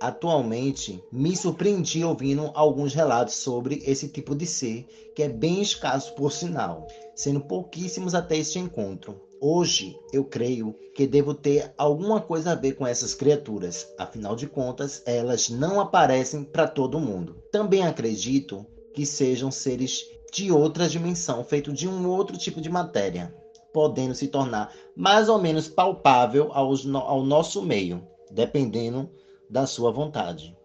Atualmente, 0.00 1.02
me 1.10 1.36
surpreendi 1.36 2.04
ouvindo 2.04 2.50
alguns 2.52 2.94
relatos 2.94 3.36
sobre 3.36 3.80
esse 3.86 4.08
tipo 4.08 4.34
de 4.34 4.44
ser, 4.44 4.84
que 5.14 5.22
é 5.22 5.28
bem 5.28 5.62
escasso 5.62 6.12
por 6.16 6.32
sinal, 6.32 6.86
sendo 7.14 7.40
pouquíssimos 7.40 8.12
até 8.12 8.36
este 8.36 8.58
encontro. 8.58 9.20
Hoje, 9.40 9.96
eu 10.12 10.24
creio 10.24 10.74
que 10.94 11.06
devo 11.06 11.32
ter 11.32 11.72
alguma 11.78 12.20
coisa 12.20 12.52
a 12.52 12.54
ver 12.56 12.72
com 12.72 12.86
essas 12.86 13.14
criaturas, 13.14 13.86
afinal 13.96 14.34
de 14.34 14.48
contas, 14.48 15.00
elas 15.06 15.48
não 15.48 15.80
aparecem 15.80 16.42
para 16.42 16.66
todo 16.66 16.98
mundo. 16.98 17.36
Também 17.52 17.86
acredito 17.86 18.66
que 18.96 19.04
sejam 19.04 19.50
seres 19.50 20.06
de 20.32 20.50
outra 20.50 20.88
dimensão, 20.88 21.44
feito 21.44 21.70
de 21.70 21.86
um 21.86 22.08
outro 22.08 22.38
tipo 22.38 22.62
de 22.62 22.70
matéria, 22.70 23.32
podendo 23.70 24.14
se 24.14 24.26
tornar 24.28 24.74
mais 24.96 25.28
ou 25.28 25.38
menos 25.38 25.68
palpável 25.68 26.50
aos, 26.50 26.86
ao 26.86 27.22
nosso 27.22 27.60
meio, 27.60 28.08
dependendo 28.30 29.10
da 29.50 29.66
sua 29.66 29.92
vontade. 29.92 30.56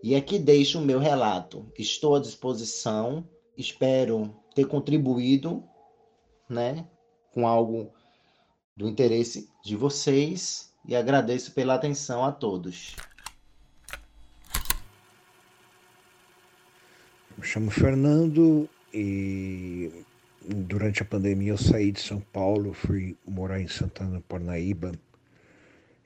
E 0.00 0.14
aqui 0.14 0.38
deixo 0.38 0.78
o 0.78 0.84
meu 0.84 1.00
relato. 1.00 1.66
Estou 1.76 2.14
à 2.14 2.20
disposição, 2.20 3.28
espero 3.56 4.32
ter 4.54 4.64
contribuído, 4.66 5.64
né, 6.48 6.86
com 7.34 7.48
algo 7.48 7.90
do 8.76 8.88
interesse 8.88 9.48
de 9.64 9.74
vocês 9.74 10.72
e 10.86 10.94
agradeço 10.94 11.52
pela 11.52 11.74
atenção 11.74 12.24
a 12.24 12.30
todos. 12.30 12.94
Me 17.42 17.48
chamo 17.48 17.72
Fernando 17.72 18.70
e 18.94 19.90
durante 20.46 21.02
a 21.02 21.04
pandemia 21.04 21.50
eu 21.50 21.58
saí 21.58 21.90
de 21.90 21.98
São 21.98 22.20
Paulo, 22.20 22.72
fui 22.72 23.16
morar 23.26 23.60
em 23.60 23.66
Santana 23.66 24.22
Parnaíba 24.28 24.92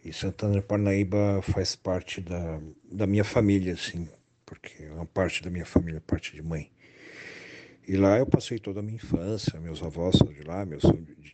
e 0.02 0.14
Santana 0.14 0.62
Parnaíba 0.62 1.42
faz 1.42 1.76
parte 1.76 2.22
da, 2.22 2.58
da 2.90 3.06
minha 3.06 3.22
família, 3.22 3.74
assim, 3.74 4.08
porque 4.46 4.82
é 4.82 4.90
uma 4.90 5.04
parte 5.04 5.42
da 5.42 5.50
minha 5.50 5.66
família, 5.66 6.02
parte 6.06 6.34
de 6.34 6.40
mãe. 6.40 6.70
E 7.86 7.98
lá 7.98 8.16
eu 8.16 8.24
passei 8.24 8.58
toda 8.58 8.80
a 8.80 8.82
minha 8.82 8.96
infância, 8.96 9.60
meus 9.60 9.82
avós 9.82 10.16
são 10.16 10.28
de 10.28 10.40
lá, 10.40 10.64
meus 10.64 10.84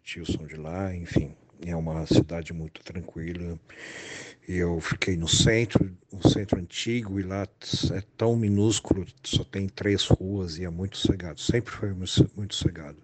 tios 0.03 0.33
são 0.33 0.45
de 0.45 0.57
lá, 0.57 0.93
enfim. 0.97 1.33
É 1.65 1.75
uma 1.77 2.07
cidade 2.07 2.53
muito 2.53 2.83
tranquila. 2.83 3.59
Eu 4.49 4.81
fiquei 4.81 5.17
no 5.17 5.29
centro, 5.29 5.97
um 6.13 6.21
centro 6.29 6.59
antigo, 6.59 7.21
e 7.21 7.23
lá 7.23 7.47
é 7.93 8.01
tão 8.17 8.37
minúsculo, 8.37 9.07
só 9.23 9.45
tem 9.45 9.69
três 9.69 10.05
ruas 10.07 10.59
e 10.59 10.65
é 10.65 10.71
muito 10.71 10.99
cegado. 10.99 11.41
Sempre 11.41 11.73
foi 11.73 11.93
muito 11.93 12.55
cegado. 12.55 12.99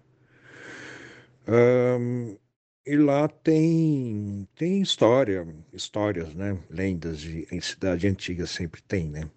Um, 1.47 2.37
e 2.85 2.95
lá 2.97 3.27
tem, 3.27 4.47
tem 4.55 4.81
história, 4.81 5.47
histórias, 5.73 6.33
né? 6.33 6.57
Lendas 6.69 7.19
de, 7.19 7.47
em 7.51 7.61
cidade 7.61 8.07
antiga 8.07 8.45
sempre 8.45 8.81
tem, 8.81 9.09
né? 9.09 9.29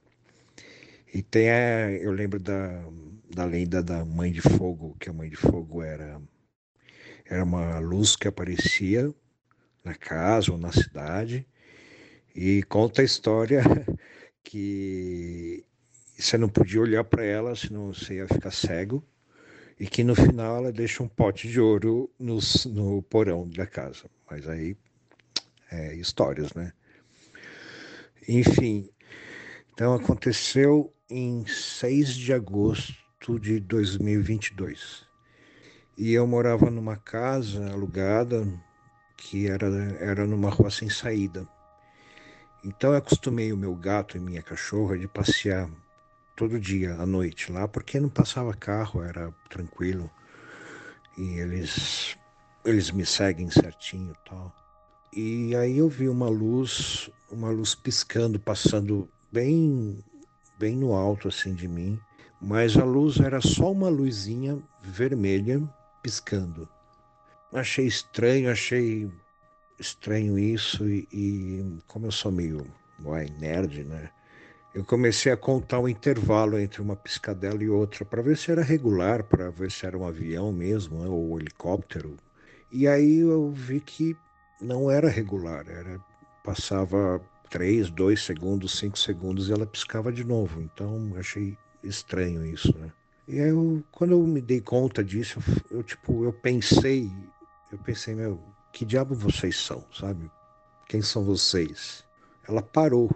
E 1.14 1.22
tem 1.22 1.50
a, 1.50 1.90
eu 1.92 2.10
lembro 2.12 2.40
da, 2.40 2.82
da 3.34 3.44
lenda 3.44 3.82
da 3.82 4.04
Mãe 4.04 4.32
de 4.32 4.40
Fogo, 4.40 4.96
que 4.98 5.10
a 5.10 5.12
Mãe 5.12 5.28
de 5.28 5.36
Fogo 5.36 5.82
era, 5.82 6.20
era 7.32 7.44
uma 7.44 7.78
luz 7.78 8.14
que 8.14 8.28
aparecia 8.28 9.10
na 9.82 9.94
casa 9.94 10.52
ou 10.52 10.58
na 10.58 10.70
cidade 10.70 11.46
e 12.36 12.62
conta 12.64 13.00
a 13.00 13.04
história 13.04 13.62
que 14.44 15.64
você 16.14 16.36
não 16.36 16.50
podia 16.50 16.82
olhar 16.82 17.02
para 17.04 17.24
ela, 17.24 17.56
senão 17.56 17.90
você 17.90 18.16
ia 18.16 18.28
ficar 18.28 18.50
cego 18.50 19.02
e 19.80 19.86
que 19.86 20.04
no 20.04 20.14
final 20.14 20.58
ela 20.58 20.70
deixa 20.70 21.02
um 21.02 21.08
pote 21.08 21.48
de 21.48 21.58
ouro 21.58 22.10
no, 22.18 22.38
no 22.66 23.02
porão 23.02 23.48
da 23.48 23.66
casa. 23.66 24.04
Mas 24.30 24.46
aí 24.46 24.76
é 25.70 25.94
histórias, 25.94 26.52
né? 26.52 26.70
Enfim, 28.28 28.90
então 29.72 29.94
aconteceu 29.94 30.92
em 31.08 31.46
6 31.46 32.14
de 32.14 32.34
agosto 32.34 33.40
de 33.40 33.58
2022. 33.58 35.10
E 35.96 36.12
eu 36.14 36.26
morava 36.26 36.70
numa 36.70 36.96
casa 36.96 37.70
alugada 37.70 38.46
que 39.16 39.46
era, 39.46 39.66
era 40.00 40.26
numa 40.26 40.48
rua 40.48 40.70
sem 40.70 40.88
saída. 40.88 41.46
Então 42.64 42.92
eu 42.92 42.96
acostumei 42.96 43.52
o 43.52 43.56
meu 43.56 43.74
gato 43.74 44.16
e 44.16 44.20
minha 44.20 44.42
cachorra 44.42 44.98
de 44.98 45.06
passear 45.06 45.68
todo 46.34 46.58
dia 46.58 46.94
à 46.94 47.04
noite 47.04 47.52
lá, 47.52 47.68
porque 47.68 48.00
não 48.00 48.08
passava 48.08 48.54
carro, 48.54 49.02
era 49.02 49.32
tranquilo. 49.50 50.10
E 51.18 51.38
eles 51.38 52.16
eles 52.64 52.90
me 52.90 53.04
seguem 53.04 53.50
certinho, 53.50 54.14
tal. 54.24 54.54
E 55.12 55.54
aí 55.56 55.78
eu 55.78 55.88
vi 55.88 56.08
uma 56.08 56.28
luz, 56.28 57.10
uma 57.30 57.50
luz 57.50 57.74
piscando, 57.74 58.40
passando 58.40 59.08
bem 59.30 60.02
bem 60.58 60.76
no 60.76 60.94
alto 60.94 61.28
assim 61.28 61.54
de 61.54 61.68
mim, 61.68 62.00
mas 62.40 62.76
a 62.76 62.84
luz 62.84 63.18
era 63.18 63.40
só 63.40 63.72
uma 63.72 63.88
luzinha 63.88 64.58
vermelha 64.80 65.60
piscando. 66.02 66.68
Achei 67.52 67.86
estranho, 67.86 68.50
achei 68.50 69.10
estranho 69.78 70.38
isso 70.38 70.88
e, 70.88 71.06
e 71.12 71.78
como 71.86 72.06
eu 72.06 72.12
sou 72.12 72.32
meio 72.32 72.66
uai, 73.04 73.26
nerd, 73.38 73.84
né? 73.84 74.10
eu 74.74 74.84
comecei 74.84 75.30
a 75.30 75.36
contar 75.36 75.80
o 75.80 75.88
intervalo 75.88 76.58
entre 76.58 76.80
uma 76.80 76.96
piscadela 76.96 77.62
e 77.62 77.68
outra 77.68 78.04
para 78.04 78.22
ver 78.22 78.36
se 78.36 78.50
era 78.50 78.62
regular, 78.62 79.22
para 79.22 79.50
ver 79.50 79.70
se 79.70 79.84
era 79.84 79.96
um 79.98 80.06
avião 80.06 80.50
mesmo 80.50 81.00
né, 81.00 81.08
ou 81.08 81.32
um 81.32 81.38
helicóptero. 81.38 82.16
E 82.70 82.88
aí 82.88 83.18
eu 83.18 83.50
vi 83.50 83.80
que 83.80 84.16
não 84.60 84.90
era 84.90 85.08
regular, 85.08 85.68
era 85.68 86.00
passava 86.42 87.20
três, 87.50 87.90
dois 87.90 88.22
segundos, 88.22 88.78
cinco 88.78 88.98
segundos 88.98 89.48
e 89.48 89.52
ela 89.52 89.66
piscava 89.66 90.10
de 90.10 90.24
novo. 90.24 90.62
Então 90.62 91.12
achei 91.18 91.56
estranho 91.82 92.44
isso, 92.46 92.76
né? 92.78 92.90
E 93.28 93.40
aí 93.40 93.48
eu, 93.48 93.82
quando 93.92 94.12
eu 94.12 94.26
me 94.26 94.40
dei 94.40 94.60
conta 94.60 95.02
disso, 95.02 95.38
eu, 95.70 95.78
eu 95.78 95.82
tipo 95.82 96.24
eu 96.24 96.32
pensei, 96.32 97.10
eu 97.70 97.78
pensei 97.78 98.14
meu, 98.14 98.40
que 98.72 98.84
diabo 98.84 99.14
vocês 99.14 99.56
são, 99.56 99.84
sabe? 99.92 100.30
Quem 100.88 101.00
são 101.00 101.24
vocês? 101.24 102.04
Ela 102.46 102.62
parou 102.62 103.10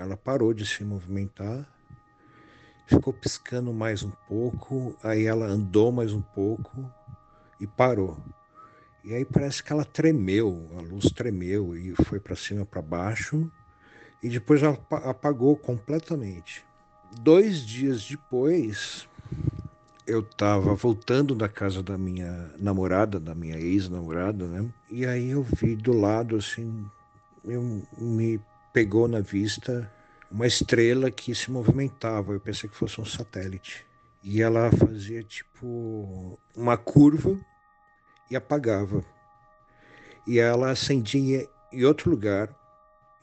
ela 0.00 0.16
parou 0.16 0.54
de 0.54 0.64
se 0.64 0.82
movimentar, 0.82 1.68
ficou 2.86 3.12
piscando 3.12 3.72
mais 3.72 4.02
um 4.02 4.10
pouco, 4.26 4.96
aí 5.02 5.26
ela 5.26 5.46
andou 5.46 5.92
mais 5.92 6.12
um 6.12 6.22
pouco 6.22 6.90
e 7.60 7.66
parou. 7.66 8.16
E 9.04 9.14
aí 9.14 9.24
parece 9.24 9.62
que 9.62 9.72
ela 9.72 9.84
tremeu, 9.84 10.70
a 10.78 10.80
luz 10.80 11.12
tremeu 11.12 11.76
e 11.76 11.94
foi 12.04 12.18
para 12.18 12.34
cima 12.34 12.64
para 12.64 12.80
baixo 12.80 13.50
e 14.22 14.28
depois 14.28 14.62
ela 14.62 14.78
apagou 15.04 15.56
completamente. 15.56 16.64
Dois 17.20 17.60
dias 17.66 18.06
depois, 18.06 19.08
eu 20.10 20.20
estava 20.20 20.74
voltando 20.74 21.34
da 21.34 21.48
casa 21.48 21.82
da 21.82 21.96
minha 21.96 22.50
namorada, 22.58 23.20
da 23.20 23.34
minha 23.34 23.56
ex-namorada, 23.56 24.46
né? 24.46 24.68
E 24.90 25.06
aí 25.06 25.30
eu 25.30 25.42
vi 25.42 25.76
do 25.76 25.92
lado 25.92 26.36
assim, 26.36 26.84
eu 27.44 27.82
me 27.96 28.40
pegou 28.72 29.06
na 29.06 29.20
vista 29.20 29.90
uma 30.30 30.46
estrela 30.46 31.10
que 31.10 31.32
se 31.34 31.50
movimentava. 31.50 32.32
Eu 32.32 32.40
pensei 32.40 32.68
que 32.68 32.76
fosse 32.76 33.00
um 33.00 33.04
satélite. 33.04 33.86
E 34.22 34.42
ela 34.42 34.70
fazia 34.72 35.22
tipo 35.22 36.38
uma 36.56 36.76
curva 36.76 37.38
e 38.30 38.36
apagava. 38.36 39.04
E 40.26 40.38
ela 40.38 40.72
acendia 40.72 41.48
em 41.72 41.84
outro 41.84 42.10
lugar 42.10 42.54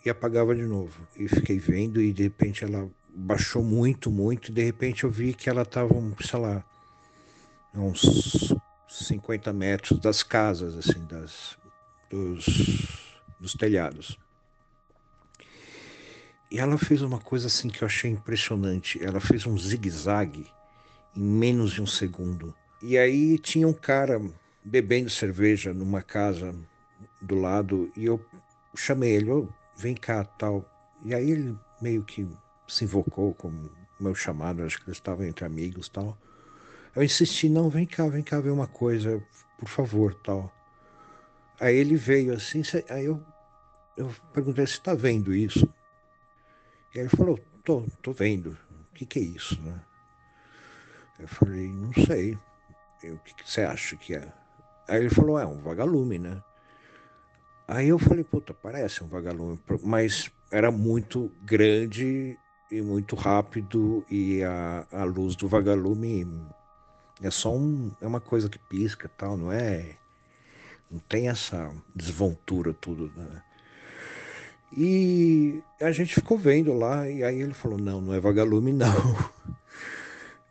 e 0.06 0.10
apagava 0.10 0.56
de 0.56 0.64
novo. 0.64 1.06
E 1.18 1.28
fiquei 1.28 1.60
vendo 1.60 2.02
e 2.02 2.14
de 2.14 2.24
repente 2.24 2.64
ela 2.64 2.90
baixou 3.10 3.62
muito, 3.62 4.10
muito. 4.10 4.52
E 4.52 4.54
de 4.54 4.64
repente 4.64 5.04
eu 5.04 5.12
vi 5.12 5.34
que 5.34 5.50
ela 5.50 5.64
estava, 5.64 5.94
sei 6.22 6.40
lá, 6.40 6.64
uns 7.80 8.54
50 8.88 9.52
metros 9.54 10.00
das 10.00 10.24
casas, 10.24 10.76
assim, 10.76 11.06
das, 11.06 11.58
dos, 12.10 12.46
dos 13.40 13.54
telhados. 13.54 14.18
E 16.50 16.60
ela 16.60 16.78
fez 16.78 17.02
uma 17.02 17.20
coisa 17.20 17.48
assim 17.48 17.68
que 17.68 17.84
eu 17.84 17.86
achei 17.86 18.10
impressionante. 18.10 19.04
Ela 19.04 19.20
fez 19.20 19.46
um 19.46 19.58
zigue-zague 19.58 20.48
em 21.16 21.22
menos 21.22 21.72
de 21.72 21.82
um 21.82 21.86
segundo. 21.86 22.54
E 22.82 22.98
aí 22.98 23.38
tinha 23.38 23.68
um 23.68 23.74
cara 23.74 24.22
bebendo 24.64 25.10
cerveja 25.10 25.74
numa 25.74 26.02
casa 26.02 26.56
do 27.22 27.36
lado 27.36 27.92
e 27.98 28.06
eu 28.06 28.24
chamei 28.76 29.12
ele, 29.12 29.32
oh, 29.32 29.48
vem 29.76 29.96
cá, 29.96 30.24
tal. 30.24 30.66
E 31.04 31.14
aí 31.14 31.32
ele 31.32 31.58
meio 31.82 32.04
que 32.04 32.28
se 32.68 32.86
invocou 32.86 33.34
com 33.34 33.52
meu 34.00 34.16
chamado, 34.16 34.64
acho 34.64 34.78
que 34.78 34.90
eles 34.90 34.98
estavam 34.98 35.26
entre 35.26 35.46
amigos, 35.46 35.90
tal. 35.90 36.18
Eu 36.98 37.04
insisti, 37.04 37.48
não, 37.48 37.70
vem 37.70 37.86
cá, 37.86 38.08
vem 38.08 38.24
cá 38.24 38.42
ver 38.42 38.50
uma 38.50 38.66
coisa, 38.66 39.24
por 39.60 39.70
favor, 39.70 40.16
tal. 40.16 40.52
Aí 41.60 41.76
ele 41.76 41.96
veio 41.96 42.34
assim, 42.34 42.64
aí 42.90 43.06
eu, 43.06 43.24
eu 43.96 44.12
perguntei, 44.34 44.66
você 44.66 44.74
está 44.74 44.96
vendo 44.96 45.32
isso? 45.32 45.72
E 46.96 46.98
ele 46.98 47.10
falou, 47.10 47.40
tô, 47.64 47.86
tô 48.02 48.12
vendo. 48.14 48.58
O 48.90 48.96
que, 48.96 49.06
que 49.06 49.20
é 49.20 49.22
isso, 49.22 49.62
né? 49.62 49.80
Eu 51.20 51.28
falei, 51.28 51.68
não 51.68 51.94
sei. 51.94 52.34
O 53.04 53.20
que, 53.20 53.36
que 53.36 53.48
você 53.48 53.62
acha 53.62 53.96
que 53.96 54.16
é? 54.16 54.34
Aí 54.88 55.02
ele 55.02 55.12
falou, 55.12 55.38
é 55.38 55.46
um 55.46 55.62
vagalume, 55.62 56.18
né? 56.18 56.42
Aí 57.68 57.90
eu 57.90 58.00
falei, 58.00 58.24
puta, 58.24 58.56
parece 58.56 59.04
um 59.04 59.08
vagalume, 59.08 59.60
mas 59.84 60.32
era 60.52 60.72
muito 60.72 61.32
grande 61.44 62.36
e 62.72 62.82
muito 62.82 63.16
rápido 63.16 64.04
e 64.10 64.44
a, 64.44 64.88
a 64.92 65.04
luz 65.04 65.36
do 65.36 65.48
vagalume 65.48 66.26
é 67.22 67.32
só 67.32 67.56
um, 67.56 67.92
é 68.02 68.08
uma 68.08 68.20
coisa 68.20 68.50
que 68.50 68.60
pisca 68.60 69.10
tal, 69.18 69.38
não 69.38 69.52
é? 69.52 69.96
Não 70.90 71.00
tem 71.00 71.30
essa 71.30 71.72
desvontura 71.96 72.74
tudo, 72.74 73.12
né? 73.16 73.42
E 74.76 75.62
a 75.80 75.92
gente 75.92 76.14
ficou 76.14 76.38
vendo 76.38 76.74
lá 76.74 77.10
e 77.10 77.24
aí 77.24 77.42
ele 77.42 77.54
falou, 77.54 77.78
não, 77.78 78.02
não 78.02 78.14
é 78.14 78.20
vagalume 78.20 78.74
não. 78.74 78.88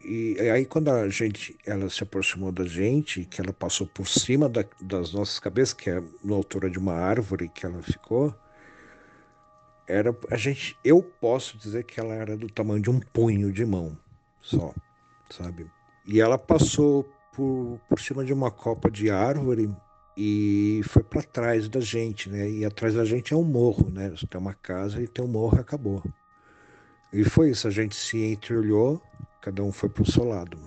E 0.09 0.39
aí 0.39 0.65
quando 0.65 0.89
a 0.89 1.09
gente, 1.09 1.59
ela 1.67 1.91
se 1.91 2.01
aproximou 2.01 2.53
da 2.53 2.65
gente, 2.65 3.25
que 3.25 3.41
ela 3.41 3.53
passou 3.53 3.89
por 3.89 4.07
cima 4.07 4.49
da, 4.49 4.65
das 4.81 5.13
nossas 5.13 5.41
cabeças, 5.41 5.75
que 5.75 5.91
é 5.91 6.01
na 6.23 6.37
altura 6.37 6.71
de 6.71 6.79
uma 6.79 6.95
árvore 6.95 7.49
que 7.49 7.67
ela 7.67 7.83
ficou, 7.83 8.33
era 9.89 10.17
a 10.31 10.37
gente, 10.37 10.79
eu 10.85 11.03
posso 11.03 11.59
dizer 11.59 11.83
que 11.83 11.99
ela 11.99 12.15
era 12.15 12.37
do 12.37 12.49
tamanho 12.49 12.81
de 12.81 12.89
um 12.89 13.01
punho 13.01 13.53
de 13.53 13.67
mão, 13.67 13.99
só, 14.41 14.73
sabe? 15.29 15.69
E 16.07 16.21
ela 16.21 16.39
passou 16.39 17.05
por, 17.33 17.81
por 17.89 18.01
cima 18.01 18.25
de 18.25 18.33
uma 18.33 18.51
copa 18.51 18.91
de 18.91 19.11
árvore 19.11 19.71
e 20.17 20.81
foi 20.85 21.03
para 21.03 21.23
trás 21.23 21.69
da 21.69 21.81
gente, 21.81 22.31
né? 22.31 22.49
E 22.49 22.65
atrás 22.65 22.95
da 22.95 23.05
gente 23.05 23.35
é 23.35 23.37
um 23.37 23.43
morro, 23.43 23.91
né? 23.91 24.15
Tem 24.31 24.41
uma 24.41 24.55
casa 24.55 25.03
e 25.03 25.09
tem 25.09 25.25
um 25.25 25.29
morro, 25.29 25.61
acabou. 25.61 26.03
E 27.13 27.25
foi 27.25 27.51
isso, 27.51 27.67
a 27.67 27.71
gente 27.71 27.95
se 27.95 28.19
entreolhou 28.33 29.03
cada 29.47 29.63
um 29.63 29.71
foi 29.71 29.89
para 29.89 30.03
o 30.03 30.11
seu 30.11 30.25
lado. 30.25 30.59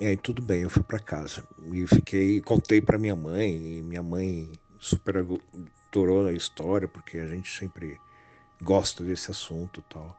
E 0.00 0.06
aí 0.06 0.16
tudo 0.16 0.40
bem, 0.40 0.62
eu 0.62 0.70
fui 0.70 0.82
para 0.82 0.98
casa 0.98 1.46
e 1.70 1.86
fiquei, 1.86 2.40
contei 2.40 2.80
para 2.80 2.96
minha 2.96 3.14
mãe 3.14 3.78
e 3.78 3.82
minha 3.82 4.02
mãe 4.02 4.50
super 4.80 5.18
adorou 5.18 6.26
a 6.26 6.32
história 6.32 6.88
porque 6.88 7.18
a 7.18 7.26
gente 7.26 7.50
sempre 7.56 8.00
gosta 8.62 9.04
desse 9.04 9.30
assunto, 9.30 9.84
tal. 9.90 10.16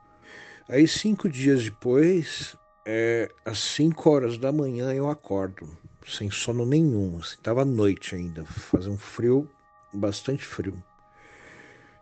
Aí 0.69 0.87
cinco 0.87 1.27
dias 1.27 1.63
depois, 1.63 2.55
é, 2.85 3.31
às 3.43 3.59
cinco 3.59 4.09
horas 4.09 4.37
da 4.37 4.51
manhã 4.51 4.93
eu 4.93 5.09
acordo 5.09 5.67
sem 6.07 6.29
sono 6.29 6.65
nenhum, 6.65 7.17
estava 7.19 7.63
assim, 7.63 7.71
noite 7.71 8.15
ainda, 8.15 8.45
fazia 8.45 8.91
um 8.91 8.97
frio, 8.97 9.49
bastante 9.91 10.45
frio. 10.45 10.81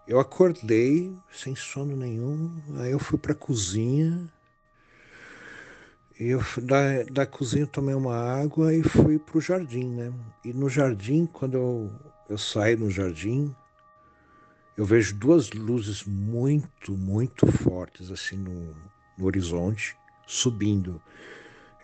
Eu 0.06 0.20
acordei 0.20 1.16
sem 1.32 1.56
sono 1.56 1.96
nenhum, 1.96 2.52
aí 2.80 2.92
eu 2.92 3.00
fui 3.00 3.18
para 3.18 3.32
a 3.32 3.36
cozinha 3.36 4.30
eu 6.20 6.42
da, 6.62 7.04
da 7.12 7.26
cozinha 7.26 7.66
tomei 7.66 7.96
uma 7.96 8.16
água 8.16 8.74
e 8.74 8.84
fui 8.84 9.18
para 9.18 9.38
o 9.38 9.42
jardim, 9.42 9.90
né? 9.90 10.14
E 10.46 10.54
no 10.54 10.70
jardim, 10.70 11.26
quando 11.26 11.56
eu, 11.56 11.92
eu 12.30 12.38
saio 12.38 12.78
no 12.78 12.90
jardim, 12.90 13.54
eu 14.78 14.86
vejo 14.86 15.16
duas 15.16 15.52
luzes 15.52 16.04
muito, 16.04 16.96
muito 16.96 17.52
fortes 17.52 18.12
assim 18.12 18.38
no, 18.38 18.76
no 19.18 19.26
horizonte, 19.26 19.98
subindo. 20.26 21.02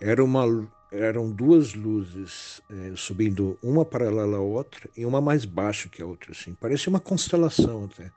Era 0.01 0.23
uma, 0.23 0.45
eram 0.91 1.31
duas 1.31 1.73
luzes 1.73 2.61
é, 2.69 2.93
subindo, 2.95 3.57
uma 3.61 3.85
paralela 3.85 4.37
à 4.37 4.41
outra 4.41 4.89
e 4.95 5.05
uma 5.05 5.21
mais 5.21 5.45
baixa 5.45 5.89
que 5.89 6.01
a 6.01 6.05
outra, 6.05 6.31
assim. 6.31 6.53
Parecia 6.53 6.89
uma 6.89 6.99
constelação 6.99 7.85
até 7.85 8.11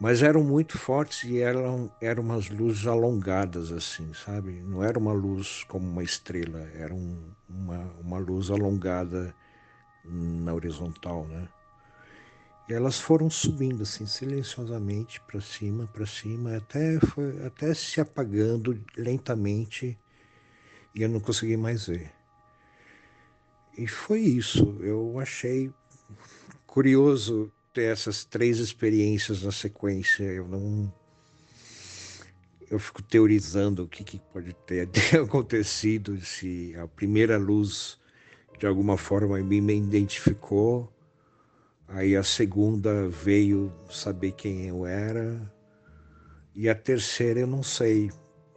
mas 0.00 0.22
eram 0.22 0.44
muito 0.44 0.78
fortes 0.78 1.24
e 1.24 1.40
eram, 1.40 1.90
eram 2.00 2.22
umas 2.22 2.48
luzes 2.48 2.86
alongadas 2.86 3.72
assim, 3.72 4.12
sabe? 4.14 4.52
Não 4.62 4.82
era 4.82 4.98
uma 4.98 5.12
luz 5.12 5.64
como 5.64 5.88
uma 5.88 6.04
estrela, 6.04 6.60
era 6.74 6.94
um, 6.94 7.18
uma, 7.48 7.92
uma 8.00 8.18
luz 8.18 8.50
alongada 8.50 9.34
na 10.04 10.54
horizontal, 10.54 11.26
né? 11.26 11.48
Elas 12.68 13.00
foram 13.00 13.30
subindo 13.30 13.82
assim 13.82 14.06
silenciosamente 14.06 15.20
para 15.22 15.40
cima, 15.40 15.86
para 15.86 16.04
cima, 16.04 16.56
até 16.56 17.00
foi 17.00 17.46
até 17.46 17.72
se 17.72 17.98
apagando 17.98 18.78
lentamente 18.94 19.98
e 20.94 21.02
eu 21.02 21.08
não 21.08 21.18
consegui 21.18 21.56
mais 21.56 21.86
ver. 21.86 22.10
E 23.76 23.86
foi 23.86 24.20
isso. 24.20 24.76
Eu 24.80 25.18
achei 25.18 25.72
curioso 26.66 27.50
ter 27.72 27.92
essas 27.92 28.24
três 28.24 28.58
experiências 28.58 29.42
na 29.42 29.52
sequência. 29.52 30.24
Eu 30.24 30.48
não. 30.48 30.92
Eu 32.68 32.78
fico 32.78 33.00
teorizando 33.02 33.84
o 33.84 33.88
que, 33.88 34.04
que 34.04 34.18
pode 34.32 34.52
ter 34.66 34.90
acontecido, 35.22 36.20
se 36.20 36.74
a 36.76 36.86
primeira 36.86 37.38
luz 37.38 37.96
de 38.58 38.66
alguma 38.66 38.98
forma 38.98 39.38
me 39.38 39.76
identificou, 39.76 40.92
aí 41.88 42.16
a 42.16 42.22
segunda 42.22 43.08
veio 43.08 43.72
saber 43.90 44.32
quem 44.32 44.66
eu 44.66 44.86
era, 44.86 45.40
e 46.54 46.68
a 46.68 46.74
terceira 46.74 47.40
eu 47.40 47.46
não 47.46 47.62
sei. 47.62 48.10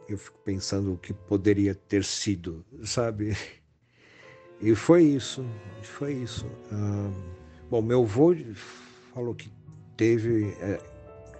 Eu 0.08 0.18
fico 0.18 0.38
pensando 0.40 0.92
o 0.92 0.98
que 0.98 1.14
poderia 1.14 1.74
ter 1.74 2.04
sido, 2.04 2.64
sabe? 2.84 3.36
E 4.64 4.76
foi 4.76 5.02
isso, 5.02 5.44
foi 5.82 6.12
isso. 6.12 6.46
Ah, 6.70 7.10
bom, 7.68 7.82
meu 7.82 8.04
avô 8.04 8.32
falou 9.12 9.34
que 9.34 9.50
teve, 9.96 10.50
é, 10.60 10.78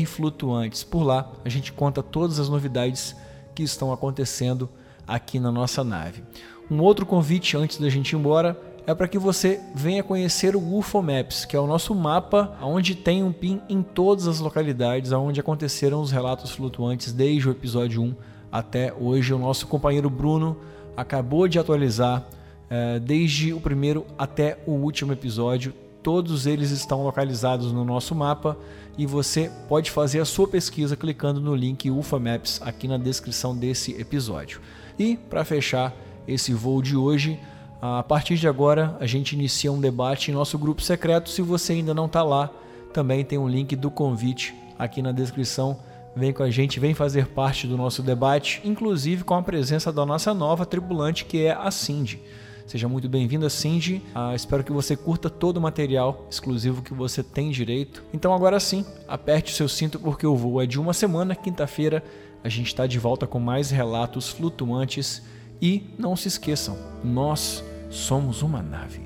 rflutuantes. 0.03 0.85
Por 0.85 1.03
lá 1.03 1.33
a 1.45 1.49
gente 1.49 1.73
conta 1.73 2.03
todas 2.03 2.39
as 2.39 2.51
novidades 2.51 3.17
que 3.55 3.63
estão 3.63 3.93
acontecendo 3.93 4.69
aqui 5.07 5.39
na 5.41 5.51
nossa 5.51 5.83
nave. 5.83 6.23
Um 6.71 6.81
outro 6.81 7.05
convite 7.05 7.57
antes 7.57 7.79
da 7.79 7.89
gente 7.89 8.13
ir 8.13 8.17
embora 8.17 8.59
é 8.87 8.95
para 8.95 9.07
que 9.07 9.19
você 9.19 9.61
venha 9.75 10.03
conhecer 10.03 10.57
o 10.57 10.77
UFO 10.77 11.03
Maps, 11.03 11.45
que 11.45 11.57
é 11.57 11.61
o 11.61 11.67
nosso 11.67 11.95
mapa 11.95 12.57
onde 12.61 12.95
tem 12.95 13.23
um 13.23 13.33
pin 13.33 13.61
em 13.69 13.83
todas 13.83 14.27
as 14.27 14.41
localidades 14.41 15.13
onde 15.13 15.41
aconteceram 15.41 16.01
os 16.01 16.11
relatos 16.11 16.51
flutuantes 16.51 17.13
desde 17.13 17.49
o 17.49 17.53
episódio 17.53 18.03
1 18.03 18.15
até 18.51 18.93
hoje. 18.93 19.33
O 19.33 19.39
nosso 19.39 19.67
companheiro 19.67 20.11
Bruno 20.11 20.57
acabou 20.97 21.47
de 21.47 21.59
atualizar 21.59 22.27
eh, 22.69 22.99
desde 22.99 23.53
o 23.53 23.61
primeiro 23.61 24.05
até 24.19 24.59
o 24.67 24.73
último 24.73 25.13
episódio. 25.13 25.73
Todos 26.03 26.47
eles 26.47 26.73
estão 26.73 27.05
localizados 27.05 27.73
no 27.73 27.85
nosso 27.85 28.15
mapa 28.15 28.59
e 28.99 29.07
você 29.07 29.51
pode 29.69 29.91
fazer 29.91 30.19
a 30.21 30.25
sua 30.25 30.49
pesquisa 30.49 30.97
clicando 30.97 31.41
no 31.41 31.55
link 31.55 31.89
UFA 31.89 32.19
Maps 32.19 32.61
aqui 32.61 32.89
na 32.89 32.99
descrição 32.99 33.57
desse 33.57 33.93
episódio. 33.93 34.61
E 34.99 35.17
para 35.17 35.45
fechar 35.45 35.95
esse 36.27 36.53
voo 36.53 36.83
de 36.83 36.97
hoje, 36.97 37.39
a 37.81 38.03
partir 38.03 38.37
de 38.37 38.47
agora 38.47 38.97
a 39.01 39.07
gente 39.07 39.33
inicia 39.33 39.73
um 39.73 39.81
debate 39.81 40.31
em 40.31 40.35
nosso 40.35 40.57
grupo 40.59 40.83
secreto. 40.83 41.31
Se 41.31 41.43
você 41.43 41.73
ainda 41.73 41.93
não 41.93 42.07
está 42.07 42.23
lá, 42.23 42.51
também 42.93 43.25
tem 43.25 43.39
um 43.39 43.49
link 43.49 43.75
do 43.75 43.91
convite 43.91 44.55
aqui 44.79 45.03
na 45.03 45.13
descrição. 45.13 45.79
Vem 46.15 46.33
com 46.33 46.43
a 46.43 46.51
gente, 46.51 46.79
vem 46.79 46.95
fazer 46.95 47.27
parte 47.29 47.67
do 47.67 47.77
nosso 47.77 48.03
debate, 48.03 48.61
inclusive 48.65 49.25
com 49.25 49.35
a 49.35 49.43
presença 49.43 49.91
da 49.91 50.05
nossa 50.05 50.35
nova 50.35 50.67
tripulante 50.67 51.25
que 51.25 51.47
é 51.47 51.53
a 51.53 51.71
Cindy. 51.71 52.21
Seja 52.67 52.89
muito 52.89 53.09
bem-vinda, 53.09 53.51
Cindy. 53.51 54.03
Ah, 54.15 54.35
espero 54.35 54.63
que 54.63 54.73
você 54.73 54.97
curta 54.97 55.29
todo 55.29 55.57
o 55.57 55.61
material 55.61 56.27
exclusivo 56.31 56.83
que 56.83 56.95
você 56.95 57.23
tem 57.23 57.51
direito. 57.51 58.03
Então, 58.15 58.33
agora 58.33 58.61
sim, 58.61 58.85
aperte 59.09 59.53
o 59.53 59.57
seu 59.57 59.69
cinto 59.69 59.99
porque 59.99 60.27
o 60.27 60.37
voo 60.37 60.63
é 60.63 60.67
de 60.67 60.79
uma 60.79 60.93
semana. 60.93 61.35
Quinta-feira 61.35 62.05
a 62.45 62.49
gente 62.49 62.69
está 62.69 62.87
de 62.87 62.99
volta 62.99 63.27
com 63.27 63.39
mais 63.39 63.71
relatos 63.71 64.29
flutuantes. 64.29 65.23
E 65.63 65.87
não 65.97 66.17
se 66.17 66.27
esqueçam, 66.27 66.77
nós 67.05 67.63
somos 67.89 68.43
uma 68.43 68.61
nave. 68.61 69.01